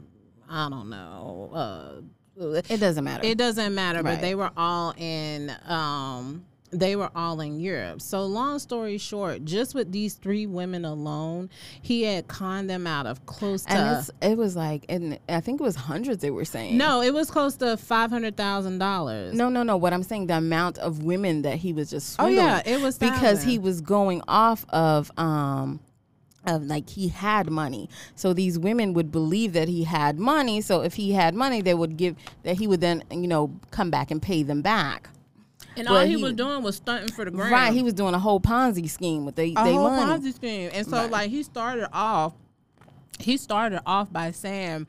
I 0.48 0.70
don't 0.70 0.92
know. 0.92 1.50
Uh, 1.52 2.62
It 2.70 2.80
doesn't 2.80 3.04
matter. 3.04 3.26
it 3.26 3.38
doesn't 3.40 3.74
matter, 3.74 4.04
but 4.04 4.22
they 4.22 4.36
were 4.36 4.52
all 4.56 4.94
in. 4.96 5.52
Um, 5.68 6.46
they 6.72 6.96
were 6.96 7.10
all 7.16 7.42
in 7.42 7.60
Europe. 7.60 8.02
So 8.02 8.26
long 8.26 8.60
story 8.60 8.98
short, 8.98 9.44
just 9.46 9.74
with 9.74 9.92
these 9.92 10.14
three 10.14 10.46
women 10.46 10.86
alone, 10.86 11.50
he 11.82 12.04
had 12.04 12.28
conned 12.28 12.70
them 12.70 12.86
out 12.86 13.06
of 13.06 13.26
close 13.26 13.64
to. 13.66 13.72
and 13.72 13.98
it's, 13.98 14.12
it 14.22 14.38
was 14.38 14.56
like, 14.56 14.86
and 14.90 15.18
I 15.28 15.40
think 15.40 15.60
it 15.60 15.64
was 15.64 15.76
hundreds 15.76 16.22
they 16.22 16.32
were 16.32 16.46
saying. 16.46 16.78
no, 16.78 17.02
it 17.02 17.14
was 17.14 17.32
close 17.32 17.56
to 17.58 17.76
five 17.78 18.10
hundred 18.12 18.38
thousand 18.38 18.78
dollars. 18.80 19.34
No, 19.34 19.50
no, 19.50 19.64
no. 19.64 19.78
What 19.78 19.94
I'm 19.94 20.04
saying, 20.04 20.28
the 20.28 20.38
amount 20.38 20.78
of 20.78 21.04
women 21.04 21.42
that 21.42 21.58
he 21.58 21.74
was 21.74 21.90
just 21.90 22.16
Oh, 22.20 22.28
yeah, 22.28 22.62
it 22.66 22.82
was 22.82 22.98
because 22.98 23.44
he 23.44 23.58
was 23.58 23.82
going 23.82 24.22
off 24.28 24.66
of 24.70 25.12
um 25.18 25.80
of 26.46 26.64
like 26.64 26.90
he 26.90 27.10
had 27.10 27.50
money. 27.50 27.90
So 28.16 28.34
these 28.34 28.58
women 28.58 28.94
would 28.94 29.12
believe 29.12 29.54
that 29.54 29.68
he 29.68 29.84
had 29.84 30.20
money. 30.20 30.62
So 30.62 30.82
if 30.82 30.94
he 30.94 31.12
had 31.14 31.36
money, 31.36 31.62
they 31.62 31.74
would 31.74 31.98
give 31.98 32.16
that 32.44 32.58
he 32.58 32.68
would 32.68 32.82
then 32.82 33.04
you 33.12 33.28
know 33.28 33.60
come 33.72 33.90
back 33.92 34.12
and 34.12 34.22
pay 34.22 34.44
them 34.44 34.62
back. 34.62 35.10
And 35.78 35.88
But 35.88 35.94
all 35.96 36.06
he, 36.06 36.18
he- 36.18 36.24
was 36.24 36.34
doing 36.34 36.62
was 36.64 36.76
stunting 36.78 37.12
for 37.14 37.26
the 37.26 37.32
grand. 37.32 37.52
Right. 37.52 37.74
He 37.74 37.84
was 37.84 37.94
doing 37.94 38.14
a 38.14 38.20
whole 38.20 38.40
Ponzi 38.40 38.90
scheme 38.90 39.26
with 39.26 39.36
they 39.36 39.52
a 39.56 39.64
they 39.64 39.74
whole 39.74 39.90
money. 39.90 40.22
Ponzi 40.22 40.34
scheme. 40.34 40.70
And 40.74 40.86
so 40.86 40.98
Right. 40.98 41.12
like 41.12 41.30
he 41.30 41.44
started 41.44 41.88
off 41.94 42.34
he 43.20 43.38
started 43.38 43.82
off 43.86 44.12
by 44.12 44.32
saying 44.32 44.88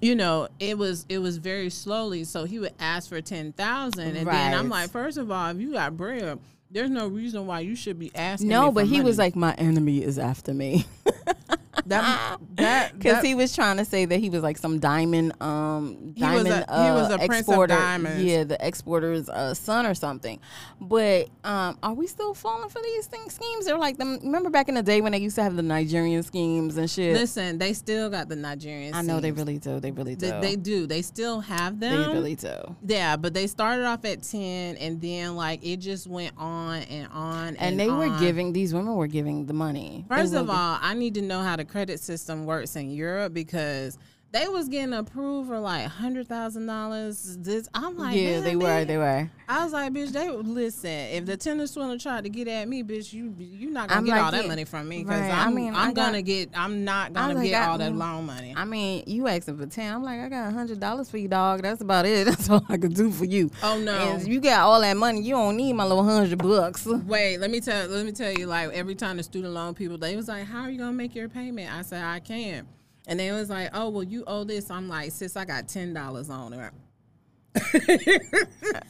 you 0.00 0.14
know, 0.14 0.46
it 0.60 0.78
was 0.78 1.04
it 1.08 1.18
was 1.18 1.38
very 1.38 1.70
slowly. 1.70 2.22
So 2.22 2.44
he 2.44 2.60
would 2.60 2.74
ask 2.78 3.08
for 3.08 3.20
ten 3.20 3.52
thousand, 3.52 4.16
and 4.16 4.26
then 4.28 4.54
I'm 4.54 4.68
Right. 4.68 4.82
like, 4.82 4.90
first 4.90 5.18
of 5.18 5.28
all, 5.30 5.50
if 5.50 5.58
you 5.58 5.72
got 5.72 5.96
bread, 5.96 6.38
there's 6.70 6.90
no 6.90 7.08
reason 7.08 7.48
why 7.48 7.60
you 7.60 7.74
should 7.74 7.98
be 7.98 8.12
asking. 8.14 8.46
No, 8.48 8.70
but 8.70 8.86
he 8.86 9.00
was 9.00 9.16
money. 9.16 9.26
like, 9.28 9.36
my 9.36 9.54
enemy 9.54 10.04
is 10.04 10.16
after 10.16 10.54
me. 10.54 10.86
that. 11.88 12.38
That 12.56 12.92
Because 12.98 13.22
he 13.24 13.34
was 13.34 13.54
trying 13.54 13.76
to 13.78 13.84
say 13.84 14.04
that 14.04 14.18
he 14.20 14.30
was 14.30 14.42
like 14.42 14.58
some 14.58 14.78
diamond, 14.78 15.40
um, 15.42 16.12
He 16.16 16.22
was 16.24 16.44
diamond. 16.44 16.64
a- 16.68 16.84
he 16.84 16.90
was 16.90 17.10
uh, 17.10 17.14
a 17.14 17.18
prince 17.26 17.32
of 17.46 17.48
exporter. 17.48 17.74
diamonds. 17.74 18.24
Yeah, 18.24 18.44
the 18.44 18.62
exporter's 18.64 19.28
uh, 19.28 19.54
son 19.54 19.86
or 19.86 19.94
something. 19.94 20.40
But 20.80 21.28
um, 21.44 21.78
are 21.82 21.94
we 21.94 22.06
still 22.06 22.34
falling 22.34 22.68
for 22.68 22.80
these 22.82 23.06
things 23.06 23.34
schemes? 23.34 23.66
They're 23.66 23.78
like 23.78 23.98
them. 23.98 24.18
Remember 24.22 24.50
back 24.50 24.68
in 24.68 24.74
the 24.74 24.82
day 24.82 25.00
when 25.00 25.12
they 25.12 25.18
used 25.18 25.36
to 25.36 25.42
have 25.42 25.56
the 25.56 25.62
Nigerian 25.62 26.22
schemes 26.22 26.76
and 26.76 26.90
shit. 26.90 27.14
listen, 27.14 27.58
they 27.58 27.72
still 27.72 28.10
got 28.10 28.28
the 28.28 28.36
Nigerian. 28.36 28.94
I 28.94 29.02
know 29.02 29.20
they 29.20 29.32
really 29.32 29.58
do. 29.58 29.80
They 29.80 29.90
really 29.90 30.14
do. 30.14 30.30
They, 30.30 30.40
they 30.40 30.56
do. 30.56 30.86
They 30.86 31.02
still 31.02 31.40
have 31.40 31.80
them 31.80 32.02
They 32.02 32.12
really 32.12 32.34
do. 32.34 32.76
Yeah, 32.86 33.16
but 33.16 33.34
they 33.34 33.46
started 33.46 33.84
off 33.84 34.04
at 34.04 34.22
ten, 34.22 34.76
and 34.76 35.00
then 35.00 35.36
like 35.36 35.64
it 35.64 35.78
just 35.78 36.06
went 36.06 36.32
on 36.36 36.82
and 36.82 37.08
on. 37.12 37.48
And, 37.48 37.58
And 37.58 37.80
they 37.80 37.90
were 37.90 38.16
giving 38.18 38.52
these 38.52 38.72
women 38.74 38.94
were 38.94 39.06
giving 39.06 39.46
the 39.46 39.52
money. 39.54 40.04
First 40.08 40.34
of 40.34 40.48
all, 40.50 40.78
I 40.80 40.94
need 40.94 41.14
to 41.14 41.22
know 41.22 41.40
how 41.42 41.56
the 41.56 41.64
credit 41.78 42.00
system 42.00 42.44
works 42.44 42.74
in 42.74 42.90
Europe 42.90 43.32
because 43.32 43.98
they 44.30 44.46
was 44.46 44.68
getting 44.68 44.92
approved 44.92 45.48
for 45.48 45.58
like 45.58 45.86
hundred 45.86 46.28
thousand 46.28 46.66
dollars. 46.66 47.38
This 47.40 47.66
I'm 47.72 47.96
like, 47.96 48.14
yeah, 48.14 48.32
man, 48.40 48.44
they 48.44 48.56
were. 48.56 48.84
They 48.84 48.96
were. 48.98 49.30
I 49.48 49.64
was 49.64 49.72
like, 49.72 49.90
bitch, 49.94 50.10
they 50.12 50.28
listen. 50.28 50.90
If 50.90 51.24
the 51.24 51.38
Tinder 51.38 51.66
swindler 51.66 51.96
tried 51.98 52.24
to 52.24 52.30
get 52.30 52.46
at 52.48 52.68
me, 52.68 52.82
bitch, 52.82 53.12
you 53.14 53.34
you 53.38 53.70
not 53.70 53.88
gonna 53.88 54.00
I'm 54.00 54.04
get 54.04 54.12
like, 54.12 54.22
all 54.22 54.30
that 54.32 54.42
yeah, 54.42 54.48
money 54.48 54.64
from 54.66 54.86
me 54.86 55.02
because 55.02 55.20
right. 55.22 55.30
I 55.32 55.44
I'm 55.46 55.54
mean, 55.54 55.74
I'm 55.74 55.90
I 55.90 55.92
got- 55.94 56.06
gonna 56.06 56.20
get 56.20 56.50
I'm 56.54 56.84
not 56.84 57.14
gonna 57.14 57.34
like, 57.34 57.48
get 57.48 57.62
I- 57.62 57.68
all 57.70 57.78
that 57.78 57.94
loan 57.94 58.26
money. 58.26 58.52
I 58.54 58.66
mean, 58.66 59.04
you 59.06 59.26
asking 59.28 59.56
for 59.56 59.64
ten. 59.66 59.94
I'm 59.94 60.02
like, 60.02 60.20
I 60.20 60.28
got 60.28 60.48
a 60.48 60.50
hundred 60.50 60.78
dollars 60.78 61.08
for 61.10 61.16
you, 61.16 61.28
dog. 61.28 61.62
That's 61.62 61.80
about 61.80 62.04
it. 62.04 62.24
That's 62.26 62.50
all 62.50 62.62
I 62.68 62.76
can 62.76 62.92
do 62.92 63.10
for 63.10 63.24
you. 63.24 63.50
Oh, 63.62 63.78
no. 63.78 63.92
And 63.94 64.28
you 64.28 64.40
got 64.40 64.60
all 64.60 64.80
that 64.82 64.96
money. 64.98 65.22
You 65.22 65.36
don't 65.36 65.56
need 65.56 65.72
my 65.72 65.84
little 65.86 66.04
hundred 66.04 66.36
bucks. 66.38 66.84
Wait, 66.84 67.38
let 67.38 67.50
me 67.50 67.60
tell 67.60 67.88
let 67.88 68.04
me 68.04 68.12
tell 68.12 68.32
you, 68.32 68.44
like 68.46 68.70
every 68.74 68.94
time 68.94 69.16
the 69.16 69.22
student 69.22 69.54
loan 69.54 69.72
people, 69.72 69.96
they 69.96 70.16
was 70.16 70.28
like, 70.28 70.44
How 70.44 70.60
are 70.64 70.70
you 70.70 70.78
gonna 70.78 70.92
make 70.92 71.14
your 71.14 71.30
payment? 71.30 71.72
I 71.72 71.80
said, 71.80 72.04
I 72.04 72.20
can. 72.20 72.66
And 73.08 73.18
they 73.18 73.32
was 73.32 73.50
like, 73.50 73.70
Oh, 73.72 73.88
well, 73.88 74.04
you 74.04 74.22
owe 74.26 74.44
this. 74.44 74.70
I'm 74.70 74.86
like, 74.88 75.10
sis, 75.10 75.36
I 75.36 75.44
got 75.44 75.66
ten 75.66 75.92
dollars 75.92 76.30
on 76.30 76.52
it. 76.52 76.72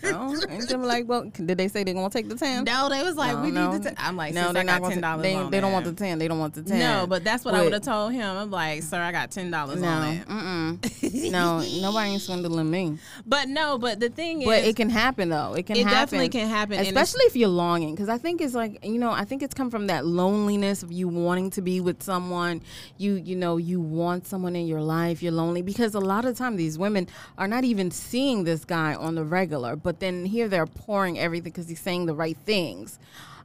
Oh, 0.04 0.36
ain't 0.48 0.68
them 0.68 0.82
like, 0.82 1.08
well, 1.08 1.24
did 1.24 1.56
they 1.58 1.68
say 1.68 1.84
they're 1.84 1.94
gonna 1.94 2.10
take 2.10 2.28
the 2.28 2.34
ten? 2.34 2.64
No, 2.64 2.88
they 2.88 3.02
was 3.02 3.16
like, 3.16 3.36
No, 3.36 3.42
we 3.42 3.50
no. 3.50 3.70
need 3.72 3.82
the. 3.82 3.88
Ten. 3.90 3.94
I'm 3.98 4.16
like, 4.16 4.34
no, 4.34 4.52
they're 4.52 4.64
not 4.64 4.82
got 4.82 4.90
ten 4.92 5.00
dollars. 5.00 5.22
They, 5.22 5.48
they 5.50 5.60
don't 5.60 5.72
want 5.72 5.84
the 5.84 5.92
ten. 5.92 6.18
They 6.18 6.28
don't 6.28 6.38
want 6.38 6.54
the 6.54 6.62
ten. 6.62 6.78
No, 6.78 7.06
but 7.06 7.24
that's 7.24 7.44
what 7.44 7.54
I 7.54 7.62
would 7.62 7.72
have 7.72 7.82
told 7.82 8.12
him. 8.12 8.36
I'm 8.36 8.50
like, 8.50 8.82
sir, 8.82 9.00
I 9.00 9.12
got 9.12 9.30
ten 9.30 9.50
dollars 9.50 9.80
no, 9.80 9.88
on 9.88 10.80
it. 10.92 11.30
no, 11.32 11.60
nobody 11.80 12.10
ain't 12.10 12.22
swindling 12.22 12.70
me. 12.70 12.98
But 13.26 13.48
no, 13.48 13.78
but 13.78 14.00
the 14.00 14.08
thing 14.08 14.44
But 14.44 14.60
is, 14.62 14.68
it 14.68 14.76
can 14.76 14.90
happen 14.90 15.28
though. 15.28 15.54
It 15.54 15.66
can 15.66 15.76
It 15.76 15.84
happen. 15.84 15.98
definitely 15.98 16.28
can 16.28 16.48
happen, 16.48 16.78
especially 16.80 17.24
if 17.24 17.36
you're 17.36 17.48
longing. 17.48 17.94
Because 17.94 18.08
I 18.08 18.18
think 18.18 18.40
it's 18.40 18.54
like 18.54 18.84
you 18.84 18.98
know, 18.98 19.10
I 19.10 19.24
think 19.24 19.42
it's 19.42 19.54
come 19.54 19.70
from 19.70 19.86
that 19.86 20.04
loneliness 20.04 20.82
of 20.82 20.92
you 20.92 21.08
wanting 21.08 21.50
to 21.50 21.62
be 21.62 21.80
with 21.80 22.02
someone. 22.02 22.62
You 22.96 23.14
you 23.14 23.36
know, 23.36 23.56
you 23.56 23.80
want 23.80 24.26
someone 24.26 24.56
in 24.56 24.66
your 24.66 24.80
life. 24.82 25.22
You're 25.22 25.32
lonely 25.32 25.62
because 25.62 25.94
a 25.94 26.00
lot 26.00 26.24
of 26.24 26.36
time 26.36 26.56
these 26.56 26.78
women 26.78 27.08
are 27.36 27.48
not 27.48 27.64
even 27.64 27.90
seeing 27.90 28.44
this 28.48 28.64
guy 28.64 28.94
on 28.94 29.14
the 29.14 29.24
regular, 29.24 29.76
but 29.76 30.00
then 30.00 30.24
here 30.24 30.48
they're 30.48 30.66
pouring 30.66 31.18
everything 31.18 31.52
because 31.52 31.68
he's 31.68 31.80
saying 31.80 32.06
the 32.06 32.14
right 32.14 32.36
things. 32.44 32.98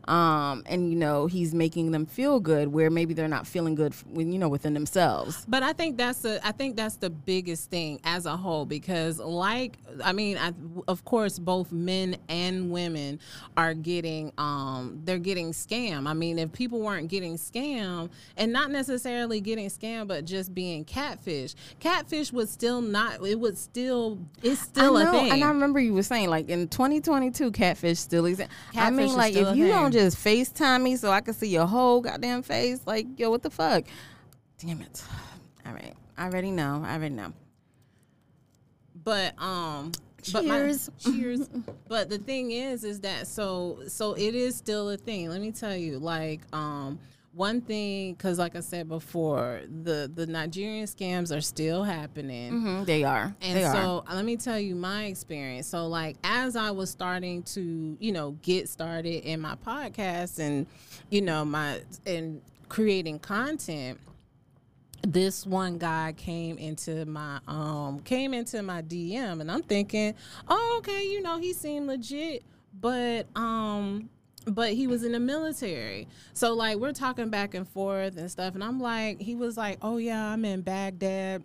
Um, 0.08 0.64
and 0.66 0.90
you 0.90 0.98
know 0.98 1.28
he's 1.28 1.54
making 1.54 1.92
them 1.92 2.06
feel 2.06 2.40
good 2.40 2.68
where 2.68 2.90
maybe 2.90 3.14
they're 3.14 3.28
not 3.28 3.48
feeling 3.48 3.76
good 3.76 3.94
when 4.12 4.32
you 4.32 4.40
know 4.40 4.50
within 4.50 4.74
themselves. 4.74 5.46
But 5.48 5.64
I 5.64 5.74
think 5.74 5.98
that's 5.98 6.20
the 6.20 6.46
I 6.46 6.52
think 6.52 6.76
that's 6.76 6.98
the 6.98 7.10
biggest 7.10 7.70
thing 7.70 8.00
as 8.04 8.26
a 8.26 8.36
whole 8.36 8.66
because 8.66 9.20
like 9.20 9.78
I 10.04 10.12
mean 10.12 10.38
I, 10.38 10.54
of 10.88 11.06
course 11.06 11.40
both 11.40 11.72
men 11.72 12.18
and 12.28 12.72
women 12.72 13.20
are 13.56 13.74
getting 13.74 14.34
um 14.38 15.02
they're 15.06 15.20
getting 15.20 15.52
scammed. 15.52 16.08
I 16.08 16.14
mean 16.14 16.38
if 16.38 16.52
people 16.52 16.82
weren't 16.82 17.08
getting 17.08 17.38
scammed 17.38 18.10
and 18.36 18.52
not 18.52 18.72
necessarily 18.72 19.40
getting 19.40 19.70
scammed 19.70 20.08
but 20.08 20.26
just 20.26 20.54
being 20.54 20.84
catfish, 20.84 21.56
catfish 21.80 22.34
would 22.34 22.50
still 22.50 22.82
not 22.82 23.26
it 23.26 23.40
would 23.40 23.58
still 23.58 24.20
it's 24.42 24.62
still 24.62 24.98
I 24.98 25.02
a 25.02 25.06
know, 25.06 25.12
thing. 25.12 25.32
And 25.32 25.44
I 25.44 25.48
remember 25.48 25.80
you 25.80 25.94
were 25.94 26.04
saying 26.04 26.30
like 26.30 26.50
in 26.50 26.68
2022, 26.68 27.52
catfish 27.52 28.00
still 28.00 28.26
exists. 28.26 28.54
I 28.76 28.90
mean, 28.90 29.14
like 29.14 29.36
if 29.36 29.56
you 29.56 29.68
don't 29.68 29.93
just 29.94 30.18
FaceTime 30.18 30.82
me 30.82 30.96
so 30.98 31.10
I 31.12 31.22
can 31.22 31.34
see 31.34 31.48
your 31.48 31.66
whole 31.68 32.02
goddamn 32.02 32.44
face, 32.44 32.82
like 32.86 33.08
yo, 33.18 33.30
what 33.30 33.42
the 33.44 33.50
fuck? 33.50 33.86
Damn 34.60 34.82
it! 34.82 35.04
All 35.66 35.74
right, 35.74 35.94
I 36.18 36.26
already 36.26 36.52
know. 36.52 36.82
I 36.86 36.96
already 36.96 37.16
know. 37.16 37.32
but 39.04 39.34
um 39.42 39.92
but 40.32 40.46
my- 40.46 40.58
Cheers. 40.60 40.90
cheers 41.00 41.50
but 41.90 42.10
the 42.10 42.18
thing 42.18 42.52
is 42.52 42.84
is 42.86 43.02
that 43.02 43.28
so 43.28 43.80
so 43.88 44.14
it 44.14 44.34
is 44.36 44.56
still 44.56 44.90
a 44.90 44.96
thing 44.98 45.28
let 45.30 45.42
me 45.42 45.52
tell 45.52 45.76
you 45.76 46.00
like 46.00 46.40
um 46.54 46.98
one 47.34 47.62
thing 47.62 48.14
because 48.14 48.38
like 48.38 48.56
i 48.56 48.60
said 48.60 48.88
before 48.88 49.62
the 49.84 50.12
the 50.14 50.28
nigerian 50.28 50.86
scams 50.86 51.36
are 51.36 51.42
still 51.42 51.84
happening 51.84 52.62
hmm 52.62 52.74
they 52.84 53.04
are. 53.04 53.34
and 53.42 53.58
they 53.58 53.64
are. 53.64 53.74
so 53.74 54.04
let 54.14 54.26
me 54.26 54.36
tell 54.36 54.60
you 54.60 54.76
my 54.76 55.06
experience. 55.06 55.68
So 55.68 55.88
like 55.88 56.18
as 56.24 56.56
I 56.56 56.72
was 56.72 56.90
starting 56.90 57.44
to, 57.44 57.98
you 58.00 58.12
know, 58.12 58.32
get 58.42 58.70
started 58.70 59.24
in 59.24 59.40
my 59.40 59.56
podcast 59.56 60.40
and, 60.40 60.68
you 61.10 61.22
know, 61.22 61.46
my 61.46 61.82
and 62.06 62.42
creating 62.70 63.20
content, 63.20 64.00
this 65.02 65.46
one 65.46 65.78
guy 65.78 66.14
came 66.16 66.58
into 66.58 67.06
my 67.06 67.40
um 67.48 68.00
came 68.02 68.34
into 68.34 68.62
my 68.64 68.82
DM 68.82 69.42
and 69.42 69.52
I'm 69.52 69.64
thinking, 69.64 70.14
oh, 70.48 70.76
okay, 70.80 71.08
you 71.08 71.22
know, 71.22 71.38
he 71.38 71.54
seemed 71.54 71.88
legit, 71.88 72.44
but 72.80 73.28
um 73.36 74.10
but 74.46 74.74
he 74.74 74.88
was 74.88 75.04
in 75.04 75.12
the 75.12 75.20
military. 75.20 76.08
So 76.34 76.54
like 76.54 76.78
we're 76.78 76.94
talking 76.94 77.30
back 77.30 77.54
and 77.54 77.68
forth 77.68 78.18
and 78.18 78.30
stuff 78.30 78.56
and 78.56 78.64
I'm 78.64 78.80
like 78.80 79.22
he 79.22 79.36
was 79.36 79.58
like, 79.58 79.78
"Oh 79.82 79.98
yeah, 79.98 80.26
I'm 80.26 80.46
in 80.46 80.62
Baghdad." 80.62 81.44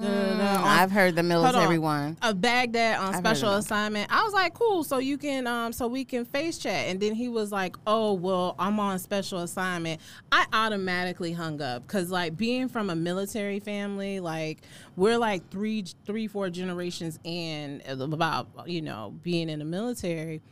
da, 0.00 0.04
da, 0.04 0.36
da, 0.36 0.36
Mm, 0.36 0.62
I've 0.62 0.90
heard 0.90 1.16
the 1.16 1.22
military 1.22 1.76
on. 1.76 1.82
one. 1.82 2.16
Of 2.22 2.40
Baghdad 2.40 2.98
on 2.98 3.14
heard 3.14 3.18
special 3.18 3.54
assignment. 3.54 4.12
I 4.12 4.22
was 4.24 4.32
like, 4.34 4.52
cool. 4.54 4.84
So 4.84 4.98
you 4.98 5.16
can, 5.16 5.46
um, 5.46 5.72
so 5.72 5.86
we 5.86 6.04
can 6.04 6.24
face 6.24 6.58
chat. 6.58 6.88
And 6.88 7.00
then 7.00 7.14
he 7.14 7.28
was 7.28 7.50
like, 7.50 7.76
oh, 7.86 8.12
well, 8.12 8.54
I'm 8.58 8.78
on 8.78 8.98
special 8.98 9.40
assignment. 9.40 10.00
I 10.30 10.46
automatically 10.52 11.32
hung 11.32 11.62
up 11.62 11.86
because, 11.86 12.10
like, 12.10 12.36
being 12.36 12.68
from 12.68 12.90
a 12.90 12.94
military 12.96 13.58
family, 13.58 14.20
like, 14.20 14.62
we're 14.96 15.18
like 15.18 15.48
three, 15.50 15.84
three, 16.04 16.26
four 16.26 16.50
generations 16.50 17.18
in 17.24 17.82
about, 17.86 18.48
you 18.66 18.82
know, 18.82 19.14
being 19.22 19.48
in 19.48 19.60
the 19.60 19.64
military. 19.64 20.42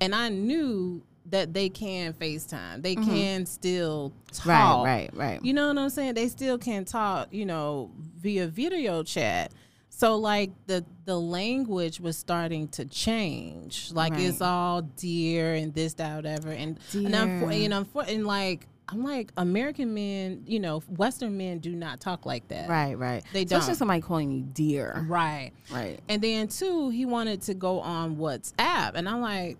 And 0.00 0.14
I 0.14 0.28
knew 0.30 1.02
that 1.26 1.54
they 1.54 1.68
can 1.68 2.12
FaceTime. 2.12 2.82
They 2.82 2.94
can 2.94 3.46
still 3.46 4.12
talk. 4.32 4.44
Mm-hmm. 4.44 4.50
Right, 4.50 5.10
right, 5.14 5.14
right. 5.14 5.44
You 5.44 5.54
know 5.54 5.68
what 5.68 5.78
I'm 5.78 5.90
saying? 5.90 6.14
They 6.14 6.28
still 6.28 6.58
can 6.58 6.84
talk, 6.84 7.28
you 7.32 7.46
know, 7.46 7.90
via 8.18 8.46
video 8.46 9.02
chat. 9.02 9.52
So 9.88 10.16
like 10.16 10.50
the 10.66 10.84
the 11.04 11.18
language 11.18 12.00
was 12.00 12.18
starting 12.18 12.68
to 12.68 12.84
change. 12.84 13.92
Like 13.92 14.12
it's 14.16 14.40
all 14.40 14.82
dear 14.82 15.54
and 15.54 15.72
this, 15.72 15.94
that, 15.94 16.16
whatever. 16.16 16.50
And 16.50 16.78
and, 16.92 17.14
I'm, 17.14 17.42
and, 17.50 17.74
I'm, 17.74 17.88
and 18.06 18.26
like 18.26 18.66
I'm 18.88 19.02
like 19.02 19.32
American 19.36 19.94
men, 19.94 20.42
you 20.46 20.60
know, 20.60 20.80
Western 20.80 21.36
men 21.38 21.58
do 21.58 21.74
not 21.74 22.00
talk 22.00 22.26
like 22.26 22.48
that. 22.48 22.68
Right, 22.68 22.98
right. 22.98 23.24
They 23.32 23.44
don't. 23.44 23.60
Especially 23.60 23.78
somebody 23.78 24.00
calling 24.02 24.30
you 24.30 24.42
dear. 24.42 25.04
Right. 25.08 25.52
Right. 25.70 26.00
And 26.08 26.20
then 26.20 26.48
two, 26.48 26.90
he 26.90 27.06
wanted 27.06 27.42
to 27.42 27.54
go 27.54 27.80
on 27.80 28.16
WhatsApp, 28.16 28.92
and 28.94 29.08
I'm 29.08 29.20
like, 29.20 29.56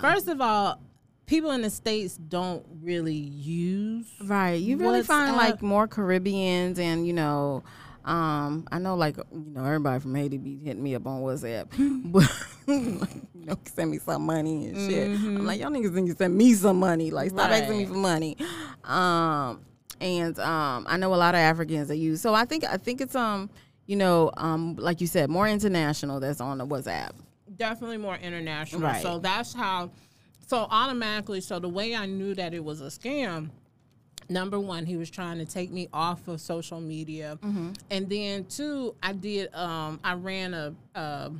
First 0.00 0.28
of 0.28 0.40
all, 0.40 0.80
people 1.26 1.50
in 1.50 1.62
the 1.62 1.70
states 1.70 2.16
don't 2.16 2.64
really 2.82 3.14
use 3.14 4.06
Right. 4.22 4.60
You 4.60 4.76
really 4.78 5.02
find 5.02 5.36
like 5.36 5.62
more 5.62 5.86
Caribbeans 5.86 6.78
and 6.78 7.06
you 7.06 7.12
know, 7.12 7.62
um, 8.04 8.66
I 8.72 8.78
know 8.78 8.94
like 8.96 9.16
you 9.16 9.50
know 9.52 9.64
everybody 9.64 10.00
from 10.00 10.14
Haiti 10.14 10.38
be 10.38 10.56
hitting 10.58 10.82
me 10.82 10.94
up 10.94 11.06
on 11.06 11.20
WhatsApp, 11.20 11.66
but 12.12 12.28
you 12.66 13.44
know 13.44 13.56
send 13.64 13.90
me 13.90 13.98
some 13.98 14.22
money 14.22 14.66
and 14.66 14.90
shit. 14.90 15.08
I'm 15.08 15.44
like 15.46 15.60
y'all 15.60 15.70
niggas 15.70 15.92
need 15.92 16.10
to 16.10 16.16
send 16.16 16.36
me 16.36 16.54
some 16.54 16.78
money. 16.80 17.10
Like 17.10 17.30
stop 17.30 17.50
asking 17.50 17.78
me 17.78 17.86
for 17.86 17.94
money. 17.94 18.36
Um, 18.84 19.60
and 20.00 20.38
um, 20.38 20.86
I 20.88 20.96
know 20.96 21.12
a 21.14 21.16
lot 21.16 21.34
of 21.34 21.40
Africans 21.40 21.88
that 21.88 21.96
use. 21.96 22.20
So 22.20 22.34
I 22.34 22.44
think 22.44 22.64
I 22.64 22.76
think 22.78 23.00
it's 23.00 23.14
um, 23.14 23.50
you 23.86 23.96
know, 23.96 24.30
um, 24.36 24.76
like 24.76 25.00
you 25.00 25.06
said, 25.06 25.28
more 25.28 25.48
international 25.48 26.20
that's 26.20 26.40
on 26.40 26.58
the 26.58 26.66
WhatsApp. 26.66 27.10
Definitely 27.58 27.96
more 27.98 28.16
international. 28.16 28.80
Right. 28.82 29.02
So 29.02 29.18
that's 29.18 29.52
how. 29.54 29.90
So 30.46 30.66
automatically, 30.70 31.40
so 31.42 31.58
the 31.58 31.68
way 31.68 31.94
I 31.94 32.06
knew 32.06 32.34
that 32.34 32.54
it 32.54 32.64
was 32.64 32.80
a 32.80 32.86
scam. 32.86 33.50
Number 34.30 34.60
one, 34.60 34.84
he 34.84 34.96
was 34.98 35.08
trying 35.08 35.38
to 35.38 35.46
take 35.46 35.70
me 35.70 35.88
off 35.92 36.26
of 36.28 36.38
social 36.40 36.80
media, 36.82 37.38
Mm-hmm. 37.42 37.70
and 37.90 38.08
then 38.10 38.44
two, 38.44 38.94
I 39.02 39.12
did. 39.14 39.54
Um, 39.54 40.00
I 40.04 40.14
ran 40.14 40.52
a, 40.52 40.74
a 40.94 41.30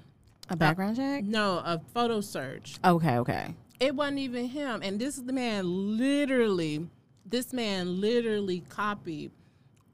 A 0.49 0.57
background 0.57 0.97
check. 0.97 1.23
no 1.25 1.59
a 1.59 1.81
photo 1.93 2.21
search. 2.23 2.77
Okay. 2.83 3.19
Okay. 3.19 3.55
It 3.79 3.95
wasn't 3.95 4.21
even 4.21 4.47
him, 4.47 4.81
and 4.83 4.99
this 4.99 5.19
is 5.19 5.25
the 5.25 5.33
man 5.35 5.65
literally. 5.99 6.87
This 7.27 7.53
man 7.53 8.01
literally 8.01 8.63
copied 8.71 9.33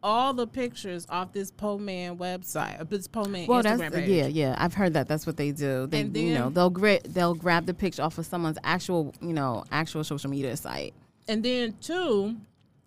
all 0.05 0.33
the 0.35 0.47
pictures 0.47 1.07
off 1.09 1.33
this 1.33 1.51
Po 1.51 1.79
Man 1.79 2.17
website, 2.19 2.88
this 2.90 3.09
Po 3.09 3.25
Man 3.25 3.47
Well, 3.49 3.62
Instagram 3.62 3.79
that's 3.90 3.95
page. 3.97 4.09
yeah, 4.11 4.27
yeah. 4.27 4.55
I've 4.59 4.75
heard 4.75 4.93
that. 4.95 5.09
That's 5.09 5.27
what 5.27 5.37
they 5.37 5.51
do. 5.51 5.87
They, 5.88 6.03
And 6.03 6.17
you 6.17 6.35
know, 6.35 6.51
they'll 6.51 6.71
gra- 6.71 7.01
they'll 7.09 7.35
grab 7.35 7.67
the 7.67 7.75
picture 7.75 8.03
off 8.03 8.19
of 8.19 8.27
someone's 8.27 8.59
actual, 8.62 9.12
you 9.21 9.33
know, 9.33 9.64
actual 9.73 10.05
social 10.05 10.31
media 10.31 10.57
site. 10.57 10.95
And 11.27 11.43
then 11.43 11.75
two, 11.81 12.37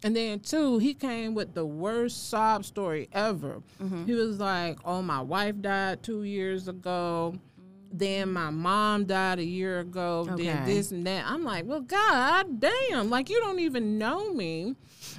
and 0.03 0.15
then 0.15 0.39
two, 0.41 0.77
he 0.77 0.93
came 0.93 1.33
with 1.33 1.55
the 1.55 1.65
worst 1.65 2.29
sob 2.29 2.63
story 2.63 3.09
ever. 3.11 3.63
Mm-hmm. 3.81 4.05
He 4.05 4.13
was 4.13 4.39
like, 4.39 4.77
"Oh, 4.85 5.01
my 5.01 5.21
wife 5.21 5.59
died 5.59 6.03
two 6.03 6.21
years 6.23 6.67
ago. 6.67 7.33
Then 7.91 8.33
my 8.33 8.49
mom 8.51 9.05
died 9.05 9.39
a 9.39 9.43
year 9.43 9.79
ago. 9.79 10.25
Then 10.37 10.65
this 10.65 10.91
and 10.91 11.07
that." 11.07 11.25
I'm 11.25 11.43
like, 11.43 11.65
"Well, 11.65 11.81
God 11.81 12.59
damn! 12.59 13.09
Like 13.09 13.29
you 13.31 13.39
don't 13.39 13.59
even 13.59 13.97
know 13.97 14.31
me, 14.33 14.75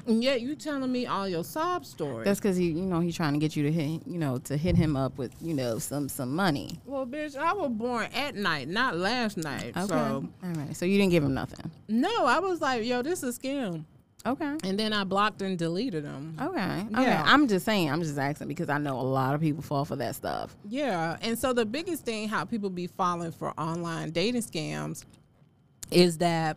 and 0.07 0.23
yet 0.23 0.41
you 0.41 0.55
telling 0.55 0.91
me 0.93 1.07
all 1.07 1.29
your 1.29 1.45
sob 1.45 1.85
stories." 1.85 2.25
That's 2.25 2.41
because 2.41 2.57
he, 2.57 2.67
you 2.67 2.83
know, 2.87 3.01
he's 3.01 3.17
trying 3.17 3.33
to 3.35 3.39
get 3.39 3.57
you 3.57 3.63
to 3.65 3.73
hit, 3.73 4.03
you 4.07 4.19
know, 4.19 4.39
to 4.39 4.57
hit 4.57 4.77
him 4.77 4.97
up 4.97 5.19
with, 5.19 5.33
you 5.41 5.55
know, 5.55 5.79
some 5.79 6.09
some 6.09 6.35
money. 6.35 6.79
well, 6.87 7.07
bitch, 7.07 7.37
I 7.37 7.53
was 7.53 7.71
born 7.71 8.09
at 8.15 8.35
night, 8.35 8.69
not 8.69 8.97
last 8.97 9.37
night. 9.37 9.77
Okay. 9.77 9.87
So 9.87 10.29
All 10.43 10.51
right. 10.51 10.77
So 10.77 10.85
you 10.87 10.99
didn't 10.99 11.11
give 11.13 11.25
him 11.25 11.35
nothing. 11.35 11.71
no, 11.89 12.27
I 12.27 12.39
was 12.39 12.61
like, 12.61 12.85
"Yo, 12.85 13.03
this 13.03 13.23
is 13.23 13.37
a 13.37 13.41
scam," 13.41 13.85
Okay. 14.27 14.57
and 14.65 14.79
then 14.79 14.93
I 14.93 15.05
blocked 15.05 15.43
and 15.43 15.57
deleted 15.57 16.05
him. 16.05 16.37
Okay. 16.41 16.87
Okay. 16.93 17.03
Yeah. 17.03 17.23
I'm 17.27 17.47
just 17.49 17.65
saying. 17.65 17.91
I'm 17.91 18.03
just 18.03 18.19
asking 18.19 18.49
because 18.49 18.69
I 18.69 18.79
know 18.79 18.99
a 18.99 19.03
lot 19.03 19.35
of 19.35 19.41
people 19.41 19.63
fall 19.63 19.85
for 19.85 19.97
that 19.97 20.15
stuff. 20.17 20.57
Yeah, 20.69 21.17
and 21.23 21.39
so 21.39 21.53
the 21.53 21.65
biggest 21.65 22.05
thing 22.05 22.29
how 22.29 22.45
people 22.45 22.69
be 22.71 22.87
falling 22.89 23.33
for 23.33 23.51
online 23.61 24.11
dating 24.11 24.43
scams 24.43 25.05
is 25.91 26.19
that 26.19 26.57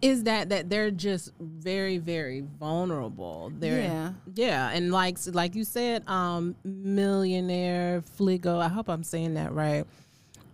is 0.00 0.24
that 0.24 0.48
that 0.50 0.70
they're 0.70 0.90
just 0.90 1.32
very 1.40 1.98
very 1.98 2.44
vulnerable. 2.58 3.52
They're 3.54 3.82
Yeah. 3.82 4.12
yeah, 4.34 4.70
and 4.70 4.92
like 4.92 5.18
like 5.26 5.54
you 5.54 5.64
said, 5.64 6.06
um, 6.08 6.56
millionaire 6.64 8.02
Fligo. 8.02 8.58
I 8.58 8.68
hope 8.68 8.88
I'm 8.88 9.04
saying 9.04 9.34
that 9.34 9.52
right. 9.52 9.84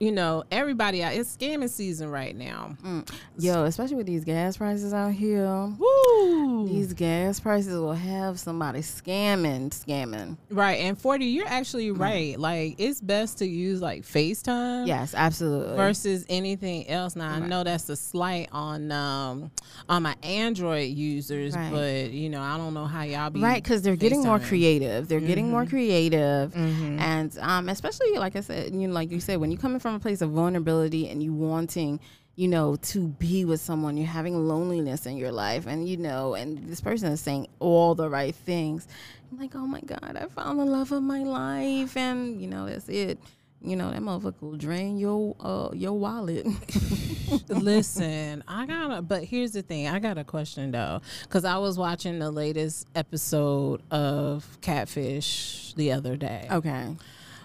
You 0.00 0.12
know, 0.12 0.44
everybody 0.50 1.02
out. 1.02 1.14
It's 1.14 1.36
scamming 1.36 1.68
season 1.68 2.08
right 2.10 2.34
now. 2.36 2.76
Mm. 2.84 3.08
Yo, 3.38 3.64
especially 3.64 3.96
with 3.96 4.06
these 4.06 4.24
gas 4.24 4.56
prices 4.56 4.92
out 4.94 5.12
here. 5.12 5.46
Woo! 5.78 6.68
These 6.68 6.92
gas 6.94 7.40
prices 7.40 7.74
will 7.74 7.92
have 7.94 8.38
somebody 8.38 8.80
scamming, 8.80 9.70
scamming. 9.70 10.36
Right, 10.50 10.80
and 10.80 10.98
forty, 10.98 11.26
you're 11.26 11.48
actually 11.48 11.90
right. 11.90 12.38
Like 12.38 12.76
it's 12.78 13.00
best 13.00 13.38
to 13.38 13.46
use 13.46 13.80
like 13.80 14.02
FaceTime. 14.02 14.86
Yes, 14.86 15.14
absolutely. 15.16 15.76
Versus 15.76 16.24
anything 16.28 16.88
else. 16.88 17.16
Now 17.16 17.30
I 17.30 17.38
know 17.40 17.64
that's 17.64 17.88
a 17.88 17.96
slight 17.96 18.48
on 18.52 18.92
um 18.92 19.50
on 19.88 20.02
my 20.02 20.14
Android 20.22 20.88
users, 20.90 21.54
Right. 21.56 21.70
but 21.72 22.10
you 22.10 22.28
know 22.30 22.40
I 22.42 22.56
don't 22.56 22.74
know 22.74 22.86
how 22.86 23.02
y'all 23.02 23.30
be 23.30 23.40
right 23.40 23.62
because 23.62 23.82
they're 23.82 23.96
getting 23.96 24.22
more 24.22 24.38
creative 24.38 25.08
they're 25.08 25.20
getting 25.20 25.50
more 25.50 25.64
creative 25.66 26.52
Mhm. 26.52 26.98
and 27.00 27.38
um, 27.40 27.68
especially 27.68 28.12
like 28.18 28.36
i 28.36 28.40
said 28.40 28.74
you 28.74 28.86
know 28.88 28.94
like 28.94 29.10
you 29.10 29.20
said 29.20 29.38
when 29.38 29.50
you're 29.50 29.60
coming 29.60 29.78
from 29.80 29.87
a 29.94 29.98
place 30.00 30.20
of 30.22 30.30
vulnerability 30.30 31.08
and 31.08 31.22
you 31.22 31.32
wanting 31.32 32.00
you 32.36 32.48
know 32.48 32.76
to 32.76 33.08
be 33.08 33.44
with 33.44 33.60
someone 33.60 33.96
you're 33.96 34.06
having 34.06 34.46
loneliness 34.46 35.06
in 35.06 35.16
your 35.16 35.32
life 35.32 35.66
and 35.66 35.88
you 35.88 35.96
know 35.96 36.34
and 36.34 36.68
this 36.68 36.80
person 36.80 37.12
is 37.12 37.20
saying 37.20 37.48
all 37.58 37.94
the 37.94 38.08
right 38.08 38.34
things 38.34 38.86
i'm 39.32 39.38
like 39.38 39.54
oh 39.54 39.66
my 39.66 39.80
god 39.80 40.16
i 40.20 40.26
found 40.26 40.58
the 40.58 40.64
love 40.64 40.92
of 40.92 41.02
my 41.02 41.22
life 41.22 41.96
and 41.96 42.40
you 42.40 42.46
know 42.46 42.66
that's 42.66 42.88
it 42.88 43.18
you 43.60 43.74
know 43.74 43.90
that 43.90 44.00
motherfucker 44.00 44.40
will 44.40 44.56
drain 44.56 44.98
your 44.98 45.34
uh 45.40 45.68
your 45.72 45.98
wallet 45.98 46.46
Listen, 47.48 48.42
I 48.48 48.66
gotta, 48.66 49.02
but 49.02 49.24
here's 49.24 49.52
the 49.52 49.62
thing. 49.62 49.88
I 49.88 49.98
got 49.98 50.18
a 50.18 50.24
question 50.24 50.70
though, 50.70 51.00
because 51.22 51.44
I 51.44 51.58
was 51.58 51.76
watching 51.78 52.18
the 52.18 52.30
latest 52.30 52.86
episode 52.94 53.82
of 53.90 54.58
Catfish 54.60 55.74
the 55.74 55.92
other 55.92 56.16
day. 56.16 56.46
okay 56.50 56.96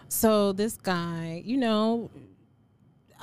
So 0.07 0.53
this 0.53 0.77
guy, 0.77 1.41
you 1.45 1.57
know, 1.57 2.09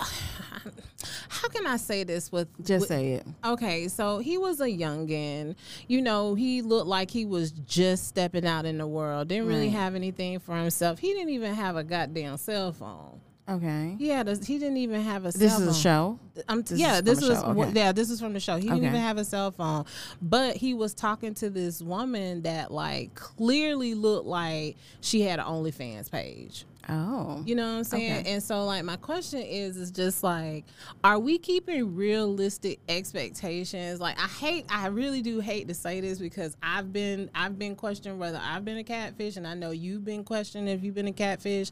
how 1.29 1.49
can 1.49 1.67
I 1.67 1.77
say 1.77 2.05
this 2.05 2.31
with 2.33 2.49
just 2.65 2.83
with- 2.83 2.89
say 2.89 3.13
it 3.15 3.27
Okay, 3.45 3.89
so 3.89 4.19
he 4.19 4.39
was 4.39 4.61
a 4.61 4.67
youngin. 4.67 5.57
You 5.89 6.03
know, 6.03 6.35
he 6.35 6.63
looked 6.63 6.87
like 6.87 7.11
he 7.11 7.25
was 7.25 7.53
just 7.53 8.09
stepping 8.09 8.47
out 8.47 8.67
in 8.67 8.79
the 8.79 8.87
world. 8.87 9.29
Didn't 9.29 9.47
really 9.47 9.71
have 9.71 9.95
anything 9.95 10.39
for 10.39 10.57
himself. 10.57 10.99
He 10.99 11.13
didn't 11.13 11.31
even 11.31 11.55
have 11.55 11.77
a 11.77 11.85
goddamn 11.85 12.37
cell 12.37 12.73
phone. 12.73 13.21
Okay 13.51 13.97
had 14.01 14.29
he 14.45 14.59
didn't 14.59 14.77
even 14.77 15.01
have 15.03 15.23
a 15.27 15.33
this 15.33 15.59
is 15.59 15.67
a 15.67 15.75
show 15.75 16.19
Um, 16.49 16.63
This 16.63 16.79
yeah, 16.79 16.97
is 16.97 17.03
this 17.03 17.21
was 17.21 17.43
okay. 17.43 17.73
yeah, 17.75 17.93
this 17.93 18.09
is 18.11 18.21
from 18.21 18.33
the 18.33 18.41
show. 18.41 18.57
He 18.57 18.69
didn't 18.69 18.85
even 18.85 19.01
have 19.01 19.19
a 19.19 19.25
cell 19.25 19.51
phone, 19.51 19.85
but 20.23 20.57
he 20.57 20.73
was 20.75 20.95
talking 20.95 21.35
to 21.35 21.51
this 21.51 21.83
woman 21.83 22.43
that 22.43 22.71
like 22.71 23.15
clearly 23.15 23.95
looked 23.95 24.27
like 24.27 24.77
she 25.01 25.21
had 25.23 25.39
an 25.41 25.47
OnlyFans 25.47 26.11
page. 26.11 26.65
oh 26.89 27.43
You 27.45 27.55
know 27.57 27.65
what 27.73 27.79
I'm 27.79 27.85
saying? 27.85 28.21
Okay. 28.21 28.33
And 28.33 28.43
so 28.43 28.65
like 28.65 28.85
my 28.85 28.97
question 28.97 29.41
is 29.41 29.77
is 29.77 29.91
just 29.91 30.23
like 30.23 30.65
are 31.05 31.19
we 31.19 31.37
keeping 31.39 31.95
realistic 31.95 32.81
expectations? 32.89 34.01
Like 34.01 34.19
I 34.19 34.27
hate 34.27 34.65
I 34.71 34.87
really 34.89 35.21
do 35.23 35.41
hate 35.41 35.69
to 35.69 35.75
say 35.75 36.01
this 36.01 36.19
because 36.19 36.57
I've 36.63 36.93
been 36.93 37.31
I've 37.35 37.59
been 37.59 37.77
questioned 37.77 38.19
whether 38.19 38.41
I've 38.43 38.65
been 38.65 38.79
a 38.79 38.85
catfish 38.85 39.37
and 39.37 39.47
I 39.47 39.55
know 39.55 39.73
you've 39.73 40.05
been 40.05 40.25
questioned 40.25 40.69
if 40.69 40.83
you've 40.83 40.95
been 40.95 41.09
a 41.09 41.13
catfish. 41.13 41.71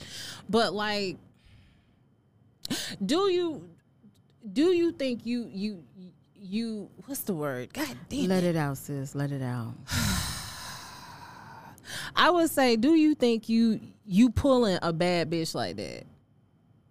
But 0.51 0.74
like 0.74 1.16
do 3.05 3.31
you 3.31 3.69
do 4.53 4.73
you 4.73 4.93
think 4.93 5.27
you 5.27 5.49
you 5.53 5.83
you 6.35 6.91
what's 7.07 7.21
the 7.23 7.35
word? 7.35 7.73
God 7.73 7.97
damn 8.09 8.29
Let 8.29 8.45
it 8.45 8.57
out, 8.57 8.79
sis. 8.79 9.14
Let 9.14 9.33
it 9.33 9.43
out. 9.43 9.75
I 12.16 12.31
would 12.31 12.51
say, 12.51 12.77
do 12.77 12.95
you 12.95 13.14
think 13.14 13.49
you 13.49 13.81
you 14.05 14.31
pulling 14.31 14.79
a 14.83 14.93
bad 14.93 15.31
bitch 15.31 15.55
like 15.55 15.77
that? 15.77 16.05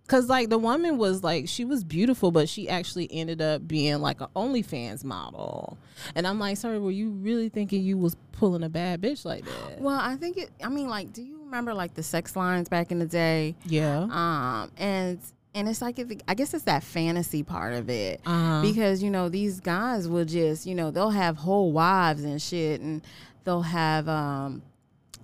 Cause 0.07 0.29
like 0.29 0.49
the 0.49 0.57
woman 0.57 0.97
was 0.97 1.21
like 1.21 1.49
she 1.49 1.65
was 1.65 1.83
beautiful, 1.83 2.31
but 2.31 2.47
she 2.47 2.69
actually 2.69 3.11
ended 3.11 3.41
up 3.41 3.67
being 3.67 3.99
like 3.99 4.21
an 4.21 4.27
OnlyFans 4.37 5.03
model, 5.03 5.77
and 6.15 6.25
I'm 6.25 6.39
like, 6.39 6.55
sorry, 6.55 6.79
were 6.79 6.91
you 6.91 7.09
really 7.09 7.49
thinking 7.49 7.83
you 7.83 7.97
was 7.97 8.15
pulling 8.31 8.63
a 8.63 8.69
bad 8.69 9.01
bitch 9.01 9.25
like 9.25 9.43
that? 9.43 9.81
Well, 9.81 9.99
I 9.99 10.15
think 10.15 10.37
it. 10.37 10.49
I 10.63 10.69
mean, 10.69 10.87
like, 10.87 11.11
do 11.11 11.21
you 11.21 11.41
remember 11.43 11.73
like 11.73 11.93
the 11.93 12.03
sex 12.03 12.37
lines 12.37 12.69
back 12.69 12.93
in 12.93 12.99
the 12.99 13.05
day? 13.05 13.55
Yeah. 13.65 14.07
Um, 14.09 14.71
and 14.77 15.19
and 15.57 15.67
it's 15.67 15.81
like 15.81 15.99
I 16.27 16.33
guess 16.33 16.53
it's 16.53 16.63
that 16.65 16.83
fantasy 16.83 17.43
part 17.43 17.73
of 17.73 17.89
it 17.89 18.21
Uh-huh. 18.25 18.61
because 18.61 19.01
you 19.03 19.09
know 19.09 19.27
these 19.29 19.59
guys 19.59 20.07
will 20.07 20.25
just 20.25 20.65
you 20.65 20.75
know 20.75 20.91
they'll 20.91 21.09
have 21.09 21.37
whole 21.37 21.71
wives 21.71 22.23
and 22.23 22.41
shit, 22.41 22.79
and 22.81 23.01
they'll 23.43 23.63
have 23.63 24.07
um. 24.07 24.61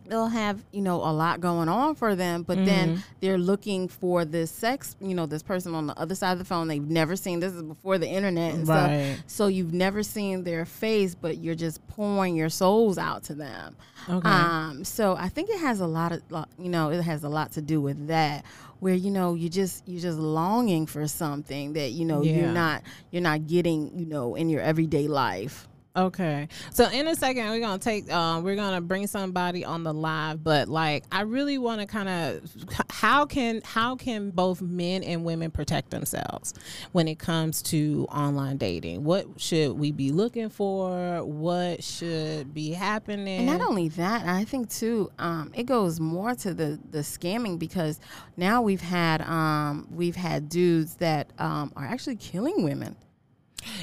They'll 0.05 0.27
have, 0.27 0.63
you 0.71 0.81
know, 0.81 0.97
a 0.97 1.11
lot 1.13 1.39
going 1.41 1.69
on 1.69 1.95
for 1.95 2.15
them, 2.15 2.43
but 2.43 2.63
then 2.65 3.03
they're 3.21 3.37
looking 3.37 3.87
for 3.87 4.25
this 4.25 4.51
sex, 4.51 4.95
you 4.99 5.15
know, 5.15 5.25
this 5.25 5.41
person 5.43 5.73
on 5.73 5.87
the 5.87 5.97
other 5.97 6.13
side 6.15 6.33
of 6.33 6.39
the 6.39 6.45
phone. 6.45 6.67
They've 6.67 6.81
never 6.81 7.15
seen 7.15 7.39
this 7.39 7.53
is 7.53 7.63
before 7.63 7.97
the 7.97 8.07
internet 8.07 8.53
and 8.53 8.65
stuff. 8.65 8.89
Right. 8.89 9.17
So 9.27 9.47
you've 9.47 9.73
never 9.73 10.03
seen 10.03 10.43
their 10.43 10.65
face, 10.65 11.15
but 11.15 11.37
you're 11.37 11.55
just 11.55 11.85
pouring 11.87 12.35
your 12.35 12.49
souls 12.49 12.97
out 12.97 13.23
to 13.25 13.33
them. 13.35 13.75
Okay. 14.09 14.27
Um, 14.29 14.83
so 14.83 15.15
I 15.15 15.29
think 15.29 15.49
it 15.49 15.59
has 15.59 15.79
a 15.79 15.87
lot 15.87 16.11
of, 16.11 16.21
you 16.59 16.69
know, 16.69 16.89
it 16.91 17.01
has 17.01 17.23
a 17.23 17.29
lot 17.29 17.53
to 17.53 17.61
do 17.61 17.79
with 17.79 18.07
that, 18.07 18.43
where 18.81 18.93
you 18.95 19.11
know 19.11 19.33
you 19.33 19.47
just 19.47 19.87
you're 19.87 20.01
just 20.01 20.17
longing 20.19 20.85
for 20.85 21.07
something 21.07 21.71
that 21.73 21.91
you 21.91 22.03
know 22.03 22.21
Yeah. 22.21 22.35
you're 22.39 22.51
not 22.51 22.81
you're 23.11 23.21
not 23.21 23.47
getting, 23.47 23.97
you 23.97 24.05
know, 24.05 24.35
in 24.35 24.49
your 24.49 24.59
everyday 24.61 25.07
life. 25.07 25.69
Okay. 25.95 26.47
So 26.71 26.89
in 26.89 27.07
a 27.07 27.15
second 27.15 27.49
we're 27.51 27.59
gonna 27.59 27.77
take 27.77 28.11
um 28.11 28.43
we're 28.43 28.55
gonna 28.55 28.81
bring 28.81 29.05
somebody 29.05 29.63
on 29.63 29.83
the 29.83 29.93
live, 29.93 30.43
but 30.43 30.67
like 30.67 31.03
I 31.11 31.21
really 31.21 31.59
wanna 31.59 31.85
kinda 31.85 32.41
how 32.89 33.27
can 33.27 33.61
how 33.63 33.95
can 33.95 34.31
both 34.31 34.59
men 34.59 35.03
and 35.03 35.23
women 35.23 35.51
protect 35.51 35.91
themselves 35.91 36.55
when 36.93 37.07
it 37.07 37.19
comes 37.19 37.61
to 37.63 38.07
online 38.11 38.57
dating? 38.57 39.03
What 39.03 39.27
should 39.37 39.73
we 39.73 39.91
be 39.91 40.11
looking 40.11 40.49
for? 40.49 41.23
What 41.23 41.83
should 41.83 42.55
be 42.55 42.71
happening? 42.71 43.47
And 43.47 43.59
not 43.59 43.61
only 43.61 43.89
that, 43.89 44.25
I 44.25 44.45
think 44.45 44.71
too, 44.71 45.11
um, 45.19 45.51
it 45.53 45.67
goes 45.67 45.99
more 45.99 46.33
to 46.33 46.55
the 46.55 46.79
the 46.89 46.99
scamming 46.99 47.59
because 47.59 47.99
now 48.35 48.63
we've 48.63 48.81
had 48.81 49.21
um, 49.21 49.87
we've 49.91 50.15
had 50.15 50.49
dudes 50.49 50.95
that 50.95 51.29
um, 51.37 51.71
are 51.75 51.85
actually 51.85 52.15
killing 52.15 52.63
women. 52.63 52.95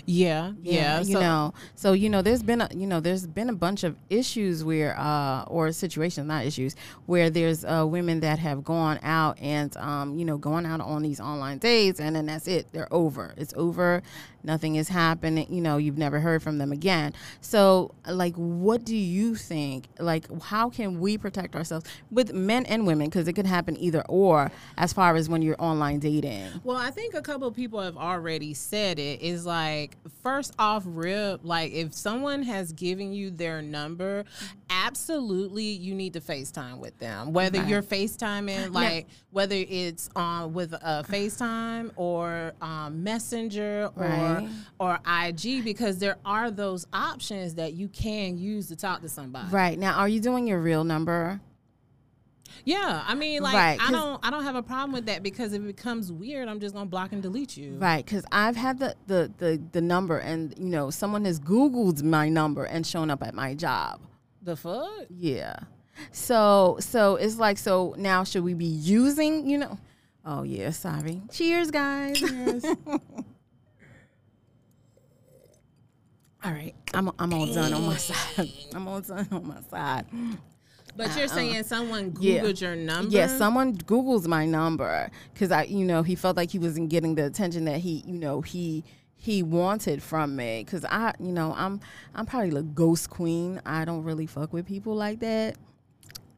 Yeah, 0.07 0.53
yeah. 0.63 1.01
you 1.01 1.15
so, 1.15 1.21
know 1.21 1.55
so 1.75 1.93
you 1.93 2.09
know 2.09 2.23
there's 2.23 2.43
been 2.43 2.61
a 2.61 2.69
you 2.75 2.87
know 2.87 3.01
there's 3.01 3.27
been 3.27 3.49
a 3.49 3.55
bunch 3.55 3.85
of 3.85 3.97
issues 4.09 4.65
where 4.65 4.99
uh 4.99 5.43
or 5.45 5.73
situations 5.73 6.27
not 6.27 6.45
issues 6.45 6.77
where 7.07 7.31
there's 7.31 7.65
uh 7.65 7.85
women 7.87 8.21
that 8.21 8.39
have 8.39 8.65
gone 8.65 8.99
out 9.03 9.39
and 9.41 9.77
um 9.77 10.19
you 10.19 10.25
know 10.25 10.39
going 10.39 10.67
out 10.67 10.81
on 10.81 11.03
these 11.03 11.21
online 11.21 11.59
dates 11.59 12.01
and 12.01 12.17
then 12.17 12.27
that's 12.27 12.47
it 12.49 12.67
they're 12.73 12.93
over 12.93 13.35
it's 13.37 13.55
over 13.57 14.03
nothing 14.43 14.77
is 14.77 14.89
happening 14.89 15.47
you 15.53 15.61
know 15.61 15.77
you've 15.77 15.99
never 15.99 16.21
heard 16.21 16.43
from 16.43 16.59
them 16.59 16.73
again 16.73 17.13
so 17.41 17.95
like 18.09 18.35
what 18.35 18.85
do 18.85 18.97
you 18.97 19.35
think 19.35 19.87
like 19.99 20.27
how 20.43 20.71
can 20.71 21.01
we 21.01 21.19
protect 21.19 21.55
ourselves 21.55 21.87
with 22.11 22.33
men 22.33 22.65
and 22.67 22.87
women 22.87 23.09
because 23.09 23.29
it 23.29 23.33
could 23.35 23.47
happen 23.47 23.77
either 23.79 24.03
or 24.09 24.51
as 24.77 24.93
far 24.93 25.17
as 25.17 25.29
when 25.29 25.43
you're 25.43 25.61
online 25.61 25.99
dating 25.99 26.47
Well, 26.65 26.77
I 26.77 26.91
think 26.91 27.15
a 27.15 27.23
couple 27.23 27.49
of 27.49 27.55
people 27.55 27.81
have 27.81 27.97
already 27.97 28.55
said 28.55 28.99
it. 28.99 29.21
Is 29.23 29.47
like 29.47 29.97
first 30.23 30.55
off, 30.59 30.83
rip. 30.87 31.41
Like 31.45 31.73
if 31.73 31.93
someone 31.93 32.43
has 32.43 32.73
given 32.73 33.13
you 33.13 33.31
their 33.31 33.63
number, 33.63 34.25
absolutely 34.71 35.65
you 35.65 35.95
need 35.95 36.13
to 36.15 36.21
FaceTime 36.21 36.79
with 36.79 36.99
them. 36.99 37.33
Whether 37.33 37.59
Right. 37.59 37.69
you're 37.69 37.83
FaceTiming, 37.83 38.73
like 38.73 39.09
whether 39.31 39.57
it's 39.57 40.09
um 40.17 40.53
with 40.55 40.73
a 40.73 41.05
FaceTime 41.09 41.91
or 41.97 42.53
um, 42.63 43.03
Messenger 43.03 43.91
or 43.97 44.03
Right. 44.03 44.49
or 44.79 44.99
IG, 45.07 45.63
because 45.65 45.99
there 45.99 46.17
are 46.25 46.51
those 46.51 46.87
options 46.93 47.55
that 47.57 47.75
you 47.75 47.89
can 47.89 48.39
use 48.39 48.69
to 48.69 48.77
talk 48.77 49.03
to 49.03 49.09
somebody. 49.09 49.51
right 49.51 49.79
now 49.79 49.95
are 49.99 50.09
you 50.09 50.21
doing 50.21 50.47
your 50.47 50.61
real 50.61 50.85
number 50.85 51.41
Yeah, 52.65 53.03
I 53.07 53.15
mean, 53.15 53.43
like 53.43 53.55
Right, 53.55 53.79
I 53.81 53.91
don't 53.91 54.25
I 54.27 54.31
don't 54.31 54.45
have 54.45 54.57
a 54.57 54.63
problem 54.63 54.93
with 54.93 55.07
that 55.07 55.23
because 55.23 55.53
if 55.53 55.63
it 55.63 55.67
becomes 55.67 56.13
weird, 56.13 56.49
I'm 56.49 56.61
just 56.61 56.75
gonna 56.75 56.87
block 56.87 57.13
and 57.13 57.23
delete 57.23 57.57
you. 57.57 57.77
Right, 57.79 58.05
because 58.05 58.25
I've 58.33 58.57
had 58.57 58.79
the, 58.79 58.95
the 59.07 59.31
the 59.39 59.63
the 59.73 59.81
number, 59.81 60.19
and 60.19 60.55
you 60.59 60.67
know, 60.67 60.91
someone 60.91 61.25
has 61.25 61.41
Googled 61.41 62.03
my 62.03 62.29
number 62.29 62.65
and 62.65 62.87
shown 62.87 63.09
up 63.11 63.23
at 63.23 63.35
my 63.35 63.55
job. 63.55 64.01
The 64.43 64.57
fuck? 64.57 65.07
Yeah, 65.11 65.57
so 66.13 66.79
so 66.81 67.17
it's 67.17 67.37
like 67.39 67.59
so 67.59 67.95
now 67.99 68.25
should 68.25 68.43
we 68.45 68.55
be 68.55 68.65
using 68.65 69.49
you 69.49 69.59
know? 69.59 69.79
Oh 70.25 70.43
yeah, 70.43 70.71
sorry. 70.71 71.23
Cheers, 71.31 71.71
guys. 71.71 72.23
All 76.43 76.53
right, 76.53 76.75
I'm 76.95 77.11
I'm 77.19 77.35
all 77.35 77.47
done 77.53 77.75
on 77.75 77.83
my 77.85 77.97
side. 77.99 78.49
I'm 78.75 78.89
all 78.89 79.03
done 79.03 79.29
on 79.31 79.47
my 79.47 79.61
side. 79.71 80.07
But 80.97 81.15
you're 81.17 81.29
saying 81.29 81.63
someone 81.65 82.15
Uh, 82.17 82.21
yeah. 82.21 82.43
Googled 82.43 82.61
your 82.63 82.77
number? 82.77 83.11
Yeah, 83.15 83.27
someone 83.27 83.77
Googles 83.77 84.27
my 84.27 84.47
number 84.47 85.11
because 85.33 85.53
I, 85.53 85.65
you 85.65 85.85
know, 85.85 86.03
he 86.03 86.15
felt 86.15 86.37
like 86.37 86.51
he 86.51 86.59
wasn't 86.59 86.89
getting 86.89 87.15
the 87.15 87.27
attention 87.27 87.67
that 87.67 87.79
he, 87.81 88.03
you 88.07 88.17
know, 88.17 88.41
he 88.41 88.85
he 89.21 89.43
wanted 89.43 90.03
from 90.03 90.35
me. 90.35 90.65
Because 90.65 90.85
I, 90.87 91.13
you 91.21 91.31
know, 91.31 91.55
I'm 91.57 91.79
I'm 92.15 92.27
probably 92.27 92.51
the 92.51 92.63
ghost 92.63 93.11
queen. 93.11 93.61
I 93.67 93.85
don't 93.85 94.03
really 94.03 94.27
fuck 94.27 94.53
with 94.53 94.67
people 94.67 94.95
like 94.95 95.21
that. 95.21 95.57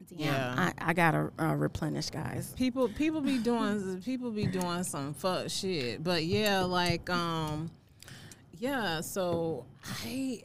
yeah. 0.09 0.53
I, 0.77 0.89
I 0.89 0.93
gotta 0.93 1.31
uh, 1.39 1.55
replenish, 1.55 2.09
guys. 2.09 2.53
people 2.57 2.89
people 2.89 3.21
be 3.21 3.37
doing 3.37 4.01
people 4.03 4.31
be 4.31 4.45
doing 4.45 4.83
some 4.83 5.13
fuck 5.13 5.49
shit 5.49 6.03
but 6.03 6.23
yeah 6.23 6.61
like 6.61 7.09
um 7.09 7.71
yeah 8.59 9.01
so 9.01 9.65
i, 10.05 10.41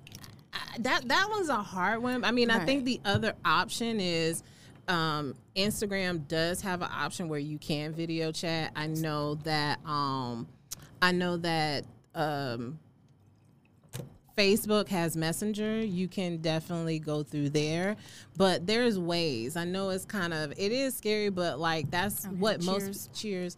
I 0.53 0.79
that 0.79 1.09
that 1.09 1.29
one's 1.29 1.49
a 1.49 1.57
hard 1.57 2.03
one 2.03 2.25
i 2.25 2.31
mean 2.31 2.51
i 2.51 2.65
think 2.65 2.85
the 2.85 3.01
other 3.05 3.35
option 3.45 4.01
is 4.01 4.43
um 4.89 5.35
instagram 5.55 6.27
does 6.29 6.63
have 6.63 6.81
an 6.83 6.89
option 6.91 7.29
where 7.29 7.39
you 7.39 7.59
can 7.59 7.93
video 7.93 8.33
chat 8.33 8.73
i 8.75 8.87
know 8.87 9.35
that 9.45 9.79
um 9.85 10.49
i 11.03 11.13
know 11.13 11.37
that 11.37 11.85
um 12.15 12.79
Facebook 14.39 14.87
has 14.89 15.17
Messenger. 15.17 15.85
You 15.85 16.07
can 16.07 16.37
definitely 16.37 17.01
go 17.01 17.25
through 17.25 17.51
there, 17.51 17.97
but 18.37 18.69
there's 18.69 18.97
ways. 18.97 19.57
I 19.57 19.65
know 19.65 19.91
it's 19.91 20.05
kind 20.05 20.33
of 20.33 20.53
it 20.57 20.71
is 20.71 20.97
scary, 20.97 21.29
but 21.29 21.59
like 21.59 21.91
that's 21.91 22.25
what 22.27 22.63
most 22.63 23.13
cheers. 23.13 23.57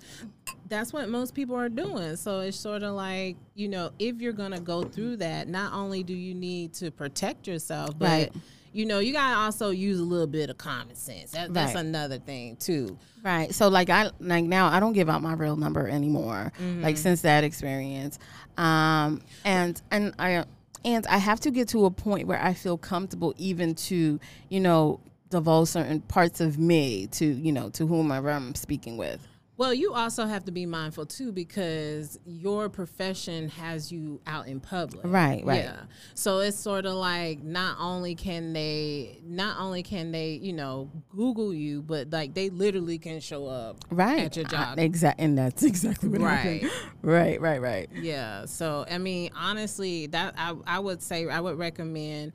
That's 0.71 0.91
what 0.93 1.11
most 1.11 1.35
people 1.35 1.55
are 1.57 1.69
doing. 1.69 2.17
So 2.17 2.41
it's 2.41 2.57
sort 2.57 2.83
of 2.83 2.95
like 2.95 3.37
you 3.55 3.69
know, 3.69 3.91
if 3.99 4.23
you're 4.23 4.33
gonna 4.33 4.61
go 4.61 4.83
through 4.83 5.19
that, 5.19 5.49
not 5.49 5.75
only 5.75 6.03
do 6.03 6.15
you 6.15 6.35
need 6.35 6.73
to 6.75 6.91
protect 6.91 7.47
yourself, 7.47 7.99
but 7.99 8.07
Right. 8.07 8.33
You 8.73 8.87
know, 8.87 8.99
you 9.01 9.13
gotta 9.13 9.37
also 9.37 9.71
use 9.71 9.99
a 9.99 10.05
little 10.05 10.27
bit 10.27 10.51
of 10.51 10.59
common 10.59 10.95
sense. 10.95 11.33
That, 11.33 11.53
that's 11.53 11.75
Right. 11.75 11.85
another 11.85 12.19
thing 12.19 12.57
too. 12.57 12.99
Right. 13.23 13.55
So 13.55 13.69
like 13.69 13.91
I 13.91 14.11
like 14.21 14.45
now 14.45 14.69
I 14.69 14.81
don't 14.81 14.93
give 14.93 15.09
out 15.09 15.23
my 15.23 15.35
real 15.35 15.57
number 15.57 15.89
anymore. 15.89 16.53
Like 16.81 16.97
since 16.97 17.23
that 17.23 17.45
experience. 17.45 18.19
Um 18.57 19.23
and 19.45 19.81
and 19.91 20.15
I 20.19 20.45
and 20.85 21.07
I 21.07 21.19
have 21.19 21.41
to 21.41 21.51
get 21.51 21.69
to 21.69 21.85
a 21.85 21.91
point 21.91 22.27
where 22.27 22.43
I 22.43 22.55
feel 22.55 22.79
comfortable 22.79 23.35
even 23.37 23.75
to, 23.75 24.19
you 24.49 24.61
know, 24.61 25.01
divulge 25.29 25.69
certain 25.69 26.01
parts 26.01 26.41
of 26.41 26.59
me 26.59 27.07
to, 27.09 27.25
you 27.27 27.53
know, 27.53 27.69
to 27.71 27.87
whomever 27.87 28.31
I'm 28.31 28.55
speaking 28.55 28.97
with. 28.97 29.21
Well, 29.61 29.75
you 29.75 29.93
also 29.93 30.25
have 30.25 30.47
to 30.47 30.53
be 30.53 30.65
mindful 30.65 31.05
too 31.05 31.33
because 31.33 32.19
your 32.25 32.71
profession 32.71 33.51
has 33.51 33.93
you 33.93 34.19
out 34.27 34.49
in 34.49 34.59
public. 34.59 35.05
Right, 35.05 35.45
right. 35.45 35.65
Yeah. 35.65 35.81
So 36.15 36.39
it's 36.39 36.57
sort 36.57 36.87
of 36.87 36.95
like 36.95 37.43
not 37.43 37.77
only 37.79 38.15
can 38.15 38.55
they 38.55 39.21
not 39.23 39.61
only 39.61 39.83
can 39.83 40.13
they, 40.13 40.31
you 40.31 40.55
know, 40.55 40.91
Google 41.15 41.53
you, 41.53 41.83
but 41.83 42.09
like 42.11 42.33
they 42.33 42.49
literally 42.49 42.97
can 42.97 43.21
show 43.21 43.49
up 43.49 43.85
Right. 43.91 44.21
at 44.21 44.35
your 44.37 44.47
job. 44.47 44.79
Exactly. 44.79 45.27
And 45.27 45.37
that's 45.37 45.63
exactly 45.73 46.09
what 46.09 46.23
Right. 46.23 46.63
happened. 46.63 46.71
Right, 47.03 47.39
right, 47.39 47.61
right. 47.61 47.91
Yeah. 47.93 48.47
So 48.47 48.87
I 48.91 48.97
mean, 48.97 49.31
honestly, 49.37 50.07
that 50.07 50.37
I 50.39 50.55
I 50.67 50.79
would 50.79 51.03
say 51.03 51.29
I 51.29 51.39
would 51.39 51.59
recommend 51.59 52.33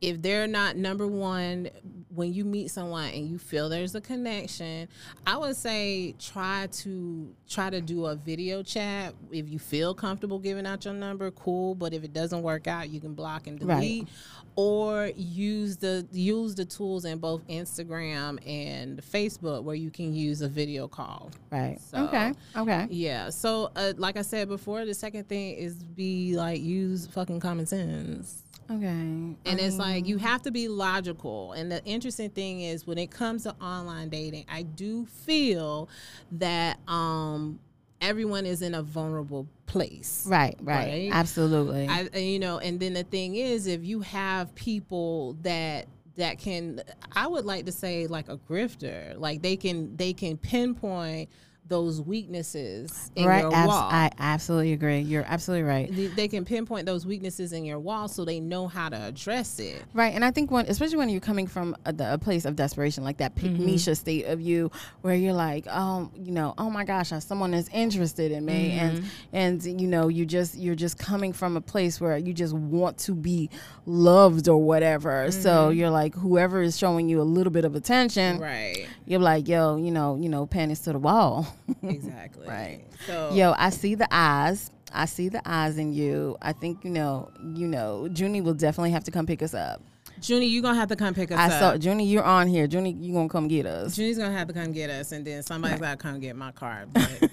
if 0.00 0.20
they're 0.22 0.46
not 0.46 0.76
number 0.76 1.06
one 1.06 1.68
when 2.14 2.32
you 2.32 2.44
meet 2.44 2.70
someone 2.70 3.08
and 3.10 3.28
you 3.28 3.38
feel 3.38 3.68
there's 3.68 3.94
a 3.94 4.00
connection 4.00 4.88
i 5.26 5.36
would 5.36 5.54
say 5.54 6.14
try 6.18 6.66
to 6.72 7.32
try 7.48 7.68
to 7.70 7.80
do 7.80 8.06
a 8.06 8.14
video 8.16 8.62
chat 8.62 9.14
if 9.30 9.48
you 9.48 9.58
feel 9.58 9.94
comfortable 9.94 10.38
giving 10.38 10.66
out 10.66 10.84
your 10.84 10.94
number 10.94 11.30
cool 11.32 11.74
but 11.74 11.92
if 11.92 12.02
it 12.02 12.12
doesn't 12.12 12.42
work 12.42 12.66
out 12.66 12.88
you 12.90 13.00
can 13.00 13.14
block 13.14 13.46
and 13.46 13.62
Right. 13.62 13.74
delete 13.76 14.08
or 14.56 15.10
use 15.16 15.76
the 15.76 16.06
use 16.12 16.54
the 16.56 16.64
tools 16.64 17.04
in 17.04 17.18
both 17.18 17.46
instagram 17.48 18.38
and 18.48 19.00
facebook 19.02 19.62
where 19.62 19.76
you 19.76 19.90
can 19.90 20.14
use 20.14 20.40
a 20.42 20.48
video 20.48 20.88
call 20.88 21.30
Right. 21.50 21.78
So- 21.80 22.04
okay. 22.06 22.32
Okay. 22.56 22.86
yeah. 22.90 23.30
So, 23.30 23.70
uh, 23.76 23.92
like 23.96 24.16
I 24.16 24.22
said 24.22 24.48
before, 24.48 24.84
the 24.84 24.94
second 24.94 25.28
thing 25.28 25.54
is 25.56 25.74
be 25.82 26.36
like 26.36 26.60
use 26.60 27.06
fucking 27.08 27.40
common 27.40 27.66
sense. 27.66 28.42
Okay. 28.70 28.86
And 28.86 29.36
it's 29.46 29.76
like 29.78 29.89
you 29.94 30.18
have 30.18 30.42
to 30.42 30.50
be 30.50 30.68
logical. 30.68 31.52
And 31.52 31.70
the 31.70 31.84
interesting 31.84 32.30
thing 32.30 32.62
is 32.62 32.86
when 32.86 32.98
it 32.98 33.10
comes 33.10 33.44
to 33.44 33.54
online 33.60 34.08
dating, 34.08 34.46
I 34.48 34.62
do 34.62 35.06
feel 35.06 35.88
that 36.32 36.78
um 36.88 37.60
everyone 38.00 38.46
is 38.46 38.62
in 38.62 38.74
a 38.74 38.82
vulnerable 38.82 39.46
place. 39.66 40.24
Right, 40.28 40.56
right. 40.60 40.88
Right? 40.88 41.10
Absolutely. 41.12 41.86
I, 41.88 42.18
you 42.18 42.38
know, 42.38 42.58
and 42.58 42.80
then 42.80 42.94
the 42.94 43.04
thing 43.04 43.36
is, 43.36 43.66
if 43.66 43.84
you 43.84 44.00
have 44.00 44.54
people 44.54 45.36
that 45.42 45.86
that 46.16 46.38
can, 46.38 46.82
I 47.12 47.26
would 47.26 47.44
like 47.44 47.66
to 47.66 47.72
say 47.72 48.06
like 48.06 48.28
a 48.28 48.36
grifter, 48.36 49.18
like 49.18 49.42
they 49.42 49.56
can 49.56 49.96
they 49.96 50.12
can 50.12 50.36
pinpoint 50.36 51.28
those 51.70 52.02
weaknesses 52.02 53.10
in 53.16 53.26
right. 53.26 53.40
your 53.42 53.54
abs- 53.54 53.68
wall. 53.68 53.88
I 53.90 54.10
absolutely 54.18 54.72
agree. 54.74 55.00
You're 55.00 55.24
absolutely 55.26 55.62
right. 55.62 55.90
They- 55.90 56.08
they 56.08 56.28
can 56.28 56.44
pinpoint 56.44 56.84
those 56.84 57.06
weaknesses 57.06 57.52
in 57.54 57.64
your 57.64 57.78
wall 57.78 58.08
so 58.08 58.24
they 58.26 58.40
know 58.40 58.68
how 58.68 58.88
to 58.90 58.96
address 58.96 59.58
it. 59.58 59.82
Right, 59.94 60.14
and 60.14 60.24
I 60.24 60.30
think 60.32 60.50
when, 60.50 60.66
especially 60.66 60.98
when 60.98 61.08
you're 61.08 61.20
coming 61.20 61.46
from 61.46 61.74
a, 61.86 61.92
the- 61.92 62.12
a 62.14 62.18
place 62.18 62.44
of 62.44 62.56
desperation, 62.56 63.02
like 63.04 63.16
that 63.18 63.34
Mm-hmm. 63.36 63.62
Pygmisha 63.62 63.96
state 63.96 64.26
of 64.26 64.40
you, 64.40 64.70
where 65.02 65.14
you're 65.14 65.32
like, 65.32 65.66
um, 65.68 66.10
you 66.14 66.32
know, 66.32 66.52
oh 66.58 66.68
my 66.68 66.84
gosh, 66.84 67.10
someone 67.20 67.54
is 67.54 67.68
interested 67.72 68.32
in 68.32 68.44
me, 68.44 68.72
Mm-hmm. 68.72 69.04
and 69.32 69.62
and 69.64 69.80
you 69.80 69.86
know, 69.86 70.08
you 70.08 70.26
just 70.26 70.56
you're 70.58 70.74
just 70.74 70.98
coming 70.98 71.32
from 71.32 71.56
a 71.56 71.60
place 71.60 72.00
where 72.00 72.18
you 72.18 72.34
just 72.34 72.52
want 72.52 72.98
to 72.98 73.14
be 73.14 73.48
loved 73.86 74.48
or 74.48 74.58
whatever. 74.62 75.30
So 75.30 75.70
you're 75.70 75.90
like, 75.90 76.14
whoever 76.14 76.60
is 76.60 76.76
showing 76.76 77.08
you 77.08 77.20
a 77.20 77.24
little 77.24 77.52
bit 77.52 77.64
of 77.64 77.74
attention, 77.76 78.34
Mm-hmm. 78.34 78.42
Right. 78.42 78.86
you're 79.06 79.20
like, 79.20 79.46
yo, 79.48 79.76
you 79.76 79.90
know, 79.92 80.16
you 80.16 80.28
know, 80.28 80.44
panties 80.46 80.80
to 80.80 80.92
the 80.92 80.98
wall. 80.98 81.46
Exactly. 81.82 82.46
Right. 82.48 82.84
So 83.06 83.32
Yo, 83.32 83.54
I 83.56 83.70
see 83.70 83.94
the 83.94 84.08
eyes. 84.10 84.70
I 84.92 85.04
see 85.04 85.28
the 85.28 85.40
eyes 85.48 85.78
in 85.78 85.92
you. 85.92 86.36
I 86.42 86.52
think 86.52 86.84
you 86.84 86.90
know, 86.90 87.30
you 87.54 87.68
know, 87.68 88.08
Junie 88.14 88.40
will 88.40 88.54
definitely 88.54 88.90
have 88.90 89.04
to 89.04 89.10
come 89.10 89.26
pick 89.26 89.42
us 89.42 89.54
up. 89.54 89.82
Junie, 90.22 90.46
you're 90.46 90.62
gonna 90.62 90.78
have 90.78 90.88
to 90.88 90.96
come 90.96 91.14
pick 91.14 91.30
us 91.30 91.38
I 91.38 91.46
up. 91.46 91.52
saw 91.52 91.72
Junie, 91.74 92.04
you're 92.06 92.24
on 92.24 92.48
here. 92.48 92.66
Junie, 92.66 92.92
you 92.92 93.12
gonna 93.14 93.28
come 93.28 93.48
get 93.48 93.66
us? 93.66 93.96
Junie's 93.96 94.18
gonna 94.18 94.36
have 94.36 94.48
to 94.48 94.54
come 94.54 94.72
get 94.72 94.90
us, 94.90 95.12
and 95.12 95.26
then 95.26 95.42
somebody's 95.42 95.80
gotta 95.80 95.96
come 95.96 96.20
get 96.20 96.36
my 96.36 96.52
car. 96.52 96.86
But 96.92 97.30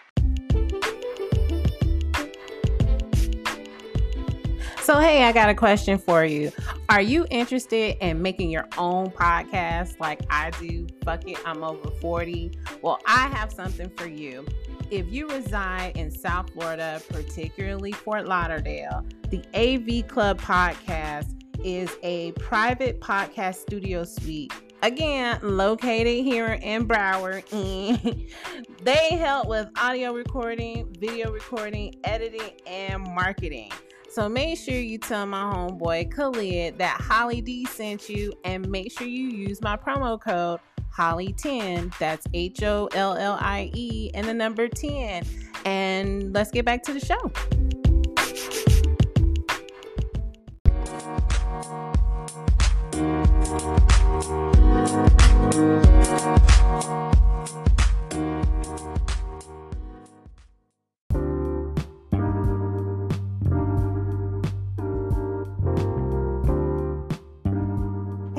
So, 4.84 5.00
hey, 5.00 5.24
I 5.24 5.32
got 5.32 5.48
a 5.48 5.54
question 5.54 5.96
for 5.96 6.26
you. 6.26 6.52
Are 6.90 7.00
you 7.00 7.26
interested 7.30 7.96
in 8.02 8.20
making 8.20 8.50
your 8.50 8.68
own 8.76 9.06
podcast 9.06 9.98
like 9.98 10.20
I 10.28 10.50
do? 10.60 10.86
Fuck 11.06 11.26
it, 11.26 11.38
I'm 11.46 11.64
over 11.64 11.88
40. 12.02 12.52
Well, 12.82 13.00
I 13.06 13.28
have 13.28 13.50
something 13.50 13.90
for 13.96 14.06
you. 14.06 14.44
If 14.90 15.10
you 15.10 15.26
reside 15.26 15.96
in 15.96 16.10
South 16.10 16.50
Florida, 16.52 17.00
particularly 17.08 17.92
Fort 17.92 18.26
Lauderdale, 18.26 19.06
the 19.30 19.42
AV 19.54 20.06
Club 20.06 20.38
podcast 20.38 21.34
is 21.64 21.90
a 22.02 22.32
private 22.32 23.00
podcast 23.00 23.54
studio 23.54 24.04
suite. 24.04 24.52
Again, 24.82 25.38
located 25.42 26.24
here 26.26 26.60
in 26.62 26.86
Broward. 26.86 27.48
they 28.82 29.16
help 29.16 29.48
with 29.48 29.70
audio 29.78 30.12
recording, 30.12 30.94
video 30.98 31.32
recording, 31.32 31.94
editing, 32.04 32.50
and 32.66 33.02
marketing. 33.02 33.70
So 34.14 34.28
make 34.28 34.56
sure 34.60 34.76
you 34.76 34.98
tell 34.98 35.26
my 35.26 35.42
homeboy 35.42 36.14
Khalid 36.14 36.78
that 36.78 37.00
Hollie 37.00 37.40
D 37.40 37.64
sent 37.64 38.08
you 38.08 38.32
and 38.44 38.70
make 38.70 38.96
sure 38.96 39.08
you 39.08 39.26
use 39.26 39.60
my 39.60 39.76
promo 39.76 40.20
code 40.20 40.60
Hollie10. 40.96 41.98
That's 41.98 42.24
H 42.32 42.62
O 42.62 42.88
L 42.94 43.16
L 43.16 43.36
I 43.40 43.72
E 43.74 44.12
and 44.14 44.28
the 44.28 44.34
number 44.34 44.68
10. 44.68 45.24
And 45.64 46.32
let's 46.32 46.52
get 46.52 46.64
back 46.64 46.84
to 46.84 46.92
the 46.92 47.00
show. 47.00 47.32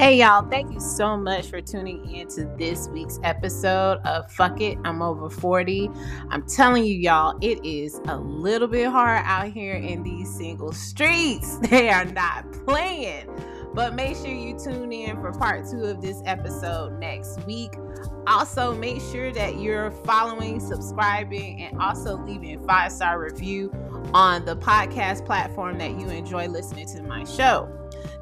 Hey 0.05 0.19
y'all, 0.19 0.47
thank 0.47 0.71
you 0.71 0.79
so 0.79 1.17
much 1.17 1.47
for 1.47 1.61
tuning 1.61 2.13
in 2.13 2.27
to 2.27 2.45
this 2.59 2.87
week's 2.89 3.19
episode 3.23 3.97
of 4.05 4.31
Fuck 4.31 4.61
It, 4.61 4.77
I'm 4.85 5.01
Over 5.01 5.31
40. 5.31 5.89
I'm 6.29 6.47
telling 6.47 6.85
you, 6.85 6.93
y'all, 6.93 7.35
it 7.41 7.65
is 7.65 7.99
a 8.05 8.15
little 8.15 8.67
bit 8.67 8.89
hard 8.89 9.23
out 9.25 9.47
here 9.47 9.73
in 9.73 10.03
these 10.03 10.29
single 10.29 10.73
streets. 10.73 11.57
They 11.71 11.89
are 11.89 12.05
not 12.05 12.45
playing. 12.67 13.27
But 13.73 13.95
make 13.95 14.15
sure 14.15 14.27
you 14.27 14.55
tune 14.59 14.93
in 14.93 15.19
for 15.21 15.31
part 15.31 15.67
two 15.71 15.85
of 15.85 16.03
this 16.03 16.21
episode 16.25 16.99
next 16.99 17.43
week. 17.47 17.73
Also, 18.27 18.75
make 18.75 19.01
sure 19.11 19.33
that 19.33 19.57
you're 19.57 19.89
following, 19.89 20.59
subscribing, 20.59 21.63
and 21.63 21.81
also 21.81 22.23
leaving 22.27 22.63
five 22.67 22.91
star 22.91 23.19
review 23.19 23.71
on 24.13 24.45
the 24.45 24.55
podcast 24.55 25.25
platform 25.25 25.79
that 25.79 25.99
you 25.99 26.09
enjoy 26.09 26.47
listening 26.47 26.85
to 26.89 27.01
my 27.01 27.23
show. 27.23 27.71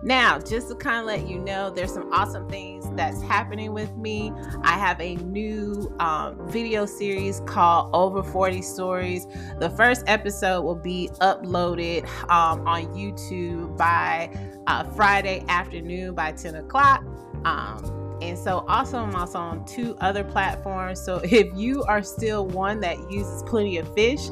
Now, 0.03 0.37
just 0.37 0.67
to 0.67 0.75
kind 0.75 0.99
of 0.99 1.05
let 1.05 1.29
you 1.29 1.39
know, 1.39 1.69
there's 1.69 1.93
some 1.93 2.11
awesome 2.11 2.49
things 2.49 2.85
that's 2.91 3.21
happening 3.21 3.71
with 3.71 3.95
me. 3.95 4.33
I 4.61 4.77
have 4.77 4.99
a 4.99 5.15
new 5.15 5.95
um, 6.01 6.37
video 6.49 6.85
series 6.85 7.41
called 7.45 7.89
Over 7.93 8.21
40 8.21 8.61
Stories. 8.61 9.25
The 9.59 9.69
first 9.69 10.03
episode 10.07 10.63
will 10.63 10.75
be 10.75 11.09
uploaded 11.21 12.05
um, 12.29 12.67
on 12.67 12.87
YouTube 12.87 13.77
by 13.77 14.29
uh, 14.67 14.83
Friday 14.91 15.45
afternoon 15.47 16.15
by 16.15 16.33
10 16.33 16.55
o'clock. 16.55 17.05
Um, 17.45 18.02
and 18.29 18.37
so, 18.37 18.65
also, 18.67 18.97
I'm 18.97 19.15
also 19.15 19.39
on 19.39 19.65
two 19.65 19.95
other 19.99 20.23
platforms. 20.23 21.01
So, 21.01 21.17
if 21.23 21.53
you 21.55 21.83
are 21.83 22.01
still 22.01 22.47
one 22.47 22.79
that 22.81 22.97
uses 23.11 23.43
Plenty 23.43 23.77
of 23.77 23.93
Fish, 23.93 24.29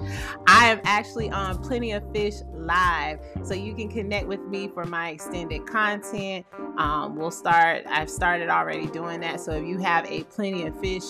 I 0.48 0.70
am 0.70 0.82
actually 0.84 1.30
on 1.30 1.62
Plenty 1.62 1.92
of 1.92 2.04
Fish 2.12 2.36
Live. 2.54 3.20
So, 3.44 3.54
you 3.54 3.74
can 3.74 3.90
connect 3.90 4.28
with 4.28 4.42
me 4.42 4.68
for 4.68 4.86
my 4.86 5.10
extended 5.10 5.66
content. 5.66 6.46
Um, 6.78 7.16
we'll 7.16 7.32
start, 7.32 7.84
I've 7.88 8.10
started 8.10 8.50
already 8.50 8.88
doing 8.88 9.20
that. 9.22 9.40
So, 9.40 9.52
if 9.52 9.66
you 9.66 9.78
have 9.80 10.06
a 10.10 10.24
Plenty 10.24 10.66
of 10.66 10.80
Fish 10.80 11.04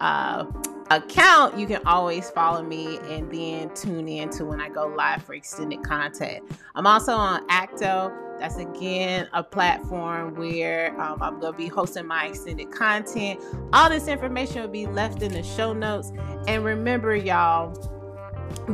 uh, 0.00 0.46
account, 0.90 1.58
you 1.58 1.66
can 1.66 1.80
always 1.86 2.30
follow 2.30 2.62
me 2.62 2.98
and 3.08 3.30
then 3.32 3.72
tune 3.74 4.08
in 4.08 4.30
to 4.30 4.44
when 4.44 4.60
I 4.60 4.68
go 4.68 4.86
live 4.86 5.22
for 5.22 5.34
extended 5.34 5.82
content. 5.82 6.44
I'm 6.74 6.86
also 6.86 7.12
on 7.12 7.46
Acto. 7.48 8.23
That's 8.38 8.56
again 8.56 9.28
a 9.32 9.42
platform 9.42 10.34
where 10.34 10.98
um, 11.00 11.22
I'm 11.22 11.40
going 11.40 11.52
to 11.52 11.58
be 11.58 11.68
hosting 11.68 12.06
my 12.06 12.26
extended 12.26 12.70
content. 12.70 13.40
All 13.72 13.88
this 13.88 14.08
information 14.08 14.62
will 14.62 14.68
be 14.68 14.86
left 14.86 15.22
in 15.22 15.32
the 15.32 15.42
show 15.42 15.72
notes. 15.72 16.12
And 16.46 16.64
remember, 16.64 17.14
y'all, 17.14 17.72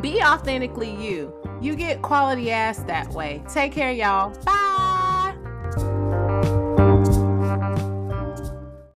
be 0.00 0.22
authentically 0.22 0.94
you. 0.94 1.34
You 1.60 1.76
get 1.76 2.02
quality 2.02 2.50
ass 2.50 2.78
that 2.84 3.12
way. 3.12 3.42
Take 3.52 3.72
care, 3.72 3.92
y'all. 3.92 4.34
Bye. 4.44 4.79